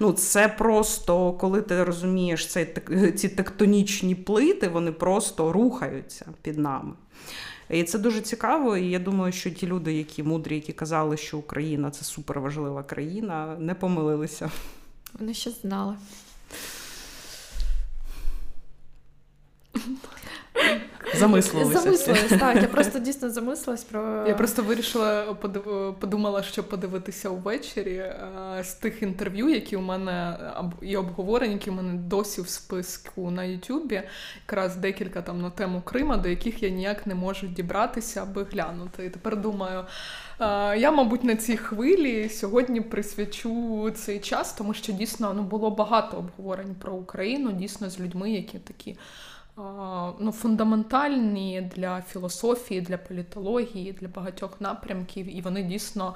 Ну, 0.00 0.12
Це 0.12 0.48
просто, 0.48 1.32
коли 1.32 1.62
ти 1.62 1.84
розумієш 1.84 2.46
цей, 2.46 2.74
ці 3.16 3.28
тектонічні 3.28 4.14
плити, 4.14 4.68
вони 4.68 4.92
просто 4.92 5.52
рухаються 5.52 6.26
під 6.42 6.58
нами. 6.58 6.92
І 7.70 7.82
це 7.82 7.98
дуже 7.98 8.20
цікаво. 8.20 8.76
І 8.76 8.90
я 8.90 8.98
думаю, 8.98 9.32
що 9.32 9.50
ті 9.50 9.66
люди, 9.66 9.94
які 9.94 10.22
мудрі, 10.22 10.54
які 10.54 10.72
казали, 10.72 11.16
що 11.16 11.38
Україна 11.38 11.90
це 11.90 12.04
суперважлива 12.04 12.82
країна, 12.82 13.56
не 13.58 13.74
помилилися. 13.74 14.50
Вони 15.18 15.34
ще 15.34 15.50
знали. 15.50 15.96
Замислилися. 21.18 21.80
Замислилась, 21.80 22.40
так. 22.40 22.56
Я 22.56 22.68
просто 22.68 22.98
дійсно 22.98 23.30
замислилась 23.30 23.84
про. 23.84 24.24
Я 24.28 24.34
просто 24.34 24.62
вирішила 24.62 25.34
подумала, 26.00 26.42
що 26.42 26.64
подивитися 26.64 27.28
увечері 27.28 28.12
з 28.62 28.72
тих 28.74 29.02
інтерв'ю, 29.02 29.48
які 29.48 29.76
у 29.76 29.80
мене 29.80 30.38
і 30.82 30.96
обговорень, 30.96 31.52
які 31.52 31.70
у 31.70 31.72
мене 31.72 31.94
досі 31.94 32.40
в 32.40 32.48
списку 32.48 33.30
на 33.30 33.44
Ютубі. 33.44 34.02
Якраз 34.46 34.76
декілька 34.76 35.22
там 35.22 35.40
на 35.40 35.50
тему 35.50 35.82
Крима, 35.84 36.16
до 36.16 36.28
яких 36.28 36.62
я 36.62 36.68
ніяк 36.68 37.06
не 37.06 37.14
можу 37.14 37.46
дібратися, 37.46 38.22
аби 38.22 38.44
глянути. 38.44 39.04
І 39.04 39.10
тепер 39.10 39.36
думаю. 39.36 39.84
Я, 40.76 40.90
мабуть, 40.90 41.24
на 41.24 41.36
цій 41.36 41.56
хвилі 41.56 42.28
сьогодні 42.28 42.80
присвячу 42.80 43.90
цей 43.90 44.18
час, 44.18 44.52
тому 44.52 44.74
що 44.74 44.92
дійсно 44.92 45.34
ну, 45.34 45.42
було 45.42 45.70
багато 45.70 46.16
обговорень 46.16 46.74
про 46.78 46.92
Україну, 46.92 47.52
дійсно 47.52 47.90
з 47.90 48.00
людьми, 48.00 48.30
які 48.30 48.58
такі 48.58 48.96
ну, 50.18 50.32
фундаментальні 50.32 51.70
для 51.76 52.02
філософії, 52.02 52.80
для 52.80 52.98
політології, 52.98 53.92
для 53.92 54.08
багатьох 54.08 54.60
напрямків, 54.60 55.36
і 55.36 55.40
вони 55.40 55.62
дійсно 55.62 56.14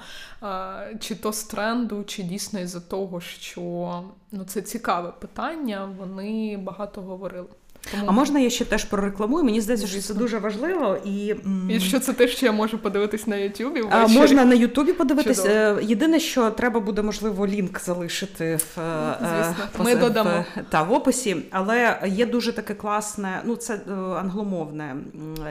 чи 1.00 1.14
то 1.14 1.32
з 1.32 1.44
тренду, 1.44 2.04
чи 2.04 2.22
дійсно 2.22 2.60
із-за 2.60 2.80
того, 2.80 3.20
що 3.20 4.02
ну, 4.32 4.44
це 4.44 4.62
цікаве 4.62 5.12
питання, 5.20 5.94
вони 5.98 6.56
багато 6.56 7.00
говорили. 7.02 7.48
Тому... 7.90 8.04
А 8.06 8.10
можна 8.10 8.40
я 8.40 8.50
ще 8.50 8.64
теж 8.64 8.84
прорекламую? 8.84 9.44
Мені 9.44 9.60
здається, 9.60 9.86
що 9.86 10.00
це 10.00 10.14
дуже 10.14 10.38
важливо. 10.38 10.96
І 11.04 11.34
І 11.70 11.80
що 11.80 12.00
це 12.00 12.12
те, 12.12 12.28
що 12.28 12.46
я 12.46 12.52
можу 12.52 12.78
подивитись 12.78 13.26
на 13.26 13.36
Ютубі? 13.36 13.82
Можна 14.08 14.44
на 14.44 14.54
Ютубі 14.54 14.92
подивитись. 14.92 15.42
Чудово. 15.42 15.80
Єдине, 15.80 16.20
що 16.20 16.50
треба 16.50 16.80
буде, 16.80 17.02
можливо, 17.02 17.46
лінк 17.46 17.80
залишити 17.80 18.56
в 18.56 18.80
е, 18.80 19.18
Звісно. 19.20 19.84
Ми 19.84 19.94
в, 19.94 20.00
додамо. 20.00 20.44
та, 20.68 20.82
в 20.82 20.92
описі. 20.92 21.36
Але 21.50 22.00
є 22.06 22.26
дуже 22.26 22.52
таке 22.52 22.74
класне, 22.74 23.40
ну 23.44 23.56
це 23.56 23.74
е, 23.74 23.92
англомовне 23.92 24.96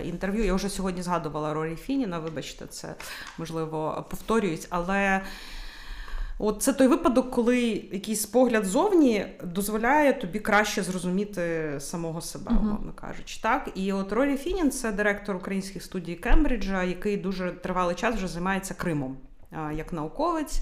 інтерв'ю. 0.05 0.45
Я 0.45 0.53
вже 0.53 0.69
сьогодні 0.69 1.01
згадувала 1.01 1.53
Рорі 1.53 1.75
Фініна, 1.75 2.19
вибачте, 2.19 2.65
це 2.69 2.95
можливо 3.37 4.05
повторюють, 4.09 4.67
але. 4.69 5.21
От 6.39 6.61
це 6.63 6.73
той 6.73 6.87
випадок, 6.87 7.31
коли 7.31 7.59
якийсь 7.91 8.25
погляд 8.25 8.65
зовні 8.65 9.25
дозволяє 9.43 10.13
тобі 10.13 10.39
краще 10.39 10.83
зрозуміти 10.83 11.75
самого 11.79 12.21
себе, 12.21 12.51
Мгм. 12.51 12.67
умовно 12.67 12.93
кажучи. 12.93 13.39
Так? 13.41 13.69
І 13.75 13.93
от 13.93 14.11
Рорі 14.11 14.37
Фінін 14.37 14.71
це 14.71 14.91
директор 14.91 15.35
українських 15.35 15.83
студій 15.83 16.15
Кембриджа, 16.15 16.83
який 16.83 17.17
дуже 17.17 17.51
тривалий 17.51 17.95
час 17.95 18.15
вже 18.15 18.27
займається 18.27 18.73
Кримом 18.73 19.17
як 19.73 19.93
науковець. 19.93 20.61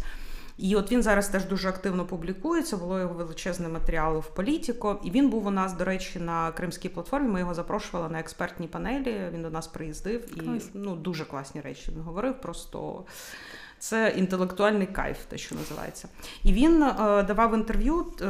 І 0.58 0.76
от 0.76 0.92
він 0.92 1.04
зараз 1.04 1.28
теж 1.30 1.46
дуже 1.46 1.70
активно 1.70 2.06
публікується, 2.06 2.78
було 2.78 3.00
його 3.00 3.14
величезне 3.14 3.70
матеріали 3.70 4.20
в 4.20 4.28
Політіко. 4.28 5.00
І 5.04 5.12
він 5.12 5.30
був 5.30 5.48
у 5.48 5.52
нас, 5.52 5.74
до 5.74 5.86
речі, 5.86 6.20
на 6.20 6.52
кримській 6.52 6.90
платформі. 6.90 7.28
Ми 7.30 7.40
його 7.40 7.54
запрошували 7.54 8.10
на 8.10 8.20
експертній 8.20 8.68
панелі. 8.68 9.22
Він 9.34 9.42
до 9.42 9.50
нас 9.50 9.68
приїздив 9.68 10.38
і 10.38 10.40
Клас. 10.40 10.70
ну, 10.74 10.96
дуже 10.96 11.26
класні 11.26 11.62
речі 11.62 11.92
він 11.96 12.02
говорив. 12.02 12.42
Просто 12.42 13.04
це 13.86 14.14
інтелектуальний 14.18 14.88
кайф, 14.88 15.18
те, 15.30 15.38
що 15.38 15.56
називається. 15.56 16.08
І 16.44 16.54
він 16.54 16.84
е, 16.84 17.24
давав 17.24 17.54
інтерв'ю 17.54 18.06
е, 18.22 18.26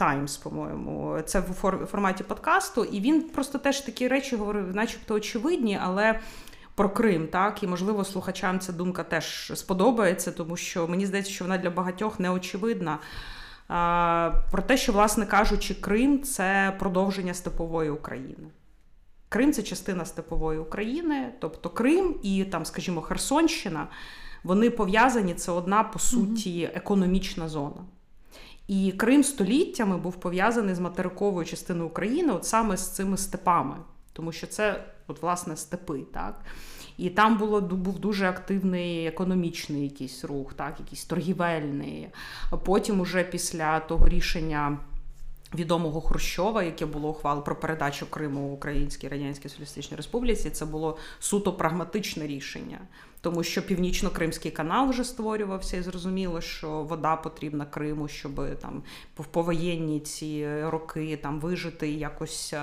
Times, 0.00 0.42
по-моєму, 0.42 1.18
це 1.26 1.40
в 1.40 1.50
фор- 1.62 1.86
форматі 1.86 2.24
подкасту. 2.24 2.84
І 2.84 3.00
він 3.00 3.22
просто 3.22 3.58
теж 3.58 3.80
такі 3.80 4.08
речі 4.08 4.36
говорив, 4.36 4.76
начебто 4.76 5.14
очевидні, 5.14 5.78
але. 5.82 6.20
Про 6.74 6.90
Крим, 6.90 7.28
так, 7.28 7.62
і 7.62 7.66
можливо 7.66 8.04
слухачам 8.04 8.60
ця 8.60 8.72
думка 8.72 9.02
теж 9.02 9.52
сподобається, 9.54 10.32
тому 10.32 10.56
що 10.56 10.88
мені 10.88 11.06
здається, 11.06 11.32
що 11.32 11.44
вона 11.44 11.58
для 11.58 11.70
багатьох 11.70 12.20
неочевидна. 12.20 12.98
А, 13.68 14.30
про 14.50 14.62
те, 14.62 14.76
що, 14.76 14.92
власне 14.92 15.26
кажучи, 15.26 15.74
Крим 15.74 16.22
це 16.22 16.76
продовження 16.78 17.34
степової 17.34 17.90
України. 17.90 18.48
Крим 19.28 19.52
це 19.52 19.62
частина 19.62 20.04
степової 20.04 20.58
України, 20.58 21.32
тобто 21.40 21.70
Крим 21.70 22.14
і 22.22 22.44
там, 22.44 22.64
скажімо, 22.64 23.00
Херсонщина, 23.00 23.86
вони 24.46 24.70
пов'язані, 24.70 25.34
це 25.34 25.52
одна, 25.52 25.82
по 25.82 25.98
суті, 25.98 26.70
економічна 26.74 27.48
зона. 27.48 27.84
І 28.68 28.92
Крим 28.92 29.24
століттями 29.24 29.96
був 29.96 30.20
пов'язаний 30.20 30.74
з 30.74 30.78
материковою 30.78 31.46
частиною 31.46 31.88
України, 31.88 32.32
от 32.32 32.44
саме 32.44 32.76
з 32.76 32.90
цими 32.90 33.16
степами, 33.16 33.76
тому 34.12 34.32
що 34.32 34.46
це, 34.46 34.84
от, 35.06 35.22
власне, 35.22 35.56
степи. 35.56 35.98
так. 36.12 36.40
І 36.98 37.10
там 37.10 37.38
було 37.38 37.60
був 37.60 37.98
дуже 37.98 38.28
активний 38.28 39.06
економічний 39.06 39.82
якийсь 39.82 40.24
рух, 40.24 40.54
так, 40.54 40.74
якийсь 40.80 41.04
торгівельний. 41.04 42.08
Потім, 42.64 43.00
уже 43.00 43.24
після 43.24 43.80
того 43.80 44.08
рішення 44.08 44.78
відомого 45.56 46.00
Хрущова, 46.00 46.62
яке 46.62 46.86
було 46.86 47.08
ухвал 47.08 47.44
про 47.44 47.56
передачу 47.56 48.10
Криму 48.10 48.52
Українській 48.52 49.08
Радянській 49.08 49.48
Соціалістичній 49.48 49.96
Республіці, 49.96 50.50
це 50.50 50.66
було 50.66 50.96
суто 51.20 51.52
прагматичне 51.52 52.26
рішення. 52.26 52.78
Тому 53.20 53.42
що 53.42 53.66
північно-кримський 53.66 54.50
канал 54.50 54.90
вже 54.90 55.04
створювався, 55.04 55.76
і 55.76 55.82
зрозуміло, 55.82 56.40
що 56.40 56.82
вода 56.82 57.16
потрібна 57.16 57.64
Криму, 57.64 58.08
щоб 58.08 58.58
там 58.60 58.82
в 59.18 59.24
повоєнні 59.24 60.00
ці 60.00 60.60
роки 60.62 61.18
там 61.22 61.40
вижити 61.40 61.90
якось 61.90 62.54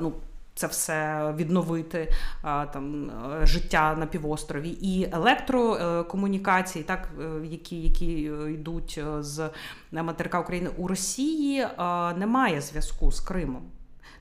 ну, 0.00 0.12
це 0.56 0.66
все 0.66 1.32
відновити 1.36 2.12
там 2.42 3.10
е, 3.10 3.46
життя 3.46 3.96
на 3.98 4.06
півострові, 4.06 4.68
і 4.68 5.08
електрокомунікації, 5.12 6.84
так 6.84 7.08
е, 7.20 7.46
які, 7.46 7.80
які 7.80 8.12
йдуть 8.54 8.98
е, 8.98 9.22
з 9.22 9.50
материка 9.92 10.40
України 10.40 10.70
у 10.76 10.88
Росії, 10.88 11.66
немає 12.16 12.60
зв'язку 12.60 13.12
з 13.12 13.20
Кримом. 13.20 13.62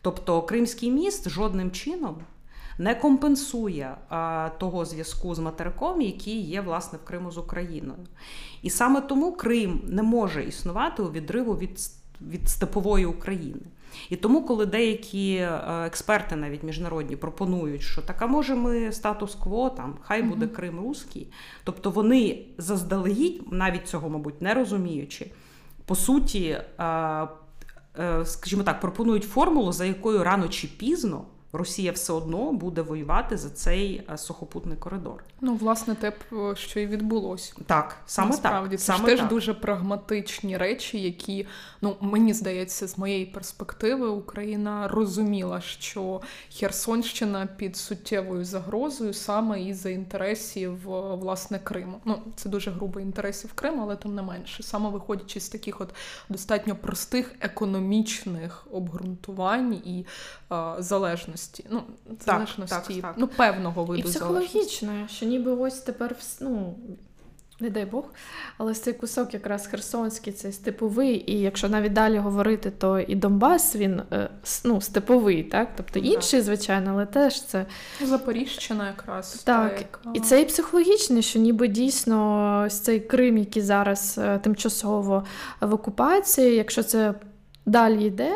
Тобто 0.02 0.42
Кримський 0.42 0.92
міст 0.92 1.30
жодним 1.30 1.72
чином 1.72 2.16
не 2.78 2.96
компенсує 2.96 3.98
того 4.58 4.86
зв'язку 4.86 5.36
з 5.36 5.40
материком, 5.40 6.02
який 6.02 6.42
є 6.42 6.62
власне 6.62 7.00
в 7.04 7.08
Криму 7.08 7.32
з 7.32 7.38
Україною. 7.38 8.00
І 8.62 8.70
саме 8.70 9.02
тому 9.02 9.32
Крим 9.32 9.82
не 9.86 10.04
може 10.04 10.44
існувати 10.44 11.02
у 11.02 11.12
відриву 11.12 11.58
від, 11.58 11.80
від 12.22 12.50
степової 12.50 13.06
України. 13.06 13.62
І 14.10 14.16
тому, 14.16 14.46
коли 14.46 14.66
деякі 14.66 15.48
експерти, 15.86 16.36
навіть 16.36 16.64
міжнародні, 16.64 17.16
пропонують, 17.16 17.82
що 17.82 18.02
так, 18.02 18.22
а 18.22 18.28
може 18.28 18.56
ми 18.56 18.92
статус-кво, 18.92 19.70
там 19.70 19.96
хай 20.02 20.24
буде 20.24 20.48
Крим 20.48 20.80
Руський, 20.80 21.32
тобто 21.64 21.92
вони 21.92 22.46
заздалегідь, 22.58 23.42
навіть 23.52 23.88
цього, 23.88 24.10
мабуть, 24.10 24.42
не 24.42 24.54
розуміючи, 24.54 25.32
по 25.86 25.96
суті, 25.96 26.58
скажімо 28.24 28.64
так, 28.64 28.82
пропонують 28.82 29.24
формулу, 29.24 29.72
за 29.72 29.86
якою 29.86 30.24
рано 30.24 30.48
чи 30.48 30.68
пізно. 30.68 31.26
Росія 31.58 31.92
все 31.92 32.14
одно 32.14 32.54
буде 32.54 32.82
воювати 32.82 33.38
за 33.38 33.50
цей 33.50 34.08
сухопутний 34.16 34.78
коридор. 34.78 35.24
Ну, 35.42 35.56
власне, 35.56 35.96
те, 35.96 36.14
що 36.56 36.80
і 36.80 36.88
відбулося. 36.88 37.54
Так, 37.66 37.96
саме 38.06 38.30
Насправді, 38.30 38.76
так. 38.76 38.80
це 38.80 38.86
саме 38.86 39.00
ж 39.00 39.06
теж 39.06 39.20
так. 39.20 39.30
дуже 39.30 39.54
прагматичні 39.54 40.58
речі, 40.58 41.02
які, 41.02 41.48
ну 41.82 41.96
мені 42.02 42.34
здається, 42.34 42.88
з 42.88 42.98
моєї 42.98 43.26
перспективи 43.26 44.08
Україна 44.08 44.88
розуміла, 44.88 45.62
що 45.62 46.22
Херсонщина 46.54 47.48
під 47.58 47.78
суттєвою 47.78 48.46
загрозою 48.46 49.14
саме 49.14 49.62
із-за 49.62 49.90
інтересів 49.90 50.80
власне 51.20 51.60
Криму. 51.60 52.00
Ну, 52.06 52.22
це 52.36 52.50
дуже 52.50 52.72
грубо 52.72 53.00
інтересів 53.00 53.54
Криму, 53.54 53.82
але 53.82 53.96
тим 53.96 54.16
не 54.16 54.22
менше, 54.22 54.64
саме 54.64 54.90
виходячи 54.90 55.40
з 55.40 55.50
таких 55.50 55.82
от 55.82 55.94
достатньо 56.30 56.76
простих 56.76 57.36
економічних 57.42 58.68
обґрунтувань 58.72 59.74
і 59.74 60.06
а, 60.50 60.76
залежності. 61.46 61.66
Ну, 61.70 61.84
залежності, 62.26 62.94
так, 62.94 63.02
так. 63.02 63.16
ну, 63.18 63.28
певного 63.28 63.86
виду 63.86 64.00
І 64.00 64.04
психологічно, 64.04 65.08
що 65.08 65.26
ніби 65.26 65.52
ось 65.52 65.80
тепер 65.80 66.16
ну, 66.42 66.76
не 67.60 67.70
дай 67.70 67.86
Бог, 67.86 68.04
але 68.58 68.74
цей 68.74 68.94
кусок 68.94 69.34
якраз 69.34 69.68
Херсонський, 69.68 70.34
цей 70.34 70.52
степовий, 70.52 71.32
і 71.32 71.40
якщо 71.40 71.70
навіть 71.70 71.94
далі 71.94 72.18
говорити, 72.18 72.72
то 72.72 73.00
і 73.00 73.16
Донбас 73.16 73.76
він 73.76 74.02
ну, 74.64 74.82
степовий, 74.82 75.44
так? 75.44 75.70
Тобто 75.78 76.00
інший, 76.00 76.42
звичайно, 76.42 76.92
але 76.92 77.06
теж 77.06 77.44
це. 77.44 77.66
Запоріжчина 78.02 78.88
якраз. 78.88 79.34
Так, 79.34 79.72
та, 79.72 79.78
яка... 79.78 80.00
і 80.14 80.20
це 80.20 80.42
і 80.42 80.46
психологічне, 80.46 81.22
що 81.22 81.40
ніби 81.40 81.68
дійсно 81.68 82.64
ось 82.68 82.80
цей 82.80 83.00
Крим, 83.00 83.38
який 83.38 83.62
зараз 83.62 84.20
тимчасово 84.42 85.26
в 85.62 85.74
окупації, 85.74 86.56
якщо 86.56 86.84
це 86.84 87.14
далі 87.66 88.06
йде 88.06 88.32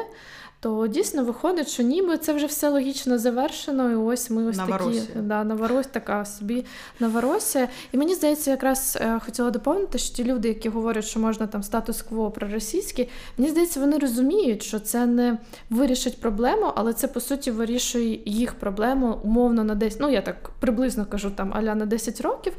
то 0.61 0.87
дійсно 0.87 1.23
виходить, 1.23 1.69
що 1.69 1.83
ніби 1.83 2.17
це 2.17 2.33
вже 2.33 2.45
все 2.45 2.69
логічно 2.69 3.17
завершено, 3.19 3.91
і 3.91 3.95
ось 3.95 4.29
ми 4.29 4.45
ось 4.45 4.57
такі 4.57 5.01
да, 5.15 5.43
Новорось, 5.43 5.87
така 5.87 6.25
собі 6.25 6.65
Новоросія. 6.99 7.67
І 7.91 7.97
мені 7.97 8.15
здається, 8.15 8.51
якраз 8.51 8.97
е, 9.01 9.19
хотіла 9.25 9.51
доповнити, 9.51 9.97
що 9.97 10.15
ті 10.15 10.23
люди, 10.23 10.47
які 10.47 10.69
говорять, 10.69 11.05
що 11.05 11.19
можна 11.19 11.47
там 11.47 11.63
статус-кво 11.63 12.31
проросійський, 12.31 13.09
мені 13.37 13.51
здається, 13.51 13.79
вони 13.79 13.97
розуміють, 13.97 14.63
що 14.63 14.79
це 14.79 15.05
не 15.05 15.37
вирішить 15.69 16.21
проблему, 16.21 16.71
але 16.75 16.93
це 16.93 17.07
по 17.07 17.19
суті 17.19 17.51
вирішує 17.51 18.21
їх 18.25 18.53
проблему 18.53 19.19
умовно 19.23 19.63
на 19.63 19.75
10, 19.75 19.99
ну 19.99 20.09
я 20.09 20.21
так 20.21 20.49
приблизно 20.59 21.05
кажу, 21.05 21.31
там 21.31 21.53
аля 21.53 21.75
на 21.75 21.85
10 21.85 22.21
років. 22.21 22.53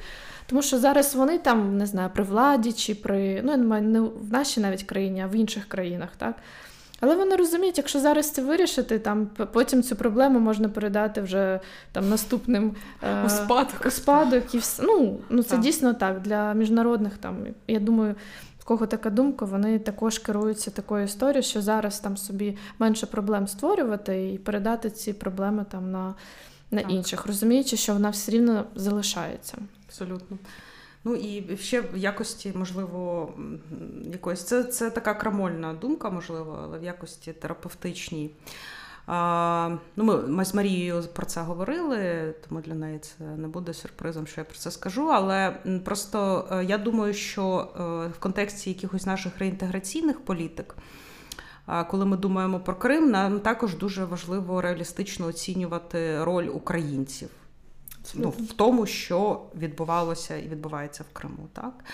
Тому 0.47 0.63
що 0.63 0.79
зараз 0.79 1.15
вони 1.15 1.39
там 1.39 1.79
не 1.79 1.87
знаю 1.87 2.11
при 2.15 2.25
владі 2.25 2.73
чи 2.73 2.95
при 2.95 3.43
ну 3.45 3.57
не 3.81 4.01
в 4.01 4.33
нашій 4.33 4.61
навіть 4.61 4.83
країні, 4.83 5.21
а 5.21 5.27
в 5.27 5.35
інших 5.35 5.69
країнах, 5.69 6.09
так. 6.19 6.35
Але 7.01 7.17
вони 7.17 7.37
розуміють, 7.37 7.79
якщо 7.79 8.01
зараз 8.01 8.31
це 8.31 8.43
вирішити, 8.43 8.99
там 8.99 9.27
потім 9.53 9.83
цю 9.83 9.97
проблему 9.97 10.41
можна 10.41 10.69
передати 10.69 11.21
вже 11.21 11.61
там 11.93 12.09
наступним 12.09 12.77
у 13.27 13.29
спадок. 13.29 13.83
У 13.87 13.91
спадок 13.91 14.55
і 14.55 14.59
все. 14.59 14.83
Ну, 14.87 15.19
ну 15.31 15.43
це 15.43 15.51
так. 15.51 15.61
дійсно 15.61 15.95
так. 15.95 16.21
Для 16.21 16.55
міжнародних 16.55 17.19
там, 17.19 17.47
я 17.69 17.81
думаю, 17.81 18.15
в 18.59 18.65
кого 18.65 18.87
така 18.87 19.11
думка, 19.11 19.45
вони 19.45 19.79
також 19.79 20.19
керуються 20.19 20.71
такою 20.71 21.05
історією, 21.05 21.43
що 21.43 21.63
зараз 21.63 22.01
там 22.01 22.17
собі 22.17 22.59
менше 22.79 23.07
проблем 23.07 23.49
створювати 23.49 24.33
і 24.33 24.39
передати 24.39 24.91
ці 24.91 25.13
проблеми 25.13 25.65
там 25.71 25.91
на, 25.91 26.15
на 26.71 26.81
інших, 26.81 27.27
розуміючи, 27.27 27.77
що 27.77 27.93
вона 27.93 28.11
все 28.11 28.33
рівно 28.33 28.65
залишається. 28.75 29.59
Абсолютно. 29.87 30.39
Ну 31.05 31.15
і 31.15 31.57
ще 31.57 31.81
в 31.81 31.97
якості, 31.97 32.53
можливо, 32.55 33.33
якоїсь 34.13 34.43
це 34.43 34.65
це 34.65 34.91
така 34.91 35.15
крамольна 35.15 35.75
думка, 35.75 36.11
можливо, 36.11 36.61
але 36.65 36.79
в 36.79 36.85
якості 36.85 37.33
терапевтичній. 37.33 38.31
А, 39.07 39.77
ну, 39.97 40.05
Ми 40.05 40.17
ми 40.17 40.45
з 40.45 40.55
Марією 40.55 41.05
про 41.13 41.27
це 41.27 41.41
говорили, 41.41 42.35
тому 42.49 42.61
для 42.61 42.75
неї 42.75 42.99
це 42.99 43.25
не 43.25 43.49
буде 43.49 43.75
сюрпризом, 43.75 44.27
що 44.27 44.41
я 44.41 44.45
про 44.45 44.59
це 44.59 44.71
скажу. 44.71 45.09
Але 45.13 45.57
просто 45.85 46.47
я 46.69 46.79
думаю, 46.79 47.15
що 47.15 47.69
в 48.17 48.21
контексті 48.21 48.71
якихось 48.71 49.07
наших 49.07 49.39
реінтеграційних 49.39 50.21
політик, 50.21 50.77
коли 51.89 52.07
ми 52.07 52.17
думаємо 52.17 52.61
про 52.61 52.75
Крим, 52.75 53.11
нам 53.11 53.41
також 53.41 53.77
дуже 53.77 54.05
важливо 54.05 54.61
реалістично 54.61 55.27
оцінювати 55.27 56.25
роль 56.25 56.49
українців 56.55 57.29
ну, 58.15 58.29
в 58.29 58.53
тому, 58.53 58.87
що 58.87 59.43
відбувалося 59.59 60.37
і 60.37 60.49
відбувається 60.49 61.05
в 61.11 61.13
Криму. 61.13 61.49
Так? 61.53 61.85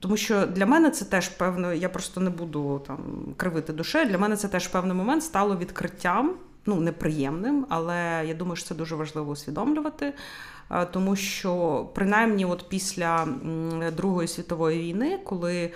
Тому 0.00 0.16
що 0.16 0.46
для 0.46 0.66
мене 0.66 0.90
це 0.90 1.04
теж 1.04 1.28
певно, 1.28 1.72
я 1.72 1.88
просто 1.88 2.20
не 2.20 2.30
буду 2.30 2.82
там 2.86 2.98
кривити 3.36 3.72
душею. 3.72 4.08
Для 4.08 4.18
мене 4.18 4.36
це 4.36 4.48
теж 4.48 4.68
певний 4.68 4.96
момент 4.96 5.24
стало 5.24 5.56
відкриттям, 5.56 6.34
ну 6.66 6.80
неприємним, 6.80 7.66
але 7.68 8.24
я 8.26 8.34
думаю, 8.34 8.56
що 8.56 8.66
це 8.66 8.74
дуже 8.74 8.94
важливо 8.94 9.32
усвідомлювати. 9.32 10.12
Тому 10.92 11.16
що 11.16 11.86
принаймні, 11.94 12.44
от 12.44 12.68
після 12.68 13.28
Другої 13.96 14.28
світової 14.28 14.78
війни, 14.78 15.18
коли 15.24 15.70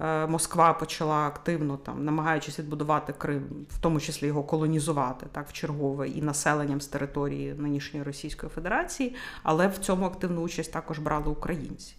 Е, 0.00 0.26
Москва 0.26 0.72
почала 0.72 1.26
активно 1.26 1.76
там, 1.76 2.04
намагаючись 2.04 2.58
відбудувати 2.58 3.12
Крим, 3.18 3.42
в 3.70 3.78
тому 3.80 4.00
числі 4.00 4.26
його 4.26 4.42
колонізувати 4.42 5.26
так 5.32 5.48
в 5.48 5.52
чергове 5.52 6.08
і 6.08 6.22
населенням 6.22 6.80
з 6.80 6.86
території 6.86 7.54
нинішньої 7.54 8.04
Російської 8.04 8.50
Федерації, 8.50 9.14
але 9.42 9.68
в 9.68 9.78
цьому 9.78 10.06
активну 10.06 10.40
участь 10.40 10.72
також 10.72 10.98
брали 10.98 11.30
українці. 11.30 11.94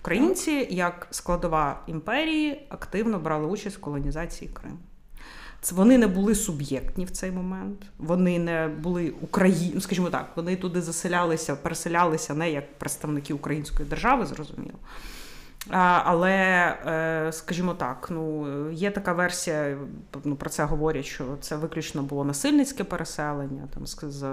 Українці, 0.00 0.66
як 0.70 1.06
складова 1.10 1.80
імперії, 1.86 2.66
активно 2.68 3.18
брали 3.18 3.46
участь 3.46 3.76
в 3.76 3.80
колонізації 3.80 4.50
Криму. 4.50 4.78
Вони 5.70 5.98
не 5.98 6.06
були 6.06 6.34
суб'єктні 6.34 7.04
в 7.04 7.10
цей 7.10 7.30
момент, 7.30 7.86
вони 7.98 8.38
не 8.38 8.68
були 8.68 9.12
Україн... 9.20 9.80
скажімо 9.80 10.10
так, 10.10 10.32
вони 10.36 10.56
туди 10.56 10.82
заселялися, 10.82 11.56
переселялися 11.56 12.34
не 12.34 12.50
як 12.50 12.78
представники 12.78 13.34
української 13.34 13.88
держави, 13.88 14.26
зрозуміло. 14.26 14.78
Але, 15.70 16.32
е, 16.86 17.32
скажімо 17.32 17.74
так, 17.74 18.08
ну 18.10 18.46
є 18.70 18.90
така 18.90 19.12
версія, 19.12 19.78
ну 20.24 20.36
про 20.36 20.50
це 20.50 20.64
говорять, 20.64 21.04
що 21.04 21.36
це 21.40 21.56
виключно 21.56 22.02
було 22.02 22.24
насильницьке 22.24 22.84
переселення 22.84 23.68
там 23.74 23.86
з 23.86 24.24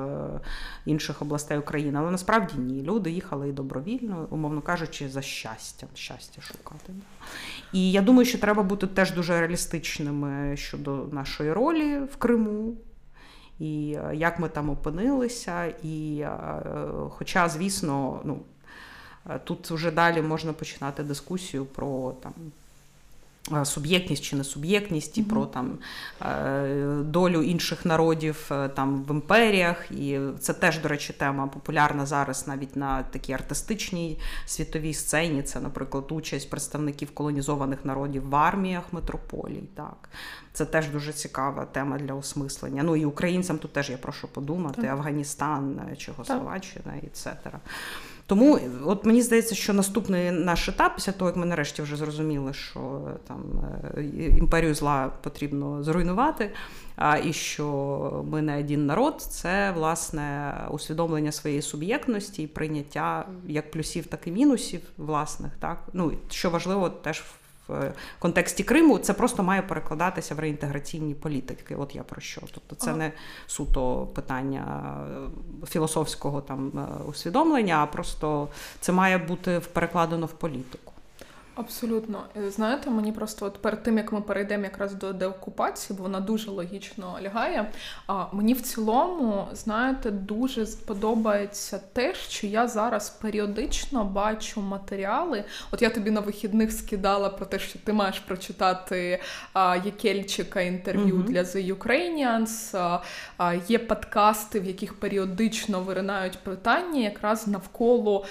інших 0.85 1.21
областей 1.21 1.57
України. 1.57 1.99
Але 1.99 2.11
насправді 2.11 2.53
ні. 2.57 2.83
Люди 2.83 3.11
їхали 3.11 3.49
і 3.49 3.51
добровільно, 3.51 4.27
умовно 4.29 4.61
кажучи, 4.61 5.09
за 5.09 5.21
щастям, 5.21 5.89
щастя 5.93 6.41
шукати. 6.41 6.93
І 7.73 7.91
я 7.91 8.01
думаю, 8.01 8.25
що 8.25 8.37
треба 8.37 8.63
бути 8.63 8.87
теж 8.87 9.11
дуже 9.11 9.39
реалістичними 9.39 10.57
щодо 10.57 11.05
нашої 11.11 11.53
ролі 11.53 11.99
в 11.99 12.15
Криму. 12.15 12.77
І 13.59 13.97
е, 13.97 14.15
як 14.15 14.39
ми 14.39 14.49
там 14.49 14.69
опинилися, 14.69 15.65
і 15.83 16.19
е, 16.19 16.61
хоча, 17.09 17.49
звісно, 17.49 18.21
ну 18.23 18.39
тут 19.43 19.71
вже 19.71 19.91
далі 19.91 20.21
можна 20.21 20.53
починати 20.53 21.03
дискусію 21.03 21.65
про 21.65 22.13
там. 22.23 22.33
Е, 23.53 23.65
суб'єктність 23.65 24.23
чи 24.23 24.35
не 24.35 24.43
суб'єктність, 24.43 25.17
і 25.17 25.21
mm-hmm. 25.21 25.29
про 25.29 25.45
там 25.45 25.77
е, 26.21 26.85
долю 27.03 27.41
інших 27.41 27.85
народів 27.85 28.51
там 28.75 29.03
в 29.03 29.11
імперіях. 29.11 29.91
І 29.91 30.19
це 30.39 30.53
теж, 30.53 30.79
до 30.79 30.87
речі, 30.87 31.13
тема 31.13 31.47
популярна 31.47 32.05
зараз 32.05 32.47
навіть 32.47 32.75
на 32.75 33.03
такій 33.03 33.33
артистичній 33.33 34.19
світовій 34.45 34.93
сцені. 34.93 35.43
Це, 35.43 35.59
наприклад, 35.59 36.05
участь 36.09 36.49
представників 36.49 37.11
колонізованих 37.13 37.85
народів 37.85 38.29
в 38.29 38.35
арміях 38.35 38.83
метрополій. 38.91 39.63
Так, 39.75 40.09
Це 40.53 40.65
теж 40.65 40.87
дуже 40.87 41.13
цікава 41.13 41.65
тема 41.65 41.97
для 41.97 42.13
осмислення. 42.13 42.83
Ну 42.83 42.95
і 42.95 43.05
українцям 43.05 43.57
тут 43.57 43.73
теж 43.73 43.89
я 43.89 43.97
прошу 43.97 44.27
подумати: 44.27 44.81
так. 44.81 44.91
Афганістан, 44.91 45.79
Чехословаччина 45.97 46.93
і 47.03 47.07
цетера. 47.07 47.59
Тому 48.29 48.59
от 48.85 49.05
мені 49.05 49.21
здається, 49.21 49.55
що 49.55 49.73
наступний 49.73 50.31
наш 50.31 50.69
етап, 50.69 50.95
після 50.95 51.11
того, 51.11 51.29
як 51.29 51.37
ми 51.37 51.45
нарешті 51.45 51.81
вже 51.81 51.95
зрозуміли, 51.95 52.53
що 52.53 53.01
там 53.27 53.43
е, 53.97 54.03
імперію 54.37 54.75
зла 54.75 55.11
потрібно 55.21 55.83
зруйнувати, 55.83 56.51
і 57.25 57.33
що 57.33 58.25
ми 58.31 58.41
не 58.41 58.59
один 58.59 58.85
народ, 58.85 59.21
це 59.21 59.71
власне 59.71 60.53
усвідомлення 60.71 61.31
своєї 61.31 61.61
суб'єктності 61.61 62.43
і 62.43 62.47
прийняття 62.47 63.27
як 63.47 63.71
плюсів, 63.71 64.05
так 64.05 64.27
і 64.27 64.31
мінусів 64.31 64.81
власних. 64.97 65.51
Так 65.59 65.83
ну 65.93 66.11
що 66.29 66.49
важливо, 66.49 66.89
теж 66.89 67.23
в 67.69 67.93
контексті 68.19 68.63
Криму, 68.63 68.97
це 68.97 69.13
просто 69.13 69.43
має 69.43 69.61
перекладатися 69.61 70.35
в 70.35 70.39
реінтеграційні 70.39 71.13
політики. 71.13 71.75
От 71.75 71.95
я 71.95 72.03
про 72.03 72.21
що. 72.21 72.41
Тобто, 72.53 72.75
це 72.75 72.95
не 72.95 73.11
суто 73.47 74.07
питання 74.15 74.93
е, 75.63 75.67
філософського 75.67 76.41
там 76.41 76.71
е, 76.75 77.03
усвідомлення, 77.03 77.83
а 77.83 77.85
просто 77.85 78.47
це 78.79 78.91
має 78.91 79.17
бути 79.17 79.61
перекладено 79.73 80.25
в 80.25 80.31
політику. 80.31 80.88
Абсолютно, 81.59 82.23
е, 82.37 82.51
знаєте, 82.51 82.89
мені 82.89 83.11
просто 83.11 83.45
от 83.45 83.61
перед 83.61 83.83
тим 83.83 83.97
як 83.97 84.11
ми 84.11 84.21
перейдемо 84.21 84.63
якраз 84.63 84.93
до 84.93 85.13
деокупації, 85.13 85.97
бо 85.97 86.03
вона 86.03 86.19
дуже 86.19 86.51
логічно 86.51 87.19
лягає. 87.23 87.71
А 88.07 88.25
мені 88.31 88.53
в 88.53 88.61
цілому, 88.61 89.47
знаєте, 89.53 90.11
дуже 90.11 90.65
сподобається 90.65 91.81
те, 91.93 92.13
що 92.13 92.47
я 92.47 92.67
зараз 92.67 93.09
періодично 93.09 94.05
бачу 94.05 94.61
матеріали. 94.61 95.43
От 95.71 95.81
я 95.81 95.89
тобі 95.89 96.11
на 96.11 96.19
вихідних 96.19 96.71
скидала 96.71 97.29
про 97.29 97.45
те, 97.45 97.59
що 97.59 97.79
ти 97.79 97.93
маєш 97.93 98.19
прочитати 98.19 99.21
а, 99.53 99.77
Єкельчика 99.85 100.61
інтерв'ю 100.61 101.15
mm-hmm. 101.15 101.25
для 101.25 101.43
The 101.43 101.75
Ukrainians. 101.75 102.77
А, 102.77 103.03
а, 103.37 103.53
Є 103.53 103.79
подкасти, 103.79 104.59
в 104.59 104.65
яких 104.65 104.99
періодично 104.99 105.81
виринають 105.81 106.37
питання 106.37 107.01
якраз 107.01 107.47
навколо 107.47 108.25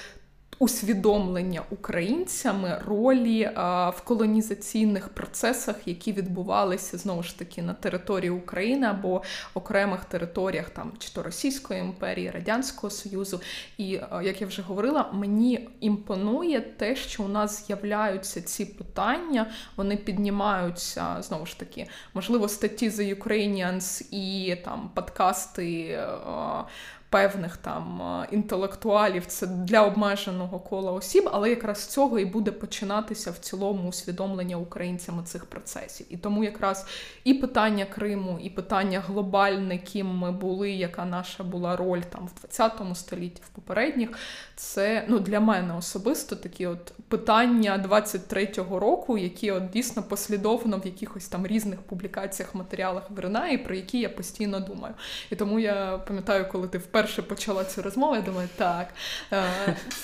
усвідомлення 0.58 1.62
українцями 1.70 2.82
ролі 2.86 3.50
а, 3.54 3.90
в 3.90 4.00
колонізаційних 4.00 5.08
процесах, 5.08 5.76
які 5.86 6.12
відбувалися 6.12 6.98
знову 6.98 7.22
ж 7.22 7.38
таки 7.38 7.62
на 7.62 7.74
території 7.74 8.30
України 8.30 8.86
або 8.86 9.22
окремих 9.54 10.04
територіях 10.04 10.70
там 10.70 10.92
чи 10.98 11.12
то 11.12 11.22
Російської 11.22 11.80
імперії, 11.80 12.30
Радянського 12.30 12.90
Союзу. 12.90 13.40
І 13.78 14.00
а, 14.10 14.22
як 14.22 14.40
я 14.40 14.46
вже 14.46 14.62
говорила, 14.62 15.10
мені 15.12 15.68
імпонує 15.80 16.60
те, 16.60 16.96
що 16.96 17.22
у 17.22 17.28
нас 17.28 17.66
з'являються 17.66 18.42
ці 18.42 18.64
питання, 18.64 19.46
вони 19.76 19.96
піднімаються 19.96 21.16
знову 21.20 21.46
ж 21.46 21.58
таки, 21.58 21.86
можливо, 22.14 22.48
статті 22.48 22.88
The 22.88 23.18
Ukrainians 23.18 24.14
і 24.14 24.56
там 24.56 24.90
подкасти. 24.94 25.98
А, 26.26 26.62
певних 27.10 27.56
там 27.56 28.02
інтелектуалів, 28.30 29.26
це 29.26 29.46
для 29.46 29.82
обмеженого 29.82 30.58
кола 30.58 30.92
осіб, 30.92 31.28
але 31.32 31.50
якраз 31.50 31.78
з 31.78 31.86
цього 31.86 32.18
і 32.18 32.24
буде 32.24 32.50
починатися 32.50 33.30
в 33.30 33.38
цілому 33.38 33.88
усвідомлення 33.88 34.56
українцями 34.56 35.22
цих 35.22 35.44
процесів. 35.44 36.06
І 36.10 36.16
тому 36.16 36.44
якраз 36.44 36.86
і 37.24 37.34
питання 37.34 37.84
Криму, 37.84 38.38
і 38.42 38.50
питання 38.50 39.00
глобальне, 39.00 39.78
ким 39.78 40.06
ми 40.06 40.32
були, 40.32 40.70
яка 40.70 41.04
наша 41.04 41.44
була 41.44 41.76
роль 41.76 42.00
там 42.00 42.26
в 42.26 42.40
20 42.40 42.72
столітті, 42.94 43.42
в 43.46 43.48
попередніх, 43.48 44.08
це 44.56 45.04
ну 45.08 45.18
для 45.18 45.40
мене 45.40 45.76
особисто 45.76 46.36
такі 46.36 46.66
от 46.66 46.92
питання 47.08 47.84
23-го 47.88 48.78
року, 48.78 49.18
які 49.18 49.50
от 49.50 49.70
дійсно 49.70 50.02
послідовно 50.02 50.78
в 50.78 50.86
якихось 50.86 51.28
там 51.28 51.46
різних 51.46 51.82
публікаціях, 51.82 52.54
матеріалах 52.54 53.10
виринає, 53.10 53.54
і 53.54 53.58
про 53.58 53.74
які 53.74 54.00
я 54.00 54.08
постійно 54.08 54.60
думаю. 54.60 54.94
І 55.30 55.36
тому 55.36 55.60
я 55.60 55.98
пам'ятаю, 56.06 56.46
коли 56.52 56.68
ти 56.68 56.78
вперше 56.78 56.97
почала 57.06 57.64
цю 57.64 57.82
розмову, 57.82 58.14
я 58.14 58.20
думаю, 58.20 58.48
так 58.56 58.88
е, 59.32 59.44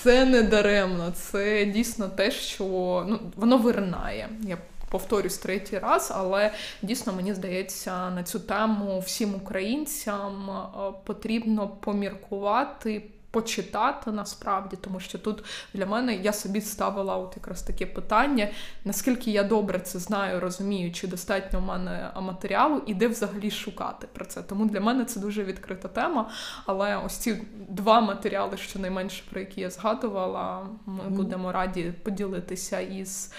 це 0.02 0.24
не 0.24 0.42
даремно, 0.42 1.12
це 1.14 1.64
дійсно 1.64 2.08
те, 2.08 2.30
що 2.30 2.64
ну 3.08 3.20
воно 3.36 3.58
виринає. 3.58 4.28
Я 4.42 4.58
Повторюсь 4.94 5.38
третій 5.38 5.78
раз, 5.78 6.12
але 6.14 6.50
дійсно 6.82 7.12
мені 7.12 7.34
здається, 7.34 8.10
на 8.10 8.22
цю 8.22 8.40
тему 8.40 9.02
всім 9.06 9.34
українцям 9.34 10.50
е, 10.50 10.92
потрібно 11.04 11.68
поміркувати, 11.68 13.02
почитати 13.34 14.10
насправді, 14.10 14.76
тому 14.76 15.00
що 15.00 15.18
тут 15.18 15.44
для 15.74 15.86
мене 15.86 16.14
я 16.14 16.32
собі 16.32 16.60
ставила 16.60 17.16
от 17.16 17.32
якраз 17.36 17.62
таке 17.62 17.86
питання, 17.86 18.48
наскільки 18.84 19.30
я 19.30 19.42
добре 19.42 19.80
це 19.80 19.98
знаю, 19.98 20.40
розумію, 20.40 20.92
чи 20.92 21.06
достатньо 21.06 21.58
в 21.58 21.62
мене 21.62 22.10
матеріалу, 22.20 22.82
і 22.86 22.94
де 22.94 23.08
взагалі 23.08 23.50
шукати 23.50 24.06
про 24.12 24.24
це. 24.24 24.42
Тому 24.42 24.66
для 24.66 24.80
мене 24.80 25.04
це 25.04 25.20
дуже 25.20 25.44
відкрита 25.44 25.88
тема. 25.88 26.30
Але 26.66 26.96
ось 26.96 27.16
ці 27.16 27.42
два 27.68 28.00
матеріали, 28.00 28.56
щонайменше 28.56 29.22
про 29.30 29.40
які 29.40 29.60
я 29.60 29.70
згадувала, 29.70 30.66
ми 30.86 31.04
mm. 31.04 31.10
будемо 31.10 31.52
раді 31.52 31.92
поділитися 32.02 32.80
із. 32.80 33.32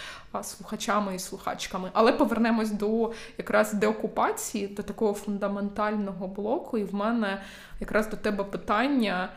Слухачами 0.44 1.16
і 1.16 1.20
слухачками, 1.20 1.90
але 1.94 2.12
повернемось 2.12 2.72
до 2.72 3.12
якраз 3.38 3.74
деокупації, 3.74 4.68
до 4.68 4.84
такого 4.84 5.14
фундаментального 5.14 6.28
блоку. 6.28 6.78
І 6.78 6.84
в 6.84 6.96
мене 6.96 7.42
якраз 7.80 8.10
до 8.10 8.18
тебе 8.18 8.44
питання: 8.44 9.30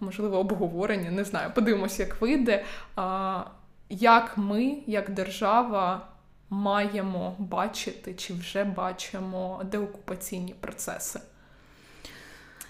можливо, 0.00 0.38
обговорення, 0.38 1.10
не 1.10 1.24
знаю. 1.24 1.50
Подивимося, 1.54 2.02
як 2.02 2.20
вийде. 2.20 2.64
Як 3.90 4.38
ми, 4.38 4.78
як 4.86 5.10
держава, 5.10 6.06
маємо 6.50 7.34
бачити 7.38 8.14
чи 8.14 8.34
вже 8.34 8.64
бачимо 8.64 9.62
деокупаційні 9.64 10.54
процеси? 10.60 11.20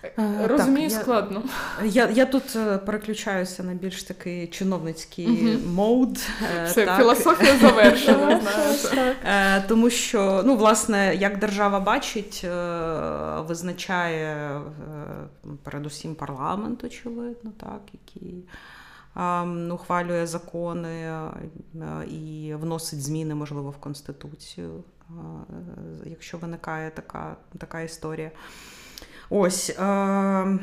Е, 0.05 0.47
Розумію, 0.47 0.91
так, 0.91 1.03
складно. 1.03 1.43
Я 1.85 2.11
я 2.11 2.27
тут 2.27 2.57
е, 2.57 2.79
переключаюся 2.79 3.63
на 3.63 3.75
більш 3.75 4.03
такий 4.03 4.47
чиновницький 4.47 5.57
угу. 5.57 5.69
мод. 5.69 6.19
Е, 6.57 6.65
Все, 6.65 6.87
так. 6.87 6.99
філософія 6.99 7.59
завершена. 7.59 8.41
Тому 9.69 9.91
що, 9.91 10.43
ну, 10.47 10.57
власне, 10.57 11.15
як 11.15 11.39
держава 11.39 11.81
бачить, 11.81 12.47
визначає 13.49 14.61
передусім 15.63 16.15
парламент, 16.15 16.85
очевидно, 16.85 17.53
так, 17.61 17.81
який 17.93 18.45
ухвалює 19.71 20.27
закони 20.27 21.13
і 22.11 22.55
вносить 22.55 23.03
зміни, 23.03 23.35
можливо, 23.35 23.71
в 23.71 23.77
Конституцію, 23.77 24.85
якщо 26.05 26.39
виникає 26.39 26.91
така, 26.91 27.37
така 27.59 27.81
історія. 27.81 28.31
Ось. 29.31 29.71
Е, 29.71 30.59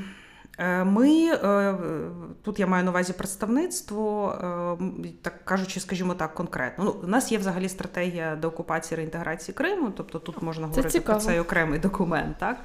Е, 0.57 0.83
ми 0.83 1.31
е, 1.43 1.75
тут 2.43 2.59
я 2.59 2.67
маю 2.67 2.83
на 2.83 2.91
увазі 2.91 3.13
представництво, 3.13 4.37
так 5.21 5.45
кажучи, 5.45 5.79
скажімо 5.79 6.13
так, 6.13 6.33
конкретно. 6.33 6.83
Ну, 6.83 6.95
у 7.03 7.07
нас 7.07 7.31
є 7.31 7.37
взагалі 7.37 7.69
стратегія 7.69 8.35
деокупації 8.35 8.97
реінтеграції 8.97 9.55
Криму, 9.55 9.91
тобто 9.97 10.19
тут 10.19 10.41
можна 10.41 10.67
говорити 10.67 10.89
це 10.89 11.01
про 11.01 11.15
цей 11.15 11.39
окремий 11.39 11.79
документ, 11.79 12.37
так 12.37 12.57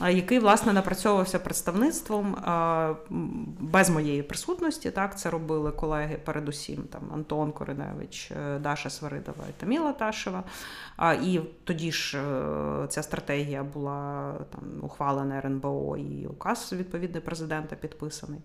який 0.00 0.38
власне 0.38 0.72
напрацьовувався 0.72 1.38
представництвом 1.38 2.36
без 3.60 3.90
моєї 3.90 4.22
присутності. 4.22 4.90
Так, 4.90 5.18
це 5.18 5.30
робили 5.30 5.70
колеги, 5.70 6.18
передусім 6.24 6.82
там 6.82 7.02
Антон 7.12 7.52
Кориневич, 7.52 8.32
Даша 8.60 8.90
Сваридова 8.90 9.44
і 9.50 9.60
Таміла 9.60 9.92
Ташева. 9.92 10.44
І 11.22 11.40
тоді 11.64 11.92
ж 11.92 12.18
е, 12.18 12.86
ця 12.88 13.02
стратегія 13.02 13.62
була 13.62 14.32
там 14.50 14.62
ухвалена 14.82 15.38
РНБО 15.38 15.96
і 15.96 16.26
указ 16.26 16.72
відповідний 16.72 17.20
президента 17.22 17.76
підписаний. 17.76 18.40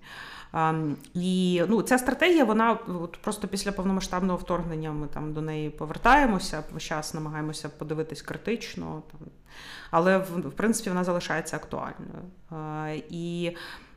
І 1.14 1.62
ну, 1.70 1.82
ця 1.82 1.98
стратегія, 1.98 2.44
вона 2.44 2.78
от 3.02 3.18
просто 3.22 3.48
після 3.48 3.72
повномасштабного 3.72 4.38
вторгнення 4.38 4.92
ми 4.92 5.08
там 5.08 5.34
до 5.34 5.42
неї 5.42 5.70
повертаємося, 5.70 6.64
час 6.78 7.14
намагаємося 7.14 7.70
подивитись 7.70 8.22
критично, 8.22 9.04
там, 9.12 9.28
але 9.92 10.18
в 10.18 10.52
принципі 10.52 10.90
вона 10.90 11.04
залишається 11.04 11.56
актуальною. 11.56 12.24
І 13.10 13.56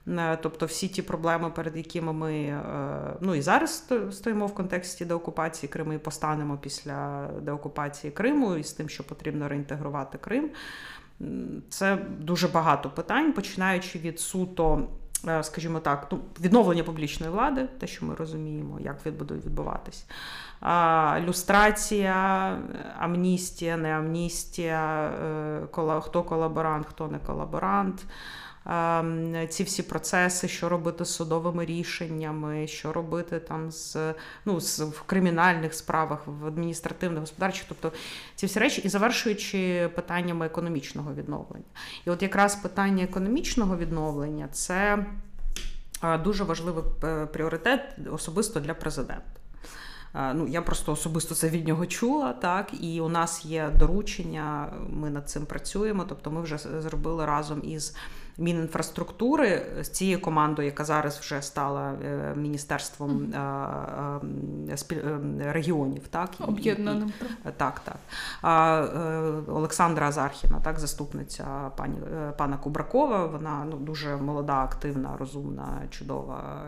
Е, 0.09 0.39
тобто 0.43 0.67
всі 0.67 0.89
ті 0.89 1.03
проблеми, 1.03 1.51
перед 1.51 1.77
якими 1.77 2.13
ми 2.13 2.35
е, 2.35 2.61
ну 3.21 3.35
і 3.35 3.43
зараз 3.43 3.91
стоїмо 4.11 4.47
в 4.47 4.55
контексті 4.55 5.05
деокупації 5.05 5.71
Криму 5.71 5.93
і 5.93 5.99
постанемо 5.99 6.59
після 6.59 7.29
деокупації 7.43 8.11
Криму 8.11 8.57
і 8.57 8.65
з 8.65 8.73
тим, 8.73 8.89
що 8.89 9.05
потрібно 9.05 9.49
реінтегрувати 9.49 10.19
Крим. 10.19 10.51
Це 11.69 11.99
дуже 12.19 12.49
багато 12.49 12.91
питань, 12.91 13.33
починаючи 13.33 13.99
від 13.99 14.21
суто, 14.21 14.77
е, 14.77 15.02
скажімо 15.43 15.81
так, 15.81 16.07
ну, 16.11 16.19
відновлення 16.41 16.85
публічної 16.85 17.33
влади, 17.33 17.69
те, 17.79 17.87
що 17.87 18.07
ми 18.07 18.15
розуміємо, 18.15 18.81
як 18.81 19.15
буде 19.19 19.35
відбуватись. 19.35 20.07
Люстрація, 21.21 22.59
амністія, 22.99 23.77
не 23.77 23.97
амністія, 23.97 25.11
хто 26.03 26.23
колаборант, 26.23 26.87
хто 26.87 27.09
не 27.09 27.19
колаборант. 27.19 28.05
Ці 29.49 29.65
всі 29.65 29.83
процеси, 29.83 30.49
що 30.49 30.69
робити 30.69 31.05
з 31.05 31.15
судовими 31.15 31.65
рішеннями, 31.65 32.67
що 32.67 32.93
робити 32.93 33.41
там 33.41 33.71
з 33.71 34.15
ну, 34.45 34.61
з 34.61 34.81
в 34.81 35.03
кримінальних 35.03 35.75
справах, 35.75 36.27
в 36.27 36.47
адміністративних, 36.47 37.21
господарчих, 37.21 37.65
тобто 37.69 37.93
ці 38.35 38.47
всі 38.47 38.59
речі, 38.59 38.83
і 38.85 38.89
завершуючи 38.89 39.91
питаннями 39.95 40.47
економічного 40.47 41.15
відновлення. 41.15 41.65
І 42.07 42.11
от 42.11 42.23
якраз 42.23 42.57
питання 42.57 43.05
економічного 43.05 43.77
відновлення 43.77 44.49
це 44.53 45.07
дуже 46.25 46.45
важливий 46.45 46.85
е, 47.05 47.27
пріоритет 47.27 47.81
особисто 48.11 48.61
для 48.61 48.75
президента. 48.75 49.43
Ну, 50.15 50.47
Я 50.49 50.63
просто 50.63 50.93
особисто 50.93 51.35
це 51.35 51.49
від 51.49 51.69
нього 51.69 51.87
чула, 51.87 52.33
так, 52.33 52.71
і 52.81 53.01
у 53.01 53.09
нас 53.09 53.45
є 53.45 53.71
доручення, 53.79 54.73
ми 54.89 55.11
над 55.11 55.31
цим 55.31 55.47
працюємо. 55.47 56.05
Тобто 56.09 56.31
ми 56.31 56.43
вже 56.43 56.59
зробили 56.59 57.27
разом 57.27 57.61
із 57.65 57.97
Мінінфраструктури 58.39 59.67
з 59.83 59.89
цією 59.89 60.21
командою, 60.21 60.67
яка 60.67 60.85
зараз 60.85 61.19
вже 61.19 61.43
стала 61.43 61.93
е, 61.93 62.35
міністерством 62.37 63.33
е, 63.33 63.39
е, 64.93 65.19
регіонів, 65.53 66.09
так 66.11 66.31
об'єднаним 66.41 67.13
так, 67.57 67.81
так. 67.81 67.99
Олександра 69.49 70.09
Азархіна, 70.09 70.61
так, 70.61 70.79
заступниця 70.79 71.71
пані 71.77 71.97
пана 72.39 72.57
Кубракова. 72.57 73.27
Вона 73.27 73.67
ну 73.71 73.77
дуже 73.77 74.17
молода, 74.17 74.65
активна, 74.65 75.17
розумна, 75.19 75.83
чудова. 75.91 76.65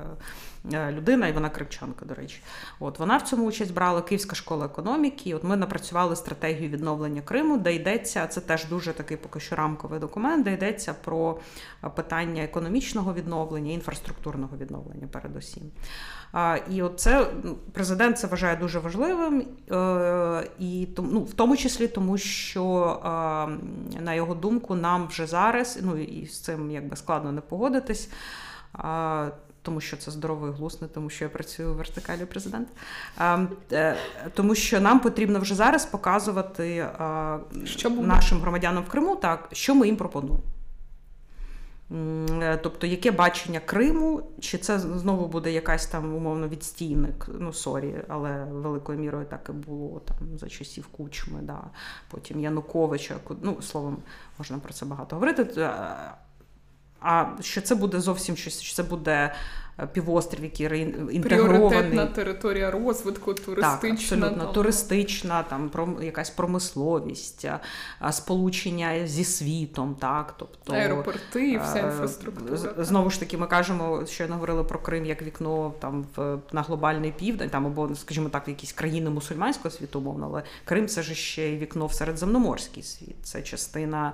Людина, 0.72 1.28
і 1.28 1.32
вона 1.32 1.50
кримчанка, 1.50 2.04
до 2.04 2.14
речі, 2.14 2.42
от 2.80 2.98
вона 2.98 3.16
в 3.16 3.22
цьому 3.22 3.46
участь 3.46 3.74
брала 3.74 4.02
Київська 4.02 4.36
школа 4.36 4.66
економіки. 4.66 5.34
От 5.34 5.44
ми 5.44 5.56
напрацювали 5.56 6.16
стратегію 6.16 6.70
відновлення 6.70 7.22
Криму, 7.22 7.58
де 7.58 7.74
йдеться 7.74 8.26
це 8.26 8.40
теж 8.40 8.64
дуже 8.64 8.92
такий 8.92 9.16
поки 9.16 9.40
що 9.40 9.56
рамковий 9.56 10.00
документ, 10.00 10.44
де 10.44 10.52
йдеться 10.52 10.94
про 11.04 11.38
питання 11.94 12.42
економічного 12.42 13.14
відновлення, 13.14 13.72
інфраструктурного 13.72 14.56
відновлення, 14.56 15.06
передусім. 15.06 15.62
І 16.70 16.82
оце 16.82 17.26
ну, 17.44 17.56
президент 17.72 18.18
це 18.18 18.26
вважає 18.26 18.56
дуже 18.56 18.78
важливим, 18.78 19.46
е, 19.72 20.48
і 20.58 20.88
ну, 20.98 21.20
в 21.20 21.34
тому 21.34 21.56
числі 21.56 21.88
тому, 21.88 22.18
що 22.18 22.64
на 24.00 24.14
його 24.14 24.34
думку, 24.34 24.74
нам 24.74 25.06
вже 25.06 25.26
зараз, 25.26 25.78
ну 25.82 25.96
і 25.96 26.26
з 26.26 26.40
цим 26.40 26.70
якби 26.70 26.96
складно 26.96 27.32
не 27.32 27.40
погодитись. 27.40 28.10
Тому 29.64 29.80
що 29.80 29.96
це 29.96 30.10
здоровий 30.10 30.52
глузд, 30.52 30.82
не 30.82 30.88
тому 30.88 31.10
що 31.10 31.24
я 31.24 31.28
працюю 31.28 31.70
у 31.70 31.74
вертикалі 31.74 32.24
президента. 32.24 32.70
Е, 33.72 33.96
тому 34.34 34.54
що 34.54 34.80
нам 34.80 35.00
потрібно 35.00 35.38
вже 35.40 35.54
зараз 35.54 35.86
показувати 35.86 36.88
що 37.64 37.90
нашим 37.90 38.40
громадянам 38.40 38.82
в 38.82 38.88
Криму, 38.88 39.16
так 39.16 39.48
що 39.52 39.74
ми 39.74 39.86
їм 39.86 39.96
пропонуємо. 39.96 40.42
Е, 41.92 42.56
тобто, 42.62 42.86
яке 42.86 43.10
бачення 43.10 43.60
Криму, 43.60 44.22
чи 44.40 44.58
це 44.58 44.78
знову 44.78 45.28
буде 45.28 45.52
якась 45.52 45.86
там 45.86 46.14
умовно 46.14 46.48
відстійник, 46.48 47.26
ну 47.38 47.52
sorry, 47.52 47.94
але 48.08 48.44
великою 48.44 48.98
мірою 48.98 49.26
так 49.26 49.46
і 49.48 49.52
було 49.52 50.00
там 50.00 50.38
за 50.38 50.48
часів 50.48 50.86
Кучми, 50.86 51.40
да, 51.42 51.60
потім 52.10 52.40
Януковича, 52.40 53.14
ну 53.42 53.62
словом, 53.62 53.96
можна 54.38 54.58
про 54.58 54.72
це 54.72 54.86
багато 54.86 55.16
говорити. 55.16 55.70
А 57.04 57.26
що 57.40 57.60
це 57.60 57.74
буде 57.74 58.00
зовсім 58.00 58.36
щось, 58.36 58.60
що 58.60 58.74
це 58.74 58.82
буде 58.82 59.34
півострів, 59.92 60.44
який 60.44 60.68
реінтегрований. 60.68 61.20
Пріоритетна 61.20 62.06
територія 62.06 62.70
розвитку, 62.70 63.34
туристична. 63.34 63.78
Так, 63.78 63.90
абсолютно, 63.92 64.52
туристична, 64.52 65.42
там 65.42 65.70
якась 66.02 66.30
промисловість, 66.30 67.46
сполучення 68.10 69.06
зі 69.06 69.24
світом, 69.24 69.96
так, 70.00 70.34
тобто 70.38 70.72
аеропорти 70.72 71.50
і 71.50 71.58
вся 71.58 71.78
інфраструктура. 71.78 72.84
Знову 72.84 73.10
ж 73.10 73.20
таки, 73.20 73.38
ми 73.38 73.46
кажемо, 73.46 74.06
що 74.06 74.26
говорили 74.26 74.64
про 74.64 74.78
Крим 74.78 75.06
як 75.06 75.22
вікно 75.22 75.74
там 75.78 76.06
в 76.16 76.38
на 76.52 76.62
глобальний 76.62 77.12
південь, 77.18 77.50
там 77.50 77.66
або, 77.66 77.94
скажімо 77.94 78.28
так, 78.28 78.48
в 78.48 78.50
якісь 78.50 78.72
країни 78.72 79.10
мусульманського 79.10 79.70
світу, 79.70 79.98
умовно, 79.98 80.26
але 80.26 80.42
Крим 80.64 80.88
це 80.88 81.02
ж 81.02 81.14
ще 81.14 81.48
й 81.48 81.58
вікно 81.58 81.86
в 81.86 81.92
середземноморський 81.92 82.82
світ. 82.82 83.16
Це 83.22 83.42
частина 83.42 84.12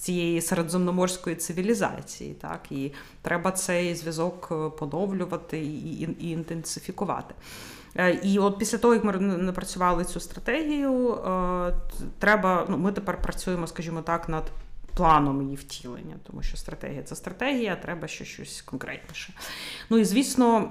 цієї 0.00 0.40
середземноморської 0.40 1.36
цивілізації, 1.36 2.34
так 2.34 2.60
і 2.70 2.92
треба 3.24 3.50
цей 3.50 3.94
зв'язок 3.94 4.48
е, 4.52 4.78
поновлювати 4.78 5.58
і, 5.58 6.00
і, 6.00 6.30
інтенсифікувати. 6.30 7.34
Е, 7.96 8.20
і 8.22 8.38
от 8.38 8.58
після 8.58 8.78
того, 8.78 8.94
як 8.94 9.04
ми 9.04 9.12
напрацювали 9.18 10.04
цю 10.04 10.20
стратегію, 10.20 11.14
е, 11.14 11.74
треба. 12.18 12.66
Ну, 12.68 12.78
ми 12.78 12.92
тепер 12.92 13.22
працюємо, 13.22 13.66
скажімо 13.66 14.02
так, 14.02 14.28
над 14.28 14.44
планом 14.96 15.42
її 15.42 15.56
втілення, 15.56 16.16
тому 16.26 16.42
що 16.42 16.56
стратегія 16.56 17.02
це 17.02 17.16
стратегія, 17.16 17.76
треба 17.76 18.08
ще 18.08 18.24
щось 18.24 18.62
конкретніше. 18.62 19.32
Ну 19.90 19.98
і 19.98 20.04
звісно, 20.04 20.70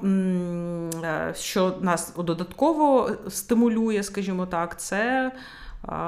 що 1.35 1.77
нас 1.81 2.13
додатково 2.17 3.11
стимулює, 3.29 4.03
скажімо 4.03 4.45
так, 4.45 4.79
це 4.79 5.31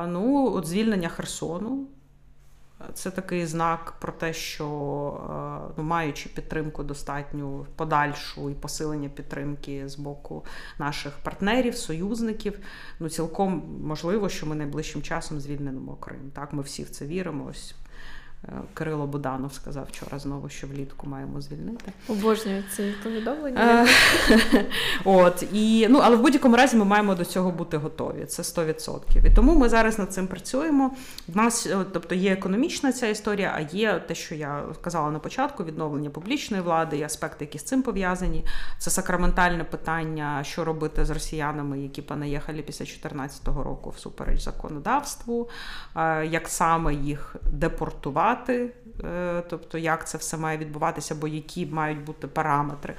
ну, 0.08 0.54
от 0.56 0.66
звільнення 0.66 1.10
Херсону. 1.10 1.88
Це 2.94 3.12
такий 3.12 3.46
знак 3.46 3.94
про 4.00 4.12
те, 4.12 4.34
що 4.34 4.66
е, 5.70 5.74
ну, 5.78 5.84
маючи 5.84 6.30
підтримку 6.30 6.84
достатню 6.84 7.66
подальшу 7.76 8.50
і 8.50 8.54
посилення 8.54 9.10
підтримки 9.10 9.90
з 9.90 9.96
боку 9.98 10.46
наших 10.80 11.14
партнерів, 11.24 11.76
союзників, 11.76 12.60
ну 13.00 13.10
цілком 13.10 13.80
можливо, 13.84 14.30
що 14.30 14.46
ми 14.46 14.56
найближчим 14.56 15.02
часом 15.02 15.40
звільнимо 15.40 15.96
Крим. 15.96 16.32
Так, 16.34 16.54
ми 16.54 16.62
всі 16.62 16.84
в 16.84 16.90
це 16.90 17.06
віримо. 17.06 17.46
Ось 17.50 17.76
Кирило 18.74 19.08
Буданов 19.08 19.54
сказав 19.54 19.88
вчора 19.92 20.20
знову, 20.20 20.50
що 20.50 20.68
влітку 20.68 21.08
маємо 21.08 21.42
звільнити. 21.42 21.92
Обожнюю 22.08 22.64
ці 22.76 22.94
повідомлення. 23.04 23.88
Е, 24.54 24.66
от 25.06 25.44
і 25.54 25.88
ну, 25.90 26.00
але 26.04 26.16
в 26.16 26.22
будь-якому 26.22 26.56
разі 26.56 26.78
ми 26.78 26.86
маємо 26.86 27.16
до 27.16 27.26
цього 27.26 27.52
бути 27.52 27.78
готові. 27.78 28.26
Це 28.26 28.42
100%. 28.42 29.28
І 29.28 29.36
тому 29.36 29.56
ми 29.56 29.70
зараз 29.70 30.00
над 30.00 30.14
цим 30.14 30.28
працюємо. 30.28 30.92
В 31.28 31.38
нас, 31.38 31.68
е, 31.68 31.86
тобто, 31.94 32.16
є 32.16 32.34
економічна 32.34 32.92
ця 32.92 33.08
історія, 33.08 33.54
а 33.56 33.76
є 33.76 34.00
те, 34.08 34.16
що 34.16 34.36
я 34.36 34.64
казала 34.82 35.12
на 35.12 35.20
початку: 35.20 35.64
відновлення 35.64 36.10
публічної 36.10 36.64
влади, 36.64 36.98
і 36.98 37.04
аспекти, 37.04 37.46
які 37.46 37.60
з 37.60 37.64
цим 37.64 37.82
пов'язані. 37.82 38.46
Це 38.78 38.92
сакраментальне 38.92 39.64
питання, 39.64 40.44
що 40.44 40.66
робити 40.66 41.06
з 41.06 41.10
росіянами, 41.10 41.80
які 41.80 42.02
понаїхали 42.02 42.62
після 42.62 42.86
2014 42.86 43.48
року 43.48 43.94
всупереч 43.98 44.42
законодавству, 44.42 45.50
е, 45.96 46.26
як 46.26 46.48
саме 46.48 46.94
їх 46.94 47.36
депортувати. 47.52 48.35
Тобто 49.50 49.78
як 49.78 50.08
це 50.08 50.18
все 50.18 50.38
має 50.38 50.58
відбуватися, 50.58 51.14
або 51.14 51.28
які 51.28 51.66
мають 51.66 52.04
бути 52.04 52.28
параметри. 52.28 52.94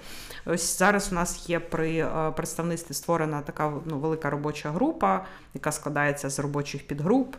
Ось 0.47 0.79
зараз 0.79 1.13
у 1.13 1.15
нас 1.15 1.51
є 1.51 1.61
при 1.61 2.07
представництві 2.37 2.95
створена 2.95 3.41
така 3.41 3.73
ну, 3.85 3.99
велика 3.99 4.31
робоча 4.31 4.71
група, 4.71 5.25
яка 5.55 5.73
складається 5.73 6.31
з 6.31 6.39
робочих 6.39 6.87
підгруп. 6.87 7.37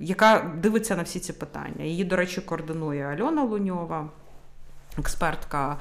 Яка 0.00 0.52
дивиться 0.62 0.96
на 0.96 1.02
всі 1.02 1.20
ці 1.20 1.32
питання. 1.32 1.84
Її, 1.84 2.04
до 2.04 2.16
речі, 2.16 2.40
координує 2.40 3.04
Альона 3.04 3.42
Луньова, 3.42 4.08
експертка 5.00 5.78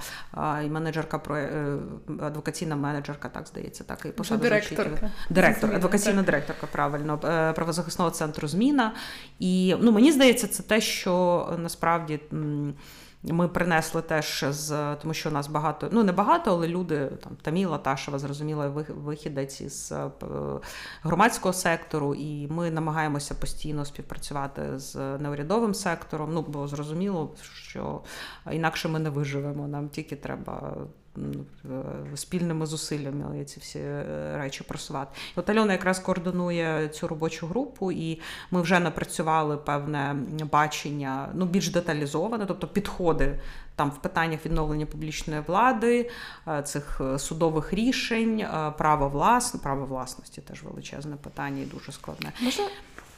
і 0.66 0.70
менеджерка 0.70 1.20
про 1.20 1.38
е, 1.38 1.78
адвокаційна 2.22 2.76
менеджерка, 2.76 3.30
так 3.30 3.48
здається, 3.48 3.84
так 3.84 4.06
і 4.06 4.10
посаду 4.10 4.42
директорка. 4.42 5.12
Директор, 5.30 5.76
адвокаційна 5.76 6.24
директорка, 6.24 6.68
правильно, 6.72 7.20
е, 7.24 7.54
правозахисного 7.54 8.12
центру 8.12 8.48
Зміна. 8.48 8.94
І 9.40 9.76
ну, 9.82 9.92
мені 9.92 10.12
здається, 10.12 10.48
це 10.48 10.64
те, 10.64 10.82
що 10.82 11.46
насправді. 11.60 12.20
Ми 13.24 13.48
принесли 13.48 14.02
теж 14.02 14.46
з 14.50 14.96
тому, 14.96 15.14
що 15.14 15.30
у 15.30 15.34
нас 15.34 15.48
багато, 15.48 15.90
ну 15.92 16.04
не 16.04 16.12
багато, 16.12 16.52
але 16.52 16.68
люди 16.68 17.06
там 17.24 17.38
Таміла 17.42 17.78
Ташева, 17.78 18.20
зрозуміла 18.20 18.68
вихідець 18.90 19.62
із 19.62 19.92
е, 19.92 20.10
громадського 21.04 21.54
сектору, 21.54 22.16
і 22.16 22.48
ми 22.48 22.72
намагаємося 22.72 23.36
постійно 23.36 23.86
співпрацювати 23.86 24.80
з 24.80 25.18
неурядовим 25.18 25.74
сектором. 25.74 26.34
Ну 26.34 26.46
бо 26.48 26.68
зрозуміло, 26.68 27.36
що 27.54 28.02
інакше 28.52 28.88
ми 28.88 29.00
не 29.00 29.10
виживемо. 29.10 29.68
Нам 29.68 29.90
тільки 29.90 30.16
треба 30.16 30.78
Е, 31.09 31.09
спільними 32.16 32.66
зусиллями 32.66 33.46
ці 33.46 33.60
всі 33.60 33.80
е, 33.80 34.38
речі 34.38 34.64
просувати. 34.64 35.12
І 35.38 35.40
От 35.40 35.50
Альона 35.50 35.74
якраз 35.74 36.00
координує 36.00 36.90
цю 36.90 37.08
робочу 37.08 37.48
групу, 37.48 37.92
і 37.92 38.22
ми 38.52 38.62
вже 38.62 38.80
напрацювали 38.80 39.58
певне 39.58 40.16
бачення, 40.52 41.30
ну 41.34 41.46
більш 41.46 41.70
деталізоване, 41.70 42.46
тобто 42.46 42.68
підходи 42.68 43.40
там 43.76 43.90
в 43.90 44.02
питаннях 44.02 44.46
відновлення 44.46 44.86
публічної 44.86 45.42
влади, 45.48 46.10
е, 46.48 46.62
цих 46.64 47.02
судових 47.18 47.74
рішень, 47.74 48.46
право 48.78 49.10
власне, 49.10 49.60
право 49.64 49.86
власності 49.86 50.42
теж 50.42 50.64
величезне 50.64 51.16
питання 51.16 51.62
і 51.62 51.66
дуже 51.66 51.92
складне. 51.92 52.32
Може 52.42 52.64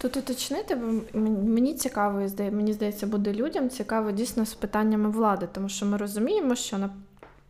Тут 0.01 0.17
уточнити, 0.17 0.75
бо 0.75 1.19
мені 1.29 1.73
цікаво, 1.73 2.27
мені 2.39 2.73
здається, 2.73 3.07
буде 3.07 3.33
людям 3.33 3.69
цікаво 3.69 4.11
дійсно 4.11 4.45
з 4.45 4.53
питаннями 4.53 5.09
влади, 5.09 5.47
тому 5.51 5.69
що 5.69 5.85
ми 5.85 5.97
розуміємо, 5.97 6.55
що 6.55 6.77
на 6.77 6.89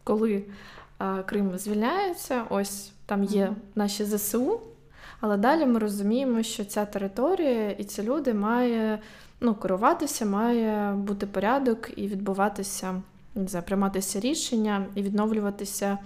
коли 0.03 0.43
а, 0.97 1.23
Крим 1.23 1.57
звільняється, 1.57 2.43
ось 2.49 2.91
там 3.05 3.23
є 3.23 3.53
наші 3.75 4.05
ЗСУ, 4.05 4.59
але 5.19 5.37
далі 5.37 5.65
ми 5.65 5.79
розуміємо, 5.79 6.43
що 6.43 6.65
ця 6.65 6.85
територія 6.85 7.71
і 7.71 7.83
ці 7.83 8.03
люди 8.03 8.33
має 8.33 8.99
ну, 9.41 9.55
керуватися, 9.55 10.25
має 10.25 10.93
бути 10.93 11.25
порядок 11.25 11.89
і 11.95 12.07
відбуватися, 12.07 13.01
не 13.35 13.47
знаю, 13.47 13.65
прийматися 13.65 14.19
рішення 14.19 14.85
і 14.95 15.01
відновлюватися. 15.01 15.97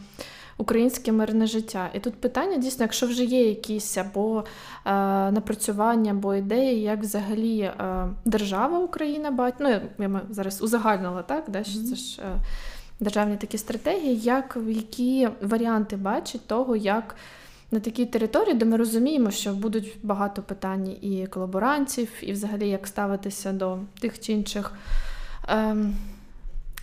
Українське 0.57 1.11
мирне 1.11 1.47
життя. 1.47 1.89
І 1.93 1.99
тут 1.99 2.13
питання 2.13 2.57
дійсно, 2.57 2.83
якщо 2.83 3.07
вже 3.07 3.23
є 3.23 3.49
якісь 3.49 3.97
або 3.97 4.43
е, 4.85 4.91
напрацювання, 5.31 6.11
або 6.11 6.35
ідеї, 6.35 6.81
як 6.81 6.99
взагалі 6.99 7.59
е, 7.59 8.07
держава 8.25 8.79
Україна 8.79 9.31
бачить, 9.31 9.59
ну 9.59 9.69
я 9.99 10.21
зараз 10.29 10.61
узагальнила, 10.61 11.21
так, 11.21 11.43
да, 11.47 11.63
що 11.63 11.79
це 11.79 11.95
ж 11.95 12.21
е, 12.21 12.35
державні 12.99 13.37
такі 13.37 13.57
стратегії, 13.57 14.19
як 14.19 14.57
які 14.67 15.29
варіанти 15.41 15.95
бачить 15.95 16.47
того, 16.47 16.75
як 16.75 17.15
на 17.71 17.79
такій 17.79 18.05
території, 18.05 18.53
де 18.53 18.65
ми 18.65 18.77
розуміємо, 18.77 19.31
що 19.31 19.53
будуть 19.53 19.97
багато 20.03 20.41
питань 20.41 20.87
і 21.01 21.27
колаборантів, 21.27 22.09
і 22.21 22.31
взагалі 22.31 22.69
як 22.69 22.87
ставитися 22.87 23.51
до 23.51 23.77
тих 23.99 24.19
чи 24.19 24.33
інших. 24.33 24.73
Ем, 25.47 25.95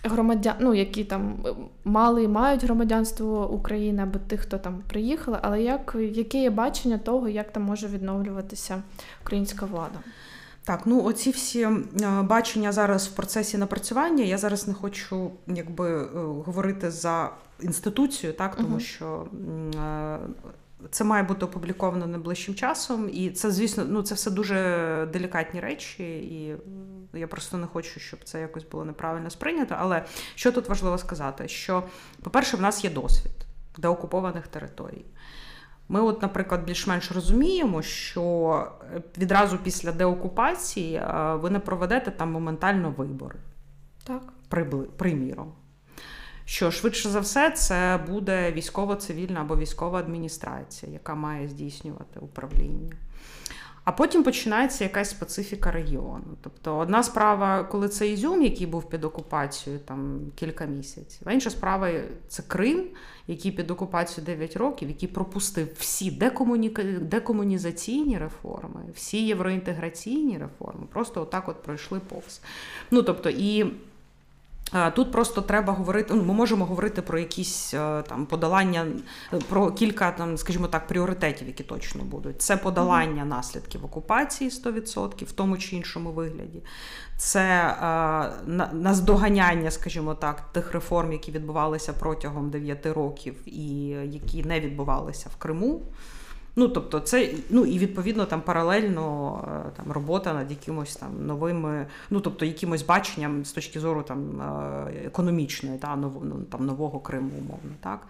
Громадян, 0.05 0.55
ну, 0.59 0.73
які 0.73 1.03
там 1.03 1.35
мали 1.83 2.23
і 2.23 2.27
мають 2.27 2.63
громадянство 2.63 3.51
України 3.51 4.03
або 4.03 4.19
тих, 4.19 4.39
хто 4.39 4.57
там 4.57 4.81
приїхали, 4.87 5.39
але 5.41 5.63
як 5.63 5.95
яке 5.99 6.41
є 6.41 6.49
бачення 6.49 6.97
того, 6.97 7.29
як 7.29 7.51
там 7.51 7.63
може 7.63 7.87
відновлюватися 7.87 8.81
українська 9.21 9.65
влада? 9.65 9.99
Так, 10.65 10.81
ну 10.85 11.03
оці 11.03 11.31
всі 11.31 11.67
бачення 12.21 12.71
зараз 12.71 13.07
в 13.07 13.11
процесі 13.11 13.57
напрацювання. 13.57 14.23
Я 14.23 14.37
зараз 14.37 14.67
не 14.67 14.73
хочу 14.73 15.31
якби 15.47 16.03
е, 16.03 16.07
говорити 16.45 16.91
за 16.91 17.29
інституцію, 17.61 18.33
так 18.33 18.55
тому 18.55 18.75
uh 18.75 18.79
що 18.79 19.27
це 20.91 21.03
має 21.03 21.23
бути 21.23 21.45
опубліковано 21.45 22.07
найближчим 22.07 22.55
часом, 22.55 23.09
і 23.13 23.29
це, 23.29 23.51
звісно, 23.51 23.85
ну 23.87 24.01
це 24.01 24.15
все 24.15 24.31
дуже 24.31 25.09
делікатні 25.13 25.59
речі, 25.59 26.03
і 26.17 26.55
я 27.13 27.27
просто 27.27 27.57
не 27.57 27.67
хочу, 27.67 27.99
щоб 27.99 28.19
це 28.23 28.41
якось 28.41 28.63
було 28.63 28.85
неправильно 28.85 29.29
сприйнято. 29.29 29.75
Але 29.77 30.05
що 30.35 30.51
тут 30.51 30.69
важливо 30.69 30.97
сказати? 30.97 31.47
Що, 31.47 31.83
по-перше, 32.21 32.57
в 32.57 32.61
нас 32.61 32.83
є 32.83 32.89
досвід 32.89 33.31
деокупованих 33.77 34.47
територій. 34.47 35.05
Ми, 35.89 36.01
от, 36.01 36.21
наприклад, 36.21 36.63
більш-менш 36.65 37.11
розуміємо, 37.11 37.81
що 37.81 38.67
е, 38.95 39.01
відразу 39.17 39.57
після 39.57 39.91
деокупації 39.91 40.95
е, 40.95 41.35
ви 41.35 41.49
не 41.49 41.59
проведете 41.59 42.11
там 42.11 42.31
моментально 42.31 42.93
вибори. 42.97 43.39
Так. 44.03 44.21
Приміром. 44.97 45.53
Що 46.45 46.71
швидше 46.71 47.09
за 47.09 47.19
все, 47.19 47.51
це 47.51 48.05
буде 48.07 48.51
військово-цивільна 48.51 49.41
або 49.41 49.57
військова 49.57 49.99
адміністрація, 49.99 50.91
яка 50.91 51.15
має 51.15 51.47
здійснювати 51.47 52.19
управління. 52.19 52.93
А 53.83 53.91
потім 53.91 54.23
починається 54.23 54.83
якась 54.83 55.09
специфіка 55.09 55.71
регіону. 55.71 56.23
Тобто, 56.41 56.77
одна 56.77 57.03
справа, 57.03 57.63
коли 57.63 57.89
це 57.89 58.09
Ізюм, 58.09 58.41
який 58.41 58.67
був 58.67 58.89
під 58.89 59.03
окупацією 59.03 59.81
там 59.85 60.21
кілька 60.35 60.65
місяців, 60.65 61.21
а 61.25 61.33
інша 61.33 61.49
справа 61.49 61.89
це 62.27 62.43
Крим, 62.47 62.85
який 63.27 63.51
під 63.51 63.71
окупацією 63.71 64.25
9 64.25 64.57
років, 64.57 64.87
який 64.87 65.09
пропустив 65.09 65.67
всі 65.77 66.11
декомуніка... 66.11 66.83
декомунізаційні 66.83 68.17
реформи, 68.17 68.81
всі 68.95 69.25
євроінтеграційні 69.25 70.37
реформи, 70.37 70.85
просто 70.91 71.21
отак 71.21 71.49
от 71.49 71.63
пройшли 71.63 71.99
повз. 71.99 72.41
Ну 72.91 73.03
тобто 73.03 73.29
і. 73.29 73.65
Тут 74.95 75.11
просто 75.11 75.41
треба 75.41 75.73
говорити. 75.73 76.13
Ну, 76.13 76.23
ми 76.23 76.33
можемо 76.33 76.65
говорити 76.65 77.01
про 77.01 77.19
якісь 77.19 77.73
е, 77.73 78.03
там 78.07 78.25
подолання, 78.25 78.85
е, 79.33 79.39
про 79.49 79.71
кілька 79.71 80.11
там, 80.11 80.37
скажімо 80.37 80.67
так, 80.67 80.87
пріоритетів, 80.87 81.47
які 81.47 81.63
точно 81.63 82.03
будуть. 82.03 82.41
Це 82.41 82.57
подолання 82.57 83.25
наслідків 83.25 83.85
окупації 83.85 84.49
100% 84.49 85.25
в 85.25 85.31
тому 85.31 85.57
чи 85.57 85.75
іншому 85.75 86.11
вигляді. 86.11 86.63
Це 87.17 87.41
е, 87.41 88.67
наздоганяння, 88.73 89.71
скажімо 89.71 90.15
так, 90.15 90.41
тих 90.51 90.73
реформ, 90.73 91.11
які 91.11 91.31
відбувалися 91.31 91.93
протягом 91.93 92.49
9 92.49 92.85
років, 92.85 93.35
і 93.45 93.87
які 93.87 94.43
не 94.43 94.59
відбувалися 94.59 95.29
в 95.29 95.35
Криму. 95.35 95.81
Ну, 96.55 96.67
тобто, 96.67 96.99
це 96.99 97.29
ну 97.49 97.65
і 97.65 97.79
відповідно 97.79 98.25
там 98.25 98.41
паралельно 98.41 99.37
е, 99.67 99.71
там 99.77 99.91
робота 99.91 100.33
над 100.33 100.51
якимось 100.51 100.95
там 100.95 101.25
новими, 101.25 101.87
ну 102.09 102.19
тобто 102.19 102.45
якимось 102.45 102.81
баченням 102.81 103.45
з 103.45 103.51
точки 103.51 103.79
зору 103.79 104.03
там 104.03 104.41
е, 104.41 105.05
економічної 105.05 105.77
та 105.77 105.95
ну, 105.95 106.11
там 106.51 106.65
нового 106.65 106.99
Криму, 106.99 107.31
умовно, 107.39 107.71
так. 107.79 108.07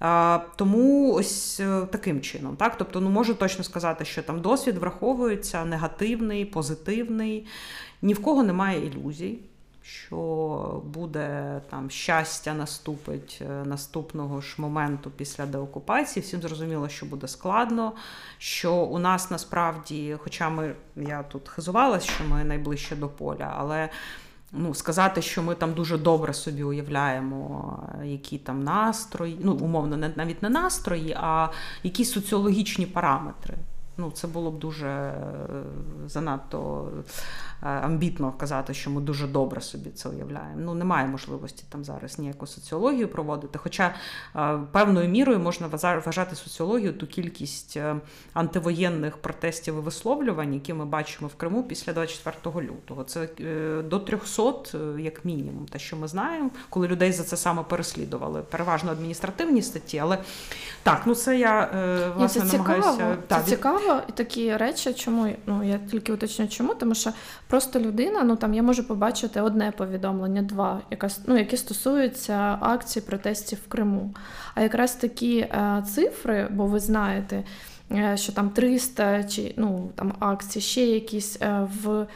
А, 0.00 0.40
Тому 0.56 1.14
ось 1.14 1.60
е, 1.60 1.86
таким 1.90 2.20
чином, 2.20 2.56
так? 2.56 2.76
Тобто, 2.78 3.00
ну 3.00 3.10
можу 3.10 3.34
точно 3.34 3.64
сказати, 3.64 4.04
що 4.04 4.22
там 4.22 4.40
досвід 4.40 4.78
враховується 4.78 5.64
негативний, 5.64 6.44
позитивний, 6.44 7.46
ні 8.02 8.14
в 8.14 8.22
кого 8.22 8.42
немає 8.42 8.86
ілюзій 8.86 9.38
що 9.88 10.82
буде 10.84 11.60
там 11.70 11.90
щастя 11.90 12.54
наступить 12.54 13.42
е, 13.42 13.64
наступного 13.64 14.40
ж 14.40 14.54
моменту 14.58 15.10
після 15.10 15.46
деокупації. 15.46 16.22
Всім 16.22 16.42
зрозуміло, 16.42 16.88
що 16.88 17.06
буде 17.06 17.28
складно. 17.28 17.92
Що 18.38 18.74
у 18.74 18.98
нас 18.98 19.30
насправді, 19.30 20.16
хоча 20.18 20.50
ми 20.50 20.74
я 20.96 21.22
тут 21.22 21.48
хизувалася, 21.48 22.10
що 22.10 22.24
ми 22.24 22.44
найближче 22.44 22.96
до 22.96 23.08
поля, 23.08 23.54
але 23.56 23.88
ну, 24.52 24.74
сказати, 24.74 25.22
що 25.22 25.42
ми 25.42 25.54
там 25.54 25.72
дуже 25.72 25.98
добре 25.98 26.34
собі 26.34 26.62
уявляємо, 26.62 27.78
е, 28.02 28.06
які 28.06 28.38
там 28.38 28.64
настрої, 28.64 29.38
ну 29.40 29.52
умовно, 29.52 30.10
навіть 30.16 30.42
не 30.42 30.48
настрої, 30.48 31.16
а 31.20 31.48
якісь 31.82 32.12
соціологічні 32.12 32.86
параметри. 32.86 33.54
Ну, 34.00 34.10
це 34.10 34.26
було 34.28 34.50
б 34.50 34.58
дуже 34.58 34.88
е, 34.88 35.14
занадто 36.06 36.90
Е, 37.62 37.66
амбітно 37.66 38.32
казати, 38.32 38.74
що 38.74 38.90
ми 38.90 39.00
дуже 39.00 39.26
добре 39.26 39.60
собі 39.60 39.90
це 39.90 40.08
уявляємо. 40.08 40.54
Ну 40.56 40.74
немає 40.74 41.06
можливості 41.06 41.64
там 41.68 41.84
зараз 41.84 42.18
ніяку 42.18 42.46
соціологію 42.46 43.08
проводити. 43.08 43.58
Хоча 43.58 43.94
е, 44.36 44.58
певною 44.72 45.08
мірою 45.08 45.38
можна 45.38 45.66
вважати 45.66 46.36
соціологію 46.36 46.92
ту 46.92 47.06
кількість 47.06 47.78
антивоєнних 48.32 49.16
протестів 49.16 49.76
і 49.76 49.80
висловлювань, 49.80 50.54
які 50.54 50.74
ми 50.74 50.84
бачимо 50.84 51.28
в 51.28 51.34
Криму 51.34 51.62
після 51.62 51.92
24 51.92 52.66
лютого. 52.66 53.04
Це 53.04 53.28
до 53.82 53.98
300, 53.98 54.52
як 54.98 55.24
мінімум, 55.24 55.66
те, 55.66 55.78
що 55.78 55.96
ми 55.96 56.08
знаємо, 56.08 56.50
коли 56.70 56.88
людей 56.88 57.12
за 57.12 57.24
це 57.24 57.36
саме 57.36 57.62
переслідували. 57.62 58.42
Переважно 58.42 58.92
адміністративні 58.92 59.62
статті, 59.62 59.98
але 59.98 60.18
так, 60.82 61.02
ну 61.06 61.14
це 61.14 61.38
я 61.38 61.70
власне 62.16 62.42
це 62.42 62.56
намагаюся. 62.56 62.92
Цікаво. 62.92 63.16
Це 63.28 63.42
цікаво, 63.50 63.87
важливо 63.88 64.12
такі 64.14 64.56
речі, 64.56 64.94
чому 64.94 65.32
ну 65.46 65.64
я 65.64 65.78
тільки 65.90 66.12
уточню, 66.12 66.48
чому, 66.48 66.74
тому 66.74 66.94
що 66.94 67.10
просто 67.46 67.80
людина, 67.80 68.24
ну 68.24 68.36
там 68.36 68.54
я 68.54 68.62
можу 68.62 68.84
побачити 68.84 69.40
одне 69.40 69.72
повідомлення, 69.76 70.42
два, 70.42 70.80
яка 70.90 71.08
ну, 71.26 71.38
які 71.38 71.56
стосуються 71.56 72.58
акцій 72.60 73.00
протестів 73.00 73.58
в 73.66 73.68
Криму. 73.68 74.14
А 74.54 74.62
якраз 74.62 74.94
такі 74.94 75.38
е, 75.38 75.84
цифри, 75.94 76.48
бо 76.50 76.66
ви 76.66 76.80
знаєте, 76.80 77.44
е, 77.92 78.16
що 78.16 78.32
там 78.32 78.50
300 78.50 79.24
чи 79.24 79.54
ну 79.56 79.90
там 79.94 80.12
акцій, 80.18 80.60
ще 80.60 80.86
якісь 80.86 81.38
е, 81.42 81.68
в 81.82 82.06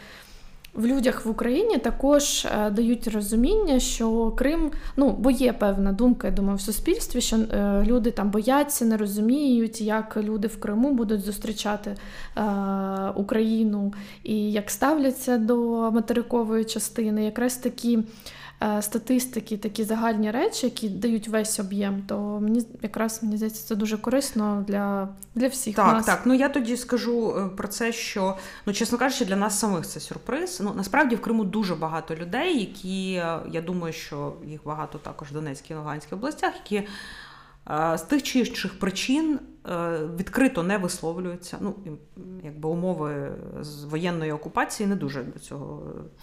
в 0.74 0.86
людях 0.86 1.24
в 1.26 1.30
Україні 1.30 1.78
також 1.78 2.44
е, 2.44 2.70
дають 2.70 3.08
розуміння, 3.08 3.80
що 3.80 4.30
Крим, 4.30 4.70
ну 4.96 5.10
бо 5.10 5.30
є 5.30 5.52
певна 5.52 5.92
думка, 5.92 6.26
я 6.26 6.32
думаю, 6.32 6.56
в 6.56 6.60
суспільстві, 6.60 7.20
що 7.20 7.36
е, 7.36 7.84
люди 7.86 8.10
там 8.10 8.30
бояться, 8.30 8.84
не 8.84 8.96
розуміють, 8.96 9.80
як 9.80 10.16
люди 10.16 10.48
в 10.48 10.60
Криму 10.60 10.92
будуть 10.92 11.20
зустрічати 11.20 11.96
е, 12.36 12.42
Україну 13.14 13.92
і 14.22 14.52
як 14.52 14.70
ставляться 14.70 15.38
до 15.38 15.56
материкової 15.90 16.64
частини, 16.64 17.24
якраз 17.24 17.56
такі. 17.56 17.98
Е, 18.62 18.82
статистики, 18.82 19.56
такі 19.56 19.84
загальні 19.84 20.30
речі, 20.30 20.66
які 20.66 20.88
дають 20.88 21.28
весь 21.28 21.60
об'єм, 21.60 22.02
то 22.08 22.38
мені 22.42 22.66
якраз 22.82 23.22
мені 23.22 23.36
здається, 23.36 23.68
це 23.68 23.76
дуже 23.76 23.98
корисно 23.98 24.64
для 24.68 25.08
для 25.34 25.48
всіх. 25.48 25.76
Так, 25.76 25.94
нас. 25.94 26.06
так. 26.06 26.22
Ну 26.24 26.34
я 26.34 26.48
тоді 26.48 26.76
скажу 26.76 27.36
е, 27.38 27.56
про 27.56 27.68
це, 27.68 27.92
що 27.92 28.36
ну, 28.66 28.72
чесно 28.72 28.98
кажучи, 28.98 29.24
для 29.24 29.36
нас 29.36 29.58
самих 29.58 29.86
це 29.86 30.00
сюрприз. 30.00 30.60
Ну 30.60 30.72
насправді 30.76 31.16
в 31.16 31.20
Криму 31.20 31.44
дуже 31.44 31.74
багато 31.74 32.14
людей, 32.14 32.60
які 32.60 33.12
е, 33.12 33.38
я 33.50 33.60
думаю, 33.62 33.92
що 33.92 34.32
їх 34.46 34.60
багато 34.64 34.98
також 34.98 35.30
в 35.30 35.34
Донецькій 35.34 35.72
і 35.72 35.76
Луганській 35.76 36.14
областях, 36.14 36.52
які 36.64 36.88
з 37.94 38.02
тих 38.02 38.22
чи 38.22 38.38
інших 38.38 38.78
причин 38.78 39.38
відкрито 40.16 40.62
не 40.62 40.78
висловлюються. 40.78 41.58
Ну, 41.60 41.74
якби 42.44 42.68
умови 42.68 43.32
з 43.60 43.84
воєнної 43.84 44.32
окупації 44.32 44.88
не 44.88 44.96
дуже 44.96 45.22
до 45.22 45.38
цього 45.38 45.82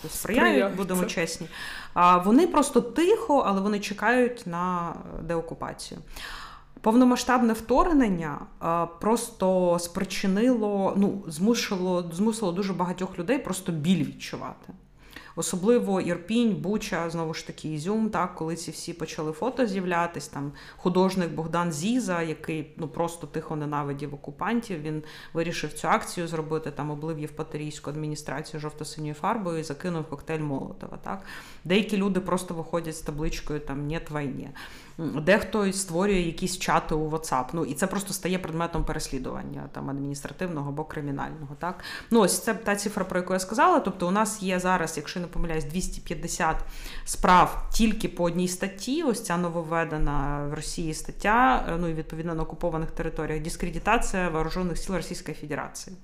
сприяють, 0.10 0.76
будемо 0.76 1.06
чесні. 1.06 1.48
А 1.94 2.18
вони 2.18 2.48
просто 2.48 2.82
тихо, 2.82 3.44
але 3.48 3.62
вони 3.62 3.80
чекають 3.80 4.48
на 4.48 4.96
деокупацію. 5.24 6.00
Повномасштабне 6.82 7.54
вторгнення 7.54 8.40
просто 9.02 9.78
спричинило, 9.80 10.94
ну, 10.98 11.24
змусило, 11.28 12.12
змусило 12.14 12.52
дуже 12.52 12.74
багатьох 12.74 13.20
людей 13.20 13.40
просто 13.40 13.72
біль 13.72 14.06
відчувати. 14.06 14.74
Особливо 15.40 16.02
Ірпінь, 16.02 16.56
Буча, 16.56 17.10
знову 17.10 17.34
ж 17.34 17.48
таки, 17.48 17.74
Ізюм, 17.74 18.10
так, 18.10 18.36
коли 18.36 18.56
ці 18.56 18.72
всі 18.72 18.94
почали 18.94 19.32
фото 19.32 19.68
з'являтись, 19.68 20.28
там 20.28 20.52
художник 20.78 21.32
Богдан 21.32 21.72
Зіза, 21.72 22.22
який 22.22 22.74
ну 22.78 22.88
просто 22.88 23.28
тихо 23.28 23.56
ненавидів 23.56 24.14
окупантів, 24.14 24.82
він 24.82 25.04
вирішив 25.34 25.74
цю 25.74 25.88
акцію 25.88 26.28
зробити, 26.28 26.72
там 26.72 26.92
облив 26.92 27.20
Євпаторійську 27.20 27.90
адміністрацію 27.90 28.60
жовто-синьою 28.60 29.14
фарбою 29.14 29.60
і 29.60 29.64
закинув 29.64 30.06
коктейль 30.06 30.40
Молотова. 30.40 30.98
Так? 31.04 31.24
Деякі 31.64 31.98
люди 31.98 32.20
просто 32.20 32.54
виходять 32.54 32.98
з 32.98 33.02
табличкою 33.02 33.60
там 33.60 33.88
«Нет 33.88 34.12
війні». 34.12 34.50
Дехто 35.00 35.74
створює 35.74 36.20
якісь 36.20 36.60
чати 36.60 36.96
у 36.96 37.10
WhatsApp. 37.10 37.46
Ну 37.54 37.66
і 37.66 37.74
це 37.74 37.88
просто 37.88 38.14
стає 38.14 38.40
предметом 38.40 38.86
переслідування 38.86 39.70
там 39.72 39.90
адміністративного 39.90 40.70
або 40.70 40.84
кримінального. 40.84 41.56
Так 41.60 41.84
ну 42.12 42.20
ось 42.20 42.40
це 42.40 42.54
та 42.54 42.76
цифра, 42.76 43.06
про 43.06 43.20
яку 43.20 43.34
я 43.34 43.40
сказала. 43.40 43.80
Тобто, 43.80 44.08
у 44.08 44.12
нас 44.12 44.44
є 44.44 44.60
зараз, 44.60 44.98
якщо 44.98 45.20
не 45.20 45.28
помиляюсь, 45.28 45.66
250 45.66 46.56
справ 47.06 47.70
тільки 47.74 48.08
по 48.08 48.24
одній 48.24 48.48
статті. 48.48 49.04
Ось 49.04 49.24
ця 49.24 49.38
нововведена 49.38 50.48
в 50.52 50.54
Росії 50.54 50.94
стаття. 50.94 51.66
Е, 51.70 51.78
ну 51.78 51.88
і 51.88 51.94
відповідно 51.94 52.36
на 52.36 52.44
окупованих 52.44 52.92
територіях 52.92 53.44
дискредитація 53.44 54.30
вооружених 54.30 54.78
сил 54.78 54.96
Російської 54.96 55.38
Федерації. 55.42 55.98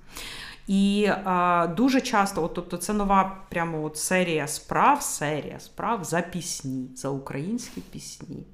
І 0.66 1.10
а, 1.24 1.66
дуже 1.76 2.00
часто, 2.00 2.44
от, 2.44 2.54
тобто, 2.54 2.76
це 2.76 2.92
нова 2.92 3.36
прямо 3.50 3.84
от 3.84 3.98
серія 3.98 4.46
справ, 4.46 5.02
серія 5.02 5.60
справ 5.60 6.04
за 6.04 6.20
пісні, 6.20 6.90
за 6.96 7.08
українські 7.08 7.80
пісні. 7.80 8.46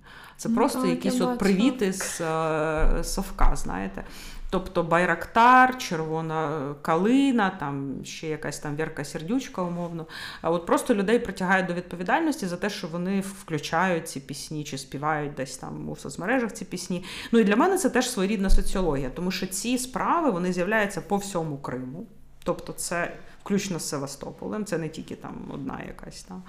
Це 0.42 0.48
ну, 0.48 0.54
просто 0.54 0.80
так, 0.80 0.90
якісь 0.90 1.20
от 1.20 1.38
привіти 1.38 1.92
з 1.92 2.20
е, 2.20 3.04
совка, 3.04 3.56
знаєте. 3.56 4.04
Тобто 4.50 4.82
Байрактар, 4.82 5.78
Червона 5.78 6.74
Калина, 6.82 7.50
там 7.60 7.94
ще 8.04 8.28
якась 8.28 8.58
там 8.58 8.76
Вірка 8.76 9.04
Сердючка, 9.04 9.62
умовно. 9.62 10.06
А 10.40 10.50
от 10.50 10.66
просто 10.66 10.94
людей 10.94 11.18
притягають 11.18 11.66
до 11.66 11.74
відповідальності 11.74 12.46
за 12.46 12.56
те, 12.56 12.70
що 12.70 12.88
вони 12.88 13.20
включають 13.20 14.08
ці 14.08 14.20
пісні 14.20 14.64
чи 14.64 14.78
співають 14.78 15.34
десь 15.34 15.56
там 15.56 15.88
у 15.88 15.96
соцмережах 15.96 16.52
ці 16.52 16.64
пісні. 16.64 17.04
Ну 17.32 17.38
і 17.38 17.44
для 17.44 17.56
мене 17.56 17.78
це 17.78 17.90
теж 17.90 18.10
своєрідна 18.10 18.50
соціологія, 18.50 19.10
тому 19.10 19.30
що 19.30 19.46
ці 19.46 19.78
справи 19.78 20.30
вони 20.30 20.52
з'являються 20.52 21.00
по 21.00 21.16
всьому 21.16 21.58
Криму. 21.58 22.06
Тобто, 22.44 22.72
це 22.72 23.12
включно 23.44 23.78
з 23.78 23.88
Севастополем, 23.88 24.64
це 24.64 24.78
не 24.78 24.88
тільки 24.88 25.14
там 25.14 25.50
одна 25.54 25.80
якась 25.86 26.22
там. 26.22 26.42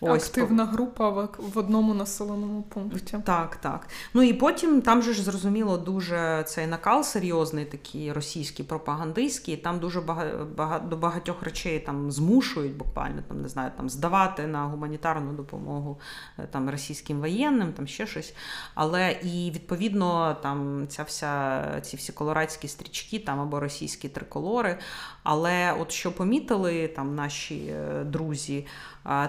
Ось 0.00 0.28
активна 0.28 0.64
група 0.64 1.10
в, 1.10 1.28
в 1.38 1.58
одному 1.58 1.94
населеному 1.94 2.62
пункті. 2.62 3.18
Так, 3.24 3.56
так. 3.56 3.88
Ну 4.14 4.22
і 4.22 4.32
потім 4.32 4.82
там 4.82 5.02
же 5.02 5.12
ж 5.12 5.22
зрозуміло 5.22 5.78
дуже 5.78 6.44
цей 6.46 6.66
накал 6.66 7.02
серйозний, 7.02 7.64
такий 7.64 8.12
російський 8.12 8.64
пропагандистський. 8.64 9.56
Там 9.56 9.78
дуже 9.78 10.00
багато 10.00 10.84
до 10.88 10.96
багатьох 10.96 11.42
речей 11.42 11.78
там 11.80 12.12
змушують 12.12 12.76
буквально 12.76 13.22
там 13.28 13.42
не 13.42 13.48
знаю, 13.48 13.70
там 13.76 13.90
здавати 13.90 14.46
на 14.46 14.64
гуманітарну 14.64 15.32
допомогу 15.32 16.00
е, 16.38 16.48
там 16.50 16.70
російським 16.70 17.20
воєнним, 17.20 17.72
там 17.72 17.86
ще 17.86 18.06
щось. 18.06 18.34
Але 18.74 19.12
і 19.12 19.50
відповідно 19.54 20.36
там 20.42 20.86
ця 20.88 21.02
вся 21.02 21.64
ці 21.82 21.96
всі 21.96 22.12
колорадські 22.12 22.68
стрічки, 22.68 23.18
там 23.18 23.40
або 23.40 23.60
російські 23.60 24.08
триколори. 24.08 24.78
Але 25.22 25.72
от 25.72 25.92
що 25.92 26.12
помітили 26.12 26.88
там 26.88 27.14
наші 27.14 27.56
е, 27.56 28.04
друзі 28.04 28.66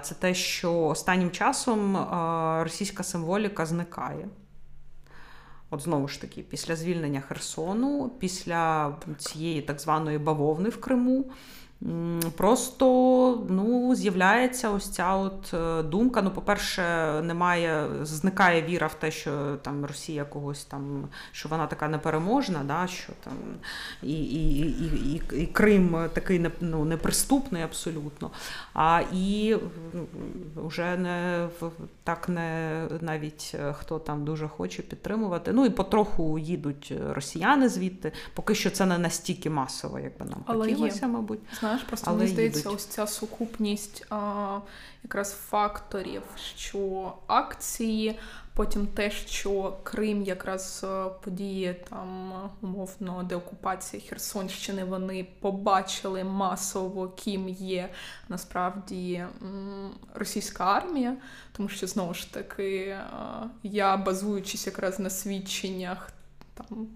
це 0.02 0.16
те, 0.20 0.34
що 0.34 0.55
останнім 0.64 1.32
часом 1.32 1.98
російська 2.64 3.04
символіка 3.04 3.66
зникає. 3.66 4.30
От 5.70 5.82
знову 5.82 6.08
ж 6.08 6.22
таки, 6.22 6.42
після 6.42 6.76
звільнення 6.76 7.22
Херсону, 7.22 8.12
після 8.20 8.94
цієї 9.18 9.62
так 9.62 9.82
званої 9.82 10.18
бавовни 10.18 10.70
в 10.70 10.82
Криму. 10.82 11.32
Просто 12.38 12.86
ну, 13.50 13.96
з'являється 13.96 14.70
ось 14.70 14.90
ця 14.90 15.16
от 15.16 15.54
е, 15.54 15.84
думка. 15.84 16.22
Ну, 16.22 16.32
по-перше, 16.32 16.82
немає, 17.22 17.88
зникає 18.02 18.62
віра 18.62 18.88
в 18.88 18.94
те, 18.94 19.12
що 19.12 19.56
там 19.62 19.86
Росія 19.86 20.26
когось 20.26 20.66
там, 20.66 21.08
що 21.32 21.50
вона 21.50 21.68
така 21.68 21.88
непереможна, 21.88 22.64
да, 22.64 22.88
що 22.88 23.14
там 23.24 23.34
і 24.04 24.14
і, 24.14 24.60
і, 24.60 25.14
і, 25.14 25.42
і 25.42 25.46
Крим 25.46 26.10
такий 26.14 26.46
ну, 26.60 26.86
неприступний 26.86 27.64
абсолютно. 27.64 28.32
А 28.74 29.02
і 29.14 29.56
вже 30.56 30.98
не 30.98 31.48
так 32.04 32.30
не 32.30 32.82
навіть 33.02 33.52
е, 33.56 33.74
хто 33.74 34.00
там 34.00 34.26
дуже 34.26 34.48
хоче 34.48 34.82
підтримувати. 34.82 35.54
Ну 35.54 35.66
і 35.66 35.70
потроху 35.70 36.40
їдуть 36.40 36.94
росіяни 37.10 37.70
звідти. 37.70 38.12
Поки 38.34 38.56
що 38.56 38.70
це 38.70 38.86
не 38.86 38.98
настільки 38.98 39.50
масово, 39.50 40.00
як 40.00 40.18
би 40.18 40.26
нам 40.26 40.40
Але 40.46 40.66
хотілося, 40.66 41.06
є. 41.06 41.12
мабуть. 41.12 41.40
Знаєш, 41.66 41.84
просто 41.84 42.10
Але 42.10 42.18
мені 42.18 42.32
здається, 42.32 42.60
їдуть. 42.60 42.76
ось 42.76 42.86
ця 42.86 43.08
сукупність 43.08 44.06
а, 44.10 44.60
якраз 45.04 45.34
факторів, 45.34 46.22
що 46.56 47.14
акції. 47.28 48.20
Потім 48.54 48.88
те, 48.88 49.12
що 49.12 49.78
Крим, 49.84 50.24
якраз 50.24 50.82
е, 50.84 51.06
події 51.24 51.76
там 51.90 52.34
умовно 52.62 53.24
деокупації 53.24 54.04
Херсонщини, 54.10 54.84
вони 54.84 55.28
побачили 55.40 56.24
масово, 56.24 57.10
ким 57.10 57.50
є 57.50 57.90
насправді 58.30 59.24
російська 60.14 60.64
армія, 60.64 61.18
тому 61.52 61.70
що 61.70 61.88
знову 61.88 62.14
ж 62.14 62.34
таки 62.34 62.78
е, 62.80 63.08
я 63.64 63.98
базуючись 63.98 64.68
якраз 64.68 65.00
на 65.00 65.10
свідченнях 65.10 66.10
там 66.54 66.88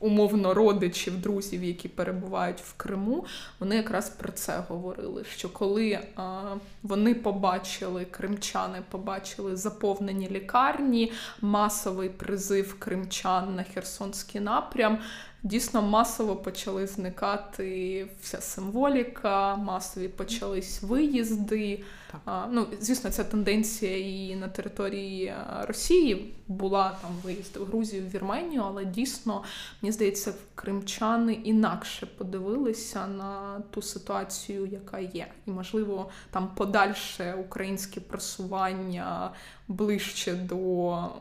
умовно 0.00 0.54
родичів, 0.54 1.20
друзів, 1.20 1.64
які 1.64 1.88
перебувають 1.88 2.60
в 2.60 2.76
Криму, 2.76 3.24
вони 3.60 3.76
якраз 3.76 4.10
про 4.10 4.32
це 4.32 4.62
говорили. 4.68 5.24
Що 5.36 5.48
коли 5.48 5.98
а, 6.16 6.54
вони 6.82 7.14
побачили, 7.14 8.04
кримчани 8.04 8.78
побачили 8.90 9.56
заповнені 9.56 10.28
лікарні, 10.30 11.12
масовий 11.40 12.08
призив 12.08 12.78
кримчан 12.78 13.54
на 13.54 13.62
Херсонський 13.62 14.40
напрям. 14.40 14.98
Дійсно 15.42 15.82
масово 15.82 16.36
почали 16.36 16.86
зникати 16.86 18.06
вся 18.20 18.40
символіка, 18.40 19.56
масові 19.56 20.08
почались 20.08 20.82
виїзди. 20.82 21.84
А, 22.24 22.46
ну, 22.50 22.66
Звісно, 22.80 23.10
ця 23.10 23.24
тенденція 23.24 23.98
і 23.98 24.36
на 24.36 24.48
території 24.48 25.34
Росії 25.62 26.34
була 26.48 26.96
там 27.02 27.10
виїзд 27.24 27.56
в 27.56 27.64
Грузію, 27.64 28.02
в 28.02 28.10
Вірменію, 28.10 28.62
але 28.66 28.84
дійсно, 28.84 29.42
мені 29.82 29.92
здається, 29.92 30.34
кримчани 30.54 31.32
інакше 31.32 32.06
подивилися 32.06 33.06
на 33.06 33.62
ту 33.70 33.82
ситуацію, 33.82 34.66
яка 34.66 34.98
є. 34.98 35.26
І, 35.46 35.50
можливо, 35.50 36.10
там 36.30 36.48
подальше 36.54 37.34
українське 37.34 38.00
просування 38.00 39.30
ближче 39.68 40.34
до 40.34 40.58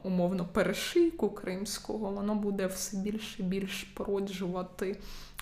умовно 0.04 0.46
перешийку 0.46 1.30
кримського, 1.30 2.12
воно 2.12 2.36
буде 2.36 2.68
все 2.68 2.98
більше 2.98 3.36
і 3.40 3.44
більш 3.44 3.84
породжувати 3.84 4.98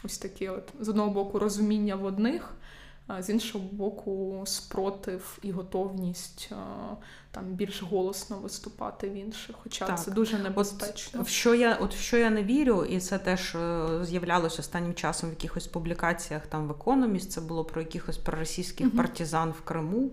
ось 0.05 0.17
таке 0.17 0.49
от 0.49 0.63
з 0.79 0.89
одного 0.89 1.09
боку 1.09 1.39
розуміння 1.39 1.95
в 1.95 2.05
одних, 2.05 2.55
з 3.19 3.29
іншого 3.29 3.65
боку, 3.71 4.43
спротив 4.45 5.39
і 5.41 5.51
готовність 5.51 6.51
там 7.35 7.45
більш 7.45 7.83
голосно 7.83 8.37
виступати 8.37 9.09
в 9.09 9.13
інших. 9.13 9.55
Хоча 9.63 9.85
так. 9.85 10.03
це 10.03 10.11
дуже 10.11 10.39
небезпечно. 10.39 11.21
От, 11.21 11.27
в 11.27 11.29
що 11.29 11.55
я 11.55 11.75
от 11.75 11.95
в 11.95 11.97
що 11.97 12.17
я 12.17 12.29
не 12.29 12.43
вірю, 12.43 12.85
і 12.85 12.99
це 12.99 13.17
теж 13.17 13.55
е, 13.55 13.87
з'являлося 14.03 14.57
останнім 14.59 14.93
часом 14.93 15.29
в 15.29 15.33
якихось 15.33 15.67
публікаціях 15.67 16.47
там 16.47 16.67
в 16.67 16.71
економіст. 16.71 17.31
це 17.31 17.41
було 17.41 17.65
про 17.65 17.81
якихось 17.81 18.17
проросійських 18.17 18.87
угу. 18.87 18.97
партизан 18.97 19.51
в 19.51 19.61
Криму. 19.61 20.11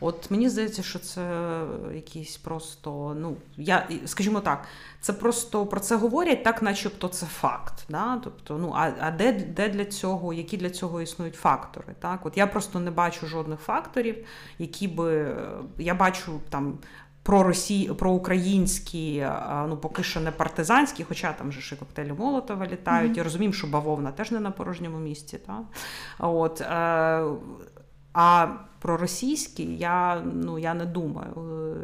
От 0.00 0.30
мені 0.30 0.48
здається, 0.48 0.82
що 0.82 0.98
це 0.98 1.54
якісь 1.94 2.36
просто, 2.36 3.16
ну 3.20 3.36
я 3.56 3.88
скажімо 4.06 4.40
так, 4.40 4.64
це 5.00 5.12
просто 5.12 5.66
про 5.66 5.80
це 5.80 5.96
говорять, 5.96 6.44
так, 6.44 6.62
начебто, 6.62 7.08
це 7.08 7.26
факт. 7.26 7.84
Да? 7.88 8.20
Тобто, 8.24 8.58
ну 8.58 8.72
а 8.76 8.92
а 9.00 9.10
де 9.10 9.32
де 9.32 9.68
для 9.68 9.84
цього, 9.84 10.32
які 10.32 10.56
для 10.56 10.70
цього 10.70 11.00
існують 11.00 11.34
фактори? 11.34 11.94
Так, 11.98 12.26
от 12.26 12.36
я 12.36 12.46
просто 12.46 12.80
не 12.80 12.90
бачу 12.90 13.26
жодних 13.26 13.60
факторів, 13.60 14.26
які 14.58 14.88
би 14.88 15.36
я 15.78 15.94
бачу 15.94 16.40
там. 16.50 16.78
Про 17.26 17.42
Росії, 17.42 17.92
про 17.92 18.10
українські, 18.10 19.26
ну 19.68 19.76
поки 19.76 20.02
що 20.02 20.20
не 20.20 20.30
партизанські, 20.30 21.04
хоча 21.04 21.32
там 21.32 21.52
же 21.52 21.60
ще 21.60 21.76
коктейлі 21.76 22.12
Молотова 22.12 22.66
літають. 22.66 23.12
Mm-hmm. 23.12 23.16
Я 23.16 23.22
розумію, 23.22 23.52
що 23.52 23.66
бавовна 23.66 24.12
теж 24.12 24.30
не 24.30 24.40
на 24.40 24.50
порожньому 24.50 24.98
місці. 24.98 25.38
Так? 25.38 25.62
От, 26.18 26.60
е, 26.60 27.24
А 28.14 28.46
про 28.78 28.96
російські 28.96 29.76
я 29.76 30.22
ну, 30.34 30.58
я 30.58 30.74
не 30.74 30.86
думаю, 30.86 31.34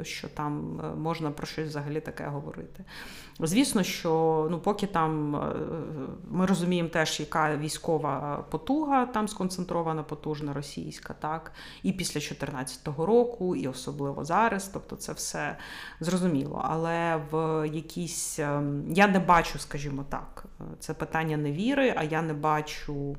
е, 0.00 0.04
що 0.04 0.28
там 0.28 0.80
е, 0.84 0.96
можна 0.96 1.30
про 1.30 1.46
щось 1.46 1.68
взагалі 1.68 2.00
таке 2.00 2.26
говорити. 2.26 2.84
Звісно, 3.40 3.82
що 3.82 4.46
ну, 4.50 4.58
поки 4.58 4.86
там 4.86 5.36
е, 5.36 5.54
ми 6.30 6.46
розуміємо 6.46 6.88
теж, 6.88 7.20
яка 7.20 7.56
військова 7.56 8.44
потуга 8.50 9.06
там 9.06 9.28
сконцентрована, 9.28 10.02
потужна 10.02 10.52
російська, 10.52 11.14
так, 11.20 11.52
і 11.82 11.92
після 11.92 12.20
2014 12.20 12.88
року, 12.98 13.56
і 13.56 13.68
особливо 13.68 14.24
зараз. 14.24 14.70
Тобто 14.72 14.96
це 14.96 15.12
все 15.12 15.56
зрозуміло. 16.00 16.64
Але 16.64 17.22
в 17.30 17.66
якійсь 17.72 18.38
ем, 18.38 18.84
я 18.88 19.08
не 19.08 19.18
бачу, 19.18 19.58
скажімо 19.58 20.04
так, 20.08 20.44
це 20.78 20.94
питання 20.94 21.36
невіри, 21.36 21.94
а 21.96 22.04
я 22.04 22.22
не 22.22 22.34
бачу 22.34 23.16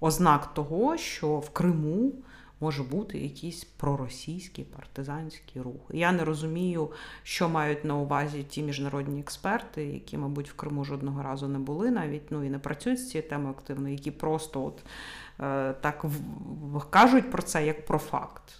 ознак 0.00 0.54
того, 0.54 0.96
що 0.96 1.38
в 1.38 1.50
Криму 1.50 2.12
може 2.60 2.82
бути 2.82 3.18
якийсь 3.18 3.64
проросійський 3.64 4.64
партизанський 4.64 5.62
рух. 5.62 5.90
Я 5.90 6.12
не 6.12 6.24
розумію, 6.24 6.90
що 7.22 7.48
мають 7.48 7.84
на 7.84 7.96
увазі 7.96 8.42
ті 8.42 8.62
міжнародні 8.62 9.20
експерти, 9.20 9.84
які, 9.86 10.18
мабуть, 10.18 10.50
в 10.50 10.54
Криму 10.54 10.84
жодного 10.84 11.22
разу 11.22 11.48
не 11.48 11.58
були, 11.58 11.90
навіть 11.90 12.30
ну 12.30 12.44
і 12.44 12.50
не 12.50 12.58
працюють 12.58 13.00
з 13.00 13.10
цією 13.10 13.28
темою 13.28 13.54
активно, 13.58 13.88
які 13.88 14.10
просто 14.10 14.64
от 14.64 14.82
е, 15.40 15.74
так 15.80 16.04
в, 16.04 16.90
кажуть 16.90 17.30
про 17.30 17.42
це 17.42 17.66
як 17.66 17.86
про 17.86 17.98
факт. 17.98 18.59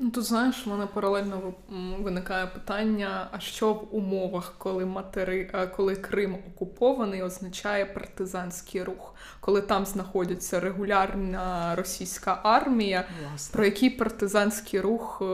Ну, 0.00 0.10
Тут 0.10 0.24
знаєш, 0.24 0.66
в 0.66 0.70
мене 0.70 0.86
паралельно 0.86 1.54
виникає 2.00 2.46
питання: 2.46 3.28
а 3.32 3.40
що 3.40 3.72
в 3.72 3.88
умовах, 3.90 4.54
коли 4.58 4.84
матери, 4.84 5.50
е, 5.54 5.66
коли 5.66 5.96
Крим 5.96 6.34
окупований, 6.34 7.22
означає 7.22 7.86
партизанський 7.86 8.82
рух? 8.82 9.14
коли 9.44 9.60
там 9.60 9.86
знаходиться 9.86 10.60
регулярна 10.60 11.74
російська 11.76 12.40
армія, 12.42 13.04
Власне. 13.30 13.52
про 13.52 13.64
який 13.64 13.90
партизанський 13.90 14.80
рух 14.80 15.18
е, 15.22 15.24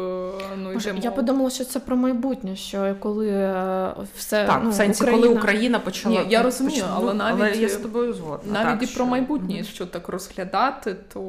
ну 0.56 0.72
Може, 0.72 0.94
Я 1.02 1.10
подумала, 1.10 1.50
що 1.50 1.64
це 1.64 1.80
про 1.80 1.96
майбутнє, 1.96 2.56
що 2.56 2.96
коли 3.00 3.28
е, 3.28 3.94
все 4.16 4.46
так, 4.46 4.60
ну, 4.64 4.70
в 4.70 4.74
сенсі, 4.74 5.02
Україна... 5.02 5.22
коли 5.22 5.38
Україна 5.38 5.78
почала 5.78 6.22
Ні, 6.22 6.26
я 6.30 6.42
розумію, 6.42 6.82
почала, 6.82 6.96
але 6.96 7.14
навіть 7.14 7.40
але 7.40 7.56
я 7.56 7.68
з 7.68 7.76
тобою 7.76 8.14
згодна. 8.14 8.52
Навіть 8.52 8.80
так, 8.80 8.90
і 8.90 8.94
про 8.94 9.06
майбутнє, 9.06 9.54
mm-hmm. 9.54 9.64
що 9.64 9.86
так 9.86 10.08
розглядати, 10.08 10.96
то 11.12 11.20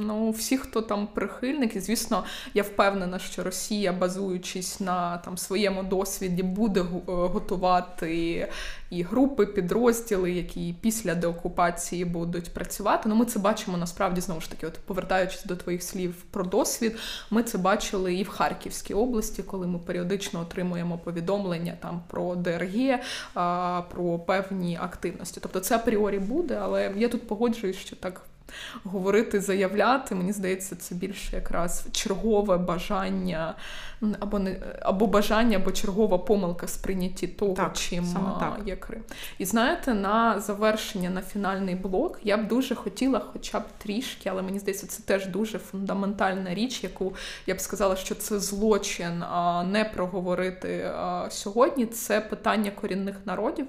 ну 0.00 0.30
всі, 0.30 0.58
хто 0.58 0.82
там 0.82 1.08
прихильники, 1.14 1.80
звісно, 1.80 2.24
я 2.54 2.59
впевнена, 2.62 3.18
що 3.18 3.42
Росія, 3.42 3.92
базуючись 3.92 4.80
на 4.80 5.18
там 5.18 5.38
своєму 5.38 5.82
досвіді, 5.82 6.42
буде 6.42 6.80
е, 6.80 6.84
готувати 7.06 8.48
і 8.90 9.02
групи, 9.02 9.46
підрозділи, 9.46 10.32
які 10.32 10.74
після 10.80 11.14
деокупації 11.14 12.04
будуть 12.04 12.54
працювати. 12.54 13.08
Ну, 13.08 13.14
ми 13.14 13.24
це 13.24 13.38
бачимо 13.38 13.76
насправді 13.76 14.20
знову 14.20 14.40
ж 14.40 14.50
таки, 14.50 14.66
от 14.66 14.78
повертаючись 14.86 15.44
до 15.44 15.56
твоїх 15.56 15.82
слів 15.82 16.14
про 16.30 16.44
досвід, 16.44 16.96
ми 17.30 17.42
це 17.42 17.58
бачили 17.58 18.14
і 18.14 18.22
в 18.22 18.28
Харківській 18.28 18.94
області, 18.94 19.42
коли 19.42 19.66
ми 19.66 19.78
періодично 19.78 20.40
отримуємо 20.40 20.98
повідомлення 20.98 21.76
там 21.80 22.02
про 22.08 22.34
ДРГ, 22.36 23.00
про 23.90 24.18
певні 24.26 24.78
активності. 24.82 25.40
Тобто 25.42 25.60
це 25.60 25.74
апріорі 25.74 26.18
буде, 26.18 26.58
але 26.62 26.92
я 26.96 27.08
тут 27.08 27.28
погоджуюсь, 27.28 27.76
що 27.76 27.96
так 27.96 28.22
говорити, 28.84 29.40
заявляти. 29.40 30.14
Мені 30.14 30.32
здається, 30.32 30.76
це 30.76 30.94
більше 30.94 31.36
якраз 31.36 31.86
чергове 31.92 32.56
бажання 32.58 33.54
або 34.20 34.38
не 34.38 34.56
або 34.82 35.06
бажання, 35.06 35.56
або 35.56 35.72
чергова 35.72 36.18
помилка 36.18 36.66
в 36.66 36.68
сприйнятті 36.68 37.28
того, 37.28 37.54
так, 37.54 37.76
чим 37.76 38.04
так. 38.40 38.60
є 38.66 38.76
Крим. 38.76 39.02
І 39.38 39.44
знаєте, 39.44 39.94
на 39.94 40.40
завершення 40.40 41.10
на 41.10 41.22
фінальний 41.22 41.74
блок 41.74 42.20
я 42.22 42.36
б 42.36 42.48
дуже 42.48 42.74
хотіла, 42.74 43.20
хоча 43.32 43.60
б 43.60 43.62
трішки, 43.78 44.28
але 44.28 44.42
мені 44.42 44.58
здається, 44.58 44.86
це 44.86 45.02
теж 45.02 45.26
дуже 45.26 45.58
фундаментальна 45.58 46.54
річ, 46.54 46.82
яку 46.84 47.14
я 47.46 47.54
б 47.54 47.60
сказала, 47.60 47.96
що 47.96 48.14
це 48.14 48.40
злочин 48.40 49.24
не 49.64 49.90
проговорити 49.94 50.92
сьогодні. 51.30 51.86
Це 51.86 52.20
питання 52.20 52.70
корінних 52.70 53.16
народів 53.24 53.66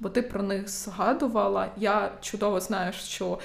бо 0.00 0.08
ти 0.08 0.22
про 0.22 0.42
них 0.42 0.68
згадувала. 0.68 1.70
Я 1.76 2.12
чудово 2.20 2.60
знаю, 2.60 2.92
що 2.92 3.38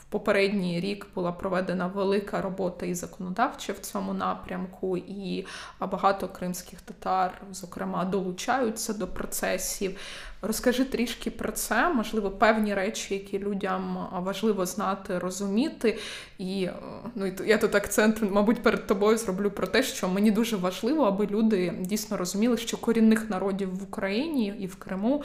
в 0.00 0.04
попередній 0.08 0.80
рік 0.80 1.06
була 1.14 1.32
проведена 1.32 1.86
велика 1.86 2.40
робота 2.42 2.86
і 2.86 2.94
законодавча 2.94 3.72
в 3.72 3.78
цьому 3.78 4.14
напрямку, 4.14 4.96
і 4.96 5.46
багато 5.80 6.28
кримських 6.28 6.80
татар, 6.80 7.42
зокрема, 7.52 8.04
долучаються 8.04 8.92
до 8.92 9.06
процесів. 9.06 9.96
Розкажи 10.42 10.84
трішки 10.84 11.30
про 11.30 11.52
це, 11.52 11.88
можливо, 11.88 12.30
певні 12.30 12.74
речі, 12.74 13.14
які 13.14 13.38
людям 13.38 14.08
важливо 14.12 14.66
знати, 14.66 15.18
розуміти. 15.18 15.98
І 16.38 16.68
ну 17.14 17.32
я 17.46 17.58
тут 17.58 17.74
акцент, 17.74 18.22
мабуть, 18.30 18.62
перед 18.62 18.86
тобою 18.86 19.18
зроблю 19.18 19.50
про 19.50 19.66
те, 19.66 19.82
що 19.82 20.08
мені 20.08 20.30
дуже 20.30 20.56
важливо, 20.56 21.04
аби 21.04 21.26
люди 21.26 21.72
дійсно 21.80 22.16
розуміли, 22.16 22.56
що 22.56 22.76
корінних 22.76 23.30
народів 23.30 23.78
в 23.78 23.82
Україні 23.82 24.54
і 24.58 24.66
в 24.66 24.76
Криму 24.76 25.22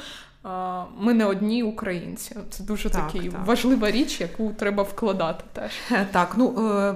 ми 0.97 1.13
не 1.13 1.25
одні 1.25 1.63
українці. 1.63 2.35
Це 2.49 2.63
дуже 2.63 2.89
так, 2.89 3.07
такий 3.07 3.29
так. 3.29 3.45
важлива 3.45 3.91
річ, 3.91 4.21
яку 4.21 4.53
треба 4.53 4.83
вкладати. 4.83 5.43
теж. 5.53 5.71
Так, 6.11 6.33
ну 6.37 6.69
е, 6.69 6.95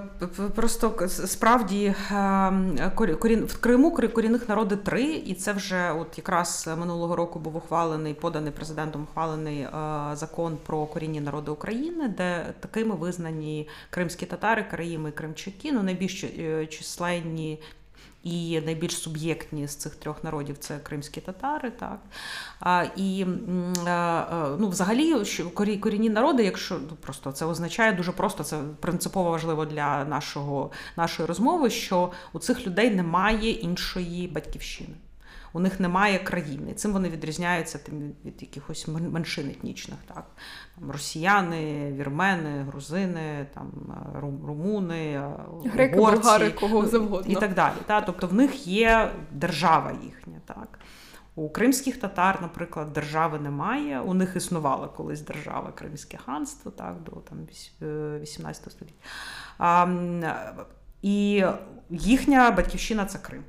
просто 0.55 1.07
справді 1.07 1.85
е, 2.11 2.91
корін 2.95 3.45
в 3.45 3.57
Криму 3.59 3.91
корінних 3.91 4.49
народи 4.49 4.75
три, 4.75 5.03
і 5.03 5.33
це 5.33 5.53
вже 5.53 5.91
от 5.91 6.17
якраз 6.17 6.69
минулого 6.79 7.15
року 7.15 7.39
був 7.39 7.55
ухвалений, 7.55 8.13
поданий 8.13 8.51
президентом 8.51 9.03
ухвалений 9.11 9.59
е, 9.59 9.69
закон 10.13 10.57
про 10.65 10.85
корінні 10.85 11.21
народи 11.21 11.51
України, 11.51 12.07
де 12.07 12.53
такими 12.59 12.95
визнані 12.95 13.67
кримські 13.89 14.25
татари, 14.25 14.65
караїми 14.71 15.09
і 15.09 15.11
кримчаки, 15.11 15.71
ну 15.71 15.83
найбільш 15.83 16.25
численні 16.69 17.59
і 18.23 18.61
найбільш 18.61 18.97
суб'єктні 18.97 19.67
з 19.67 19.75
цих 19.75 19.95
трьох 19.95 20.23
народів 20.23 20.57
це 20.57 20.79
кримські 20.79 21.21
татари. 21.21 21.71
так. 21.71 21.99
А, 22.59 22.85
І 22.95 23.25
ну, 24.59 24.69
взагалі 24.69 25.25
що 25.25 25.49
корінні 25.49 26.09
народи, 26.09 26.43
якщо 26.43 26.79
ну, 26.89 26.95
просто 27.01 27.31
це 27.31 27.45
означає 27.45 27.91
дуже 27.91 28.11
просто, 28.11 28.43
це 28.43 28.59
принципово 28.79 29.31
важливо 29.31 29.65
для 29.65 30.05
нашого, 30.05 30.71
нашої 30.97 31.27
розмови, 31.27 31.69
що 31.69 32.11
у 32.33 32.39
цих 32.39 32.67
людей 32.67 32.95
немає 32.95 33.51
іншої 33.51 34.27
батьківщини 34.27 34.95
у 35.53 35.59
них 35.59 35.79
немає 35.79 36.19
країни. 36.19 36.73
Цим 36.73 36.93
вони 36.93 37.09
відрізняються 37.09 37.77
тим 37.77 38.11
від 38.25 38.41
якихось 38.41 38.87
меншин 38.87 39.49
етнічних. 39.49 39.99
Так? 40.07 40.25
Там 40.79 40.91
Росіяни, 40.91 41.93
вірмени, 41.93 42.63
грузини, 42.63 43.47
там 43.53 43.71
румуни, 44.47 45.21
греки, 45.65 45.95
болгари, 45.95 46.51
кого 46.51 46.87
завгодно. 46.87 47.31
і 47.31 47.35
так 47.35 47.53
далі. 47.53 47.75
Так? 47.85 48.05
Тобто 48.05 48.27
в 48.27 48.33
них 48.33 48.67
є 48.67 49.11
держава 49.31 49.91
їхня. 50.03 50.41
Так? 50.45 50.79
У 51.35 51.49
кримських 51.49 51.97
татар, 51.97 52.39
наприклад, 52.41 52.93
держави 52.93 53.39
немає. 53.39 53.99
У 53.99 54.13
них 54.13 54.35
існувала 54.35 54.87
колись 54.87 55.21
держава 55.21 55.71
Кримське 55.71 56.17
ханство, 56.17 56.71
так, 56.71 57.03
до 57.03 57.11
там 57.11 57.37
18 58.21 58.67
е, 58.67 58.71
століття. 58.71 58.95
А, 59.57 59.87
І 61.01 61.43
їхня 61.89 62.51
батьківщина 62.51 63.05
це 63.05 63.19
Крим. 63.19 63.43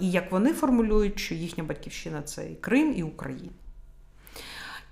І 0.00 0.10
як 0.10 0.32
вони 0.32 0.52
формулюють, 0.52 1.18
що 1.18 1.34
їхня 1.34 1.64
батьківщина 1.64 2.22
це 2.22 2.50
і 2.50 2.54
Крим 2.54 2.94
і 2.96 3.02
Україна. 3.02 3.50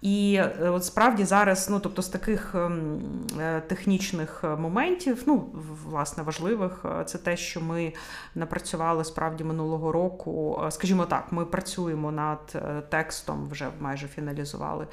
І 0.02 0.34
е, 0.34 0.68
от 0.68 0.84
справді 0.84 1.24
зараз, 1.24 1.70
ну 1.70 1.80
тобто 1.80 2.02
з 2.02 2.08
таких 2.08 2.54
ем, 2.54 3.00
е, 3.40 3.60
технічних 3.60 4.44
моментів, 4.58 5.22
ну 5.26 5.46
власне 5.84 6.22
важливих, 6.22 6.84
це 7.06 7.18
те, 7.18 7.36
що 7.36 7.60
ми 7.60 7.92
напрацювали 8.34 9.04
справді 9.04 9.44
минулого 9.44 9.92
року. 9.92 10.62
Скажімо 10.70 11.04
так, 11.04 11.32
ми 11.32 11.44
працюємо 11.44 12.12
над 12.12 12.62
текстом, 12.88 13.48
вже 13.50 13.68
майже 13.80 14.08
фіналізували 14.08 14.86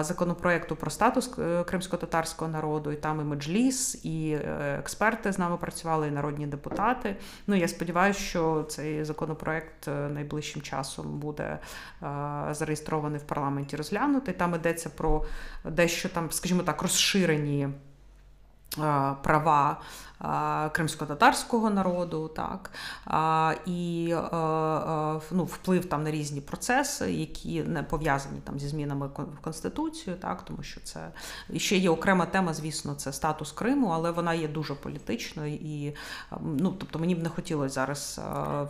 законопроекту 0.00 0.76
про 0.76 0.90
статус 0.90 1.30
кримсько-татарського 1.66 2.50
народу, 2.50 2.92
і 2.92 2.96
там 2.96 3.20
і 3.20 3.24
меджліс, 3.24 4.04
і 4.04 4.38
експерти 4.78 5.32
з 5.32 5.38
нами 5.38 5.56
працювали, 5.56 6.08
і 6.08 6.10
народні 6.10 6.46
депутати. 6.46 7.16
Ну 7.46 7.54
я 7.54 7.68
сподіваюся, 7.68 8.20
що 8.20 8.62
цей 8.68 9.04
законопроект 9.04 9.86
найближчим 9.86 10.62
часом 10.62 11.18
буде 11.18 11.58
зареєстрований 12.50 13.20
в 13.20 13.22
парламенті 13.22 13.76
розглянутий. 13.76 14.34
Там 14.42 14.54
йдеться 14.54 14.90
про 14.90 15.24
дещо 15.64 16.08
там, 16.08 16.30
скажімо 16.30 16.62
так, 16.62 16.82
розширені 16.82 17.68
права 19.22 19.80
кримсько-татарського 20.72 21.70
народу, 21.70 22.28
так 22.28 22.70
і 23.66 24.08
е, 24.10 24.36
е, 24.36 25.20
ну, 25.30 25.44
вплив 25.44 25.84
там 25.84 26.04
на 26.04 26.10
різні 26.10 26.40
процеси, 26.40 27.12
які 27.12 27.62
не 27.62 27.82
пов'язані 27.82 28.40
там 28.44 28.58
зі 28.58 28.68
змінами 28.68 29.06
в 29.06 29.40
конституцію, 29.40 30.16
так 30.16 30.42
тому 30.42 30.62
що 30.62 30.80
це 30.80 31.08
і 31.50 31.58
ще 31.58 31.76
є 31.76 31.90
окрема 31.90 32.26
тема, 32.26 32.54
звісно, 32.54 32.94
це 32.94 33.12
статус 33.12 33.52
Криму, 33.52 33.88
але 33.88 34.10
вона 34.10 34.34
є 34.34 34.48
дуже 34.48 34.74
політичною 34.74 35.54
і 35.54 35.94
ну 36.40 36.74
тобто 36.78 36.98
мені 36.98 37.14
б 37.14 37.22
не 37.22 37.28
хотілося 37.28 37.74
зараз 37.74 38.20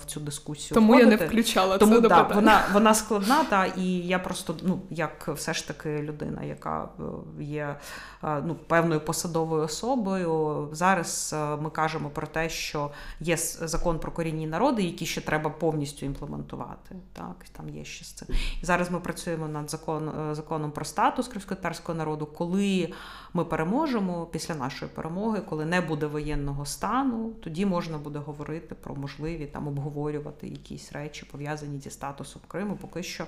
в 0.03 0.07
цю 0.07 0.21
дискусію. 0.21 0.75
Тому 0.75 0.93
входити. 0.93 1.11
я 1.11 1.19
не 1.19 1.27
включала 1.27 1.79
Тому, 1.79 1.95
це 1.95 2.01
да, 2.01 2.23
до 2.23 2.35
вона 2.35 2.63
вона 2.73 2.95
складна, 2.95 3.45
та 3.45 3.67
і 3.67 3.85
я 3.87 4.19
просто 4.19 4.57
ну 4.63 4.81
як 4.91 5.29
все 5.29 5.55
ж 5.55 5.69
таки 5.69 6.03
людина, 6.03 6.43
яка 6.43 6.89
е, 7.01 7.43
є 7.43 7.77
ну 8.23 8.57
певною 8.67 9.01
посадовою 9.01 9.63
особою. 9.63 10.69
Зараз 10.73 11.35
ми 11.63 11.71
кажемо 11.71 12.11
про 12.11 12.27
те, 12.27 12.49
що 12.49 12.91
є 13.21 13.37
закон 13.37 13.99
про 13.99 14.13
корінні 14.13 14.47
народи, 14.47 14.83
які 14.83 15.07
ще 15.07 15.21
треба 15.21 15.51
повністю 15.51 16.07
імплементувати. 16.07 16.97
Так, 17.13 17.37
там 17.53 17.69
є 17.69 17.85
ще 17.85 18.05
з 18.05 18.13
це. 18.13 18.27
І 18.63 18.67
зараз 18.67 18.91
ми 18.91 19.01
працюємо 19.01 19.49
над 19.49 19.71
закон, 19.71 20.09
е, 20.09 20.35
законом 20.35 20.71
про 20.71 20.85
статус 20.85 21.29
кримськотарського 21.29 21.99
народу. 21.99 22.27
Коли 22.27 22.93
ми 23.33 23.45
переможемо 23.45 24.27
після 24.27 24.55
нашої 24.55 24.91
перемоги, 24.91 25.41
коли 25.49 25.65
не 25.65 25.81
буде 25.81 26.07
воєнного 26.07 26.67
стану, 26.67 27.33
тоді 27.41 27.67
можна 27.67 27.99
буде 27.99 28.19
говорити 28.19 28.75
про 28.75 28.95
можливі 28.95 29.47
там 29.47 29.69
обговорювати 29.69 30.49
якісь 30.49 30.93
речі 30.93 31.27
пов'язані 31.33 31.81
зі 31.81 31.91
статусом 31.91 32.43
Криму. 32.49 32.79
Поки 32.81 33.03
що 33.03 33.27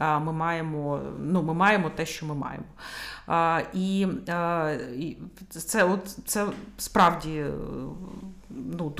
ми 0.00 0.32
маємо 0.32 1.00
ну, 1.18 1.42
ми 1.42 1.54
маємо 1.54 1.90
те, 1.90 2.06
що 2.06 2.26
ми 2.26 2.34
маємо. 2.34 2.64
І 3.72 4.06
це 5.48 5.84
от, 5.84 6.18
це 6.26 6.46
справді 6.78 7.44
ну, 8.50 8.92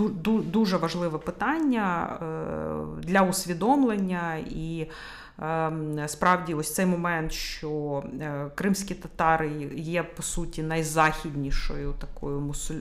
дуже 0.44 0.76
важливе 0.76 1.18
питання 1.18 2.18
е, 2.22 3.02
для 3.02 3.22
усвідомлення 3.22 4.36
і. 4.36 4.86
Ем, 5.42 6.08
справді, 6.08 6.54
ось 6.54 6.74
цей 6.74 6.86
момент, 6.86 7.32
що 7.32 8.02
е, 8.20 8.50
кримські 8.54 8.94
татари 8.94 9.70
є 9.74 10.02
по 10.02 10.22
суті 10.22 10.62
найзахіднішою 10.62 11.94
такою 11.98 12.40
мусуль... 12.40 12.74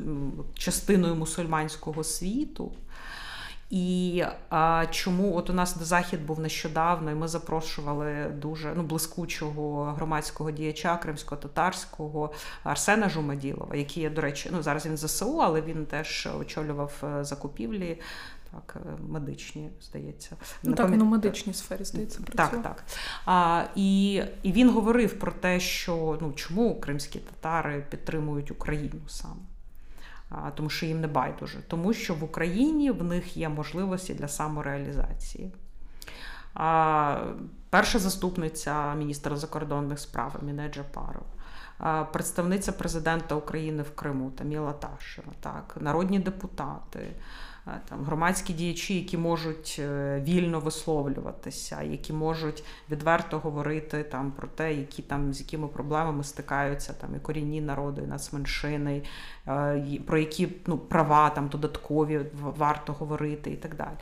частиною 0.54 1.16
мусульманського 1.16 2.04
світу, 2.04 2.72
і 3.74 4.24
а, 4.50 4.86
чому 4.92 5.36
от 5.36 5.50
у 5.50 5.54
нас 5.54 5.76
до 5.76 5.86
захід 5.86 6.26
був 6.26 6.40
нещодавно, 6.40 7.12
і 7.12 7.16
ми 7.16 7.28
запрошували 7.28 8.26
дуже 8.42 8.74
ну, 8.76 8.84
блискучого 8.84 9.84
громадського 9.84 10.52
діяча 10.52 10.98
кримсько-татарського 10.98 12.32
Арсена 12.64 13.10
Жумаділова, 13.10 13.76
який, 13.76 14.10
до 14.10 14.22
речі, 14.22 14.50
ну 14.52 14.64
зараз 14.64 14.86
він 14.86 14.98
ЗСУ, 14.98 15.42
але 15.42 15.62
він 15.62 15.86
теж 15.86 16.30
очолював 16.40 17.04
е, 17.04 17.24
закупівлі. 17.24 18.02
Так, 18.52 18.78
е, 18.86 18.98
медичні, 19.10 19.70
здається. 19.82 20.36
Ну, 20.64 20.74
так, 20.74 20.90
він 20.90 21.02
у 21.02 21.06
медичній 21.06 21.54
сфері 21.54 21.84
здається. 21.84 22.20
працює. 22.20 22.60
Так, 22.60 22.64
так. 22.64 22.84
А, 23.26 23.64
І 23.76 24.14
і 24.44 24.52
він 24.52 24.70
говорив 24.70 25.20
про 25.20 25.32
те, 25.32 25.60
що 25.60 26.18
ну 26.22 26.34
чому 26.34 26.80
кримські 26.80 27.20
татари 27.20 27.86
підтримують 27.90 28.52
Україну 28.52 29.02
саме 29.08 29.42
тому 30.56 30.70
що 30.70 30.86
їм 30.86 31.02
не 31.02 31.08
байдуже, 31.08 31.60
тому 31.68 31.94
що 31.94 32.16
в 32.16 32.24
Україні 32.24 32.92
в 32.92 33.04
них 33.04 33.38
є 33.38 33.50
можливості 33.50 34.14
для 34.14 34.28
самореалізації. 34.28 35.52
Перша 37.70 38.00
заступниця 38.00 38.96
міністра 38.96 39.36
закордонних 39.36 40.00
справ 40.00 40.36
Міне 40.42 40.70
Джапаров, 40.70 41.26
представниця 42.12 42.72
президента 42.72 43.36
України 43.36 43.84
в 43.84 43.96
Криму 43.96 44.32
Таміла 44.32 44.74
Ташева, 44.74 45.34
так, 45.40 45.76
народні 45.80 46.20
депутати. 46.20 47.14
Там 47.90 48.04
громадські 48.04 48.54
діячі, 48.54 48.96
які 48.96 49.18
можуть 49.18 49.76
е, 49.80 50.20
вільно 50.28 50.60
висловлюватися, 50.60 51.82
які 51.82 52.14
можуть 52.14 52.64
відверто 52.90 53.40
говорити 53.40 54.04
там 54.04 54.32
про 54.32 54.48
те, 54.48 54.74
які 54.74 55.02
там 55.02 55.34
з 55.34 55.40
якими 55.40 55.68
проблемами 55.68 56.24
стикаються 56.24 56.94
там 56.94 57.16
і 57.16 57.20
корінні 57.20 57.62
народи, 57.62 58.02
і 58.02 58.08
нацменшини, 58.08 59.04
е, 59.48 60.00
про 60.06 60.18
які 60.18 60.50
ну, 60.68 60.78
права 60.78 61.30
там 61.30 61.48
додаткові 61.48 62.26
варто 62.34 62.94
говорити 62.94 63.52
і 63.52 63.56
так 63.56 63.76
далі. 63.76 63.98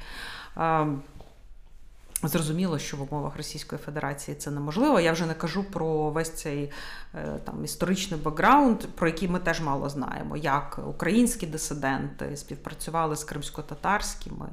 Зрозуміло, 2.24 2.80
що 2.80 2.98
в 2.98 3.02
умовах 3.02 3.38
Російської 3.38 3.82
Федерації 3.82 4.38
це 4.38 4.52
неможливо. 4.52 5.00
Я 5.00 5.12
вже 5.12 5.26
не 5.26 5.34
кажу 5.34 5.64
про 5.64 6.10
весь 6.10 6.30
цей 6.30 6.72
е, 7.16 7.40
там 7.44 7.66
історичний 7.66 8.20
бекграунд, 8.20 8.78
про 8.96 9.08
який 9.08 9.28
ми 9.28 9.40
теж 9.40 9.62
мало 9.62 9.90
знаємо, 9.90 10.38
як 10.38 10.80
українські 10.88 11.48
дисиденти 11.48 12.38
співпрацювали 12.38 13.16
з 13.16 13.24
кримсько-татарськими, 13.24 14.50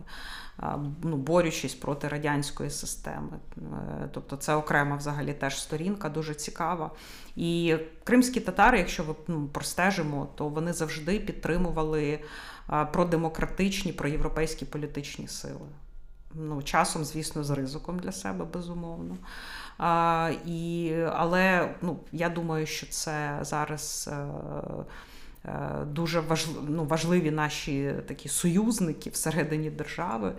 ну, 1.02 1.16
борючись 1.16 1.74
проти 1.74 2.08
радянської 2.08 2.70
системи. 2.70 3.38
Е, 3.56 4.08
тобто 4.12 4.36
це 4.36 4.54
окрема 4.54 4.96
взагалі 4.96 5.32
теж 5.32 5.62
сторінка, 5.62 6.08
дуже 6.08 6.34
цікава. 6.34 6.90
І 7.36 7.76
кримські 8.04 8.40
татари, 8.40 8.78
якщо 8.78 9.02
ви 9.02 9.14
ну, 9.26 9.48
простежимо, 9.52 10.28
то 10.34 10.48
вони 10.48 10.72
завжди 10.72 11.18
підтримували 11.20 12.18
продемократичні, 12.92 13.92
проєвропейські 13.92 14.64
політичні 14.64 15.28
сили 15.28 15.68
ну, 16.34 16.62
часом, 16.62 17.04
звісно, 17.04 17.44
з 17.44 17.50
ризиком 17.50 17.98
для 17.98 18.12
себе, 18.12 18.44
безумовно. 18.44 19.16
А, 19.78 20.30
і, 20.46 20.94
Але 21.12 21.74
ну, 21.82 21.98
я 22.12 22.28
думаю, 22.28 22.66
що 22.66 22.86
це 22.86 23.38
зараз. 23.42 24.10
Е, 24.12 24.26
е, 25.44 25.84
дуже 25.86 26.20
важливі, 26.20 26.66
ну, 26.68 26.84
важливі 26.84 27.30
наші 27.30 27.94
такі 28.08 28.28
союзники 28.28 29.10
всередині 29.10 29.70
держави, 29.70 30.32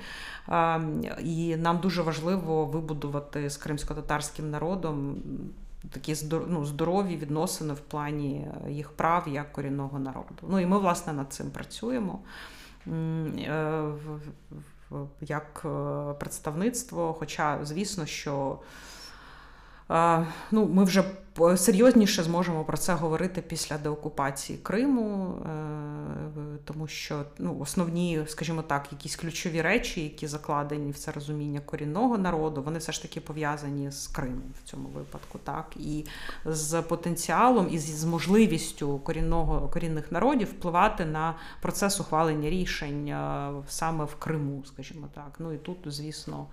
і 1.24 1.56
нам 1.58 1.80
дуже 1.80 2.02
важливо 2.02 2.66
вибудувати 2.66 3.50
з 3.50 3.58
кримсько-татарським 3.58 4.50
народом 4.50 5.18
такі 5.92 6.16
ну, 6.48 6.66
здорові 6.66 7.18
відносини 7.18 7.74
в 7.74 7.80
плані 7.80 8.48
їх 8.70 8.92
прав 8.92 9.28
як 9.28 9.52
корінного 9.52 10.00
народу. 10.00 10.44
Ну 10.50 10.60
і 10.60 10.66
ми, 10.66 10.80
власне, 10.80 11.14
над 11.14 11.34
цим 11.34 11.52
працюємо. 11.52 12.20
Е, 14.92 14.96
як 15.22 15.62
е, 15.66 16.14
представництво. 16.14 17.16
Хоча, 17.20 17.60
звісно, 17.64 18.06
що 18.06 18.60
е, 18.62 18.66
ну, 20.52 20.66
ми 20.66 20.84
вже 20.84 21.04
серйозніше 21.58 22.24
зможемо 22.24 22.64
про 22.64 22.78
це 22.78 22.94
говорити 22.94 23.42
після 23.42 23.78
деокупації 23.78 24.60
Криму, 24.60 25.36
е, 25.36 25.50
тому 26.66 26.88
що 26.88 27.26
ну, 27.38 27.60
основні, 27.60 28.24
скажімо 28.28 28.62
так, 28.62 28.88
якісь 28.92 29.16
ключові 29.16 29.62
речі, 29.62 30.04
які 30.04 30.28
закладені 30.28 30.92
в 30.92 30.98
це 30.98 31.12
розуміння 31.12 31.60
корінного 31.66 32.18
народу, 32.18 32.64
вони 32.64 32.80
все 32.80 32.92
ж 32.92 33.02
таки 33.02 33.20
пов'язані 33.20 33.92
з 33.92 34.08
Кримом 34.08 34.54
в 34.64 34.70
цьому 34.70 34.90
випадку, 34.90 35.40
так 35.44 35.66
і 35.76 36.06
з 36.46 36.82
потенціалом 36.82 37.68
і 37.72 37.80
з 37.80 38.06
можливістю 38.06 39.00
корінного 39.00 39.68
корінних 39.68 40.12
народів 40.12 40.48
впливати 40.48 41.06
на 41.06 41.36
процес 41.62 42.00
ухвалення 42.00 42.50
рішень 42.50 43.08
е, 43.08 43.52
саме 43.68 44.06
в 44.06 44.16
Криму, 44.16 44.64
скажімо 44.66 45.08
так. 45.16 45.36
Ну 45.40 45.54
і 45.54 45.58
тут, 45.58 45.78
звісно. 45.86 46.48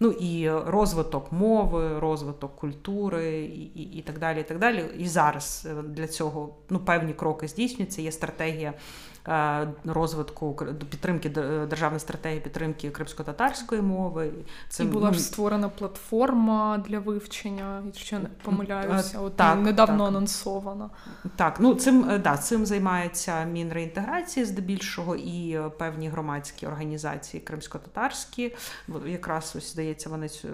Ну 0.00 0.10
і 0.10 0.50
розвиток 0.50 1.32
мови, 1.32 1.98
розвиток 1.98 2.56
культури 2.56 3.40
і 3.40 3.62
і, 3.62 3.82
і 3.98 4.02
так 4.02 4.18
далі. 4.18 4.40
І 4.40 4.44
так 4.44 4.58
далі. 4.58 4.84
І 4.98 5.08
зараз 5.08 5.68
е, 5.70 5.82
для 5.82 6.06
цього 6.06 6.54
ну, 6.70 6.78
певні 6.78 7.12
кроки 7.12 7.48
здійснюються. 7.48 8.02
Є 8.02 8.12
стратегія 8.12 8.74
розвитку 9.84 10.56
підтримки 10.90 11.28
державної 11.70 12.00
стратегії 12.00 12.40
підтримки 12.40 12.90
кримсько-татарської 12.90 13.82
мови. 13.82 14.30
Це 14.68 14.84
І 14.84 14.86
була 14.86 15.12
ж 15.12 15.20
створена 15.20 15.68
платформа 15.68 16.84
для 16.88 16.98
вивчення, 16.98 17.82
якщо 17.86 18.18
не 18.18 18.28
помиляюся, 18.42 19.20
от 19.20 19.36
так, 19.36 19.58
недавно 19.58 19.98
так. 19.98 20.08
анонсована. 20.08 20.90
Так, 21.36 21.56
ну 21.60 21.74
цим 21.74 22.10
е, 22.10 22.18
да, 22.18 22.36
цим 22.36 22.66
займається 22.66 23.44
Мінреінтеграції 23.44 24.46
здебільшого 24.46 25.16
і 25.16 25.50
е, 25.50 25.70
певні 25.78 26.08
громадські 26.08 26.66
організації 26.66 27.40
кримсько-татарські. 27.40 28.54
Якраз 29.06 29.54
ось 29.56 29.72
здається, 29.72 30.08
вони 30.08 30.28
цю, 30.28 30.48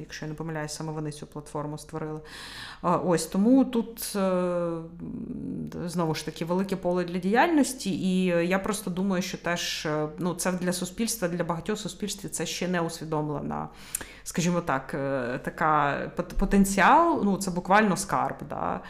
якщо 0.00 0.24
я 0.24 0.28
не 0.28 0.34
помиляюся, 0.34 0.74
саме 0.74 0.92
вони 0.92 1.12
цю 1.12 1.26
платформу 1.26 1.78
створили. 1.78 2.20
Ось 2.82 3.26
тому 3.26 3.64
тут 3.64 4.16
знову 5.86 6.14
ж 6.14 6.24
таки 6.24 6.44
велике 6.44 6.76
поле 6.76 7.04
для 7.04 7.18
діяльності. 7.18 7.90
і 7.90 8.13
і 8.14 8.24
я 8.24 8.58
просто 8.58 8.90
думаю, 8.90 9.22
що 9.22 9.38
теж 9.38 9.86
е, 9.86 10.08
ну, 10.18 10.34
це 10.34 10.52
для 10.52 10.72
суспільства, 10.72 11.28
для 11.28 11.44
багатьох 11.44 11.78
суспільств 11.78 12.28
це 12.28 12.46
ще 12.46 12.68
не 12.68 12.80
усвідомлена, 12.80 13.68
скажімо 14.24 14.60
так, 14.60 14.94
е, 14.94 15.40
така 15.44 16.00
потенціал. 16.38 17.20
Ну, 17.24 17.36
це 17.36 17.50
буквально 17.50 17.96
скарб. 17.96 18.36
Да? 18.48 18.80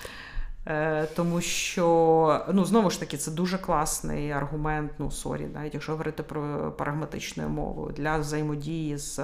Е, 0.66 1.06
тому 1.16 1.40
що, 1.40 2.46
ну, 2.52 2.64
знову 2.64 2.90
ж 2.90 3.00
таки, 3.00 3.16
це 3.16 3.30
дуже 3.30 3.58
класний 3.58 4.30
аргумент, 4.30 4.92
ну, 4.98 5.10
sorry, 5.10 5.46
навіть 5.54 5.74
якщо 5.74 5.92
говорити 5.92 6.22
про 6.22 6.72
прагматичною 6.72 7.48
мовою 7.48 7.92
для 7.96 8.18
взаємодії 8.18 8.98
з 8.98 9.20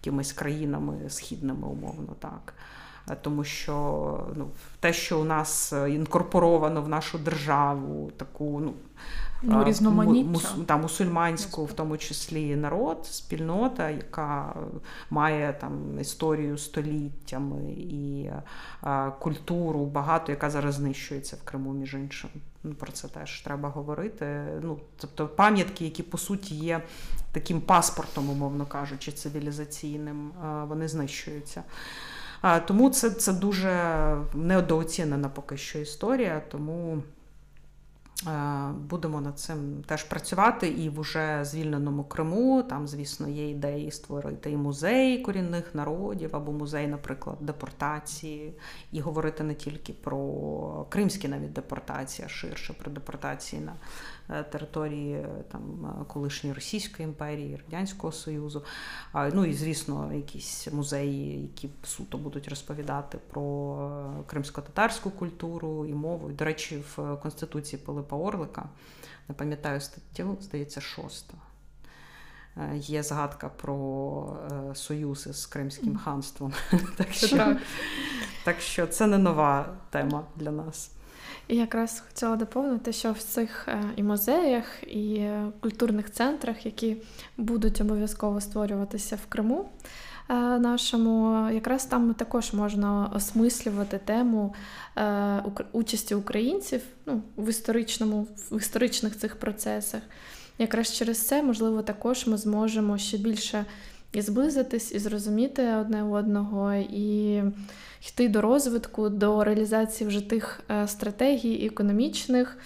якимись 0.00 0.32
країнами 0.32 0.94
східними, 1.08 1.68
умовно 1.68 2.14
так. 2.18 2.54
Тому 3.20 3.44
що 3.44 4.26
ну, 4.36 4.48
те, 4.80 4.92
що 4.92 5.20
у 5.20 5.24
нас 5.24 5.72
інкорпоровано 5.88 6.82
в 6.82 6.88
нашу 6.88 7.18
державу, 7.18 8.10
таку 8.16 8.60
ну, 8.60 8.74
ну, 9.42 9.64
різноманіття. 9.64 10.30
Мус, 10.30 10.54
та, 10.66 10.76
мусульманську, 10.76 11.64
в 11.64 11.72
тому 11.72 11.98
числі 11.98 12.56
народ, 12.56 13.06
спільнота, 13.06 13.90
яка 13.90 14.54
має 15.10 15.52
там 15.52 16.00
історію 16.00 16.58
століттями 16.58 17.72
і 17.72 18.30
а, 18.80 19.10
культуру 19.10 19.86
багато, 19.86 20.32
яка 20.32 20.50
зараз 20.50 20.74
знищується 20.74 21.36
в 21.36 21.44
Криму, 21.44 21.72
між 21.72 21.94
іншим. 21.94 22.30
Ну, 22.64 22.74
про 22.74 22.92
це 22.92 23.08
теж 23.08 23.40
треба 23.40 23.68
говорити. 23.68 24.44
Ну, 24.62 24.80
Тобто 24.96 25.28
пам'ятки, 25.28 25.84
які 25.84 26.02
по 26.02 26.18
суті 26.18 26.54
є 26.54 26.82
таким 27.32 27.60
паспортом, 27.60 28.30
умовно 28.30 28.66
кажучи, 28.66 29.12
цивілізаційним, 29.12 30.30
вони 30.68 30.88
знищуються. 30.88 31.62
Тому 32.66 32.90
це 32.90 33.10
це 33.10 33.32
дуже 33.32 34.16
недооцінена 34.34 35.28
поки 35.28 35.56
що 35.56 35.78
історія. 35.78 36.42
Тому 36.50 37.02
будемо 38.88 39.20
над 39.20 39.38
цим 39.38 39.82
теж 39.86 40.04
працювати 40.04 40.68
і 40.68 40.88
в 40.88 40.98
уже 40.98 41.44
звільненому 41.44 42.04
Криму. 42.04 42.62
Там, 42.62 42.88
звісно, 42.88 43.28
є 43.28 43.50
ідеї 43.50 43.90
створити 43.90 44.50
і 44.50 44.56
музей 44.56 45.18
корінних 45.18 45.74
народів 45.74 46.36
або 46.36 46.52
музей, 46.52 46.86
наприклад, 46.86 47.36
депортації, 47.40 48.54
і 48.92 49.00
говорити 49.00 49.44
не 49.44 49.54
тільки 49.54 49.92
про 49.92 50.86
кримські 50.88 51.28
навіть 51.28 51.52
депортації, 51.52 52.26
а 52.26 52.28
ширше 52.28 52.72
про 52.72 52.92
депортації 52.92 53.62
на 53.62 53.72
Е, 54.21 54.21
території 54.50 55.14
е, 55.14 55.28
там 55.52 55.86
е, 55.86 56.04
колишньої 56.04 56.54
Російської 56.54 57.08
імперії, 57.08 57.60
Радянського 57.64 58.12
Союзу. 58.12 58.64
Ну 59.14 59.44
і 59.44 59.52
звісно, 59.52 60.12
якісь 60.14 60.72
музеї, 60.72 61.42
які 61.42 61.70
суто 61.82 62.18
будуть 62.18 62.48
розповідати 62.48 63.18
про 63.30 64.24
кримсько-татарську 64.26 65.10
культуру 65.10 65.86
і 65.86 65.94
мову. 65.94 66.28
До 66.28 66.44
речі, 66.44 66.82
в 66.96 67.16
Конституції 67.16 67.82
Пилипа 67.86 68.16
Орлика 68.16 68.68
не 69.28 69.34
пам'ятаю 69.34 69.80
статтю, 69.80 70.38
здається, 70.40 70.80
шоста. 70.80 71.34
Є 72.74 73.02
згадка 73.02 73.48
про 73.48 74.36
союз 74.74 75.28
з 75.32 75.46
Кримським 75.46 75.96
ханством. 75.96 76.52
так, 76.96 77.12
що, 77.12 77.56
так 78.44 78.60
що 78.60 78.86
це 78.86 79.06
не 79.06 79.18
нова 79.18 79.74
тема 79.90 80.24
для 80.36 80.50
нас. 80.50 80.90
І 81.48 81.56
якраз 81.56 82.02
хотіла 82.08 82.36
доповнити, 82.36 82.92
що 82.92 83.12
в 83.12 83.18
цих 83.18 83.68
е, 83.68 83.82
і 83.96 84.02
музеях, 84.02 84.82
і 84.82 85.28
культурних 85.60 86.10
центрах, 86.10 86.66
які 86.66 86.96
будуть 87.36 87.80
обов'язково 87.80 88.40
створюватися 88.40 89.16
в 89.16 89.26
Криму 89.26 89.68
е, 90.28 90.34
нашому, 90.58 91.48
якраз 91.50 91.84
там 91.84 92.14
також 92.14 92.52
можна 92.52 93.10
осмислювати 93.14 94.00
тему 94.04 94.54
е, 94.96 95.42
участі 95.72 96.14
українців 96.14 96.80
ну, 97.06 97.22
в 97.36 97.48
історичному, 97.48 98.26
в 98.50 98.58
історичних 98.58 99.18
цих 99.18 99.36
процесах. 99.36 100.02
Якраз 100.58 100.92
через 100.92 101.26
це, 101.26 101.42
можливо, 101.42 101.82
також 101.82 102.26
ми 102.26 102.36
зможемо 102.36 102.98
ще 102.98 103.18
більше 103.18 103.64
і 104.12 104.20
зблизитись, 104.20 104.92
і 104.92 104.98
зрозуміти 104.98 105.74
одне 105.76 106.02
одного. 106.02 106.74
і 106.74 107.42
йти 108.08 108.28
до 108.28 108.40
розвитку, 108.40 109.08
до 109.08 109.44
реалізації 109.44 110.08
вже 110.08 110.20
тих 110.20 110.60
е, 110.70 110.88
стратегій 110.88 111.66
економічних, 111.66 112.58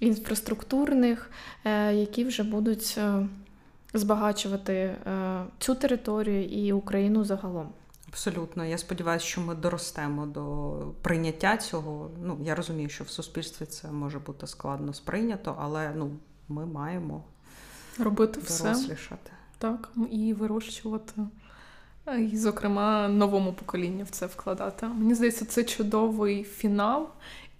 інфраструктурних, 0.00 1.30
е, 1.64 1.94
які 1.94 2.24
вже 2.24 2.42
будуть 2.42 2.94
е, 2.98 3.28
збагачувати 3.94 4.94
цю 5.58 5.74
територію 5.74 6.44
і 6.44 6.72
Україну 6.72 7.24
загалом. 7.24 7.68
Абсолютно, 8.08 8.64
я 8.64 8.78
сподіваюся, 8.78 9.26
що 9.26 9.40
ми 9.40 9.54
доростемо 9.54 10.26
до 10.26 10.74
прийняття 11.02 11.56
цього. 11.56 12.10
Ну 12.22 12.38
я 12.42 12.54
розумію, 12.54 12.88
що 12.88 13.04
в 13.04 13.08
суспільстві 13.08 13.66
це 13.66 13.90
може 13.90 14.18
бути 14.18 14.46
складно 14.46 14.94
сприйнято, 14.94 15.56
але 15.58 15.92
ну 15.96 16.10
ми 16.48 16.66
маємо 16.66 17.24
робити 17.98 18.40
все 18.40 18.74
так 19.60 19.92
і 20.10 20.34
вирощувати 20.34 21.22
і, 22.18 22.36
зокрема, 22.36 23.08
новому 23.08 23.52
поколінню 23.52 24.04
в 24.04 24.10
це 24.10 24.26
вкладати. 24.26 24.86
Мені 24.86 25.14
здається, 25.14 25.44
це 25.44 25.64
чудовий 25.64 26.44
фінал, 26.44 27.08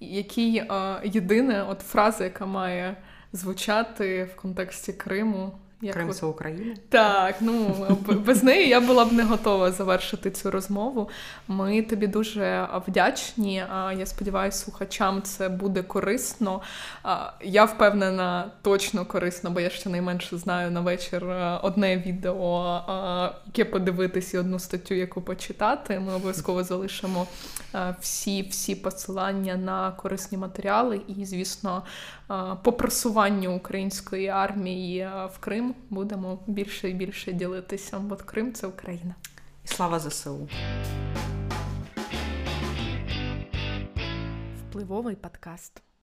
який 0.00 0.56
е, 0.56 0.66
єдине, 1.04 1.62
от 1.62 1.80
фраза, 1.80 2.24
яка 2.24 2.46
має 2.46 2.96
звучати 3.32 4.24
в 4.24 4.40
контексті 4.40 4.92
Криму. 4.92 5.52
Як 5.82 5.94
Крим 5.94 6.12
це 6.12 6.26
Україна? 6.26 6.76
Так, 6.88 7.34
ну 7.40 7.86
без 8.26 8.42
неї 8.42 8.68
я 8.68 8.80
була 8.80 9.04
б 9.04 9.12
не 9.12 9.22
готова 9.22 9.72
завершити 9.72 10.30
цю 10.30 10.50
розмову. 10.50 11.08
Ми 11.48 11.82
тобі 11.82 12.06
дуже 12.06 12.68
вдячні. 12.86 13.54
Я 13.98 14.06
сподіваюся, 14.06 14.58
слухачам 14.64 15.22
це 15.22 15.48
буде 15.48 15.82
корисно. 15.82 16.60
Я 17.42 17.64
впевнена, 17.64 18.50
точно 18.62 19.06
корисно, 19.06 19.50
бо 19.50 19.60
я 19.60 19.70
ще 19.70 19.88
найменше 19.88 20.38
знаю 20.38 20.70
на 20.70 20.80
вечір 20.80 21.24
одне 21.62 21.96
відео, 21.96 22.82
яке 23.46 23.64
подивитись 23.64 24.34
і 24.34 24.38
одну 24.38 24.58
статтю, 24.58 24.94
яку 24.94 25.22
почитати. 25.22 26.00
Ми 26.00 26.14
обов'язково 26.14 26.64
залишимо 26.64 27.26
всі 28.00 28.42
всі 28.42 28.74
посилання 28.74 29.56
на 29.56 29.90
корисні 29.90 30.38
матеріали 30.38 31.00
і, 31.08 31.24
звісно, 31.24 31.82
по 32.62 32.72
просуванню 32.72 33.56
української 33.56 34.28
армії 34.28 35.08
в 35.34 35.38
Крим 35.38 35.74
будемо 35.90 36.38
більше 36.46 36.90
і 36.90 36.94
більше 36.94 37.32
ділитися. 37.32 37.98
Бо 37.98 38.16
Крим 38.16 38.52
це 38.52 38.66
Україна. 38.66 39.14
І 39.64 39.68
слава 39.68 40.00
ЗСУ. 40.00 40.48
Впливовий 44.68 45.16
подкаст. 45.16 45.82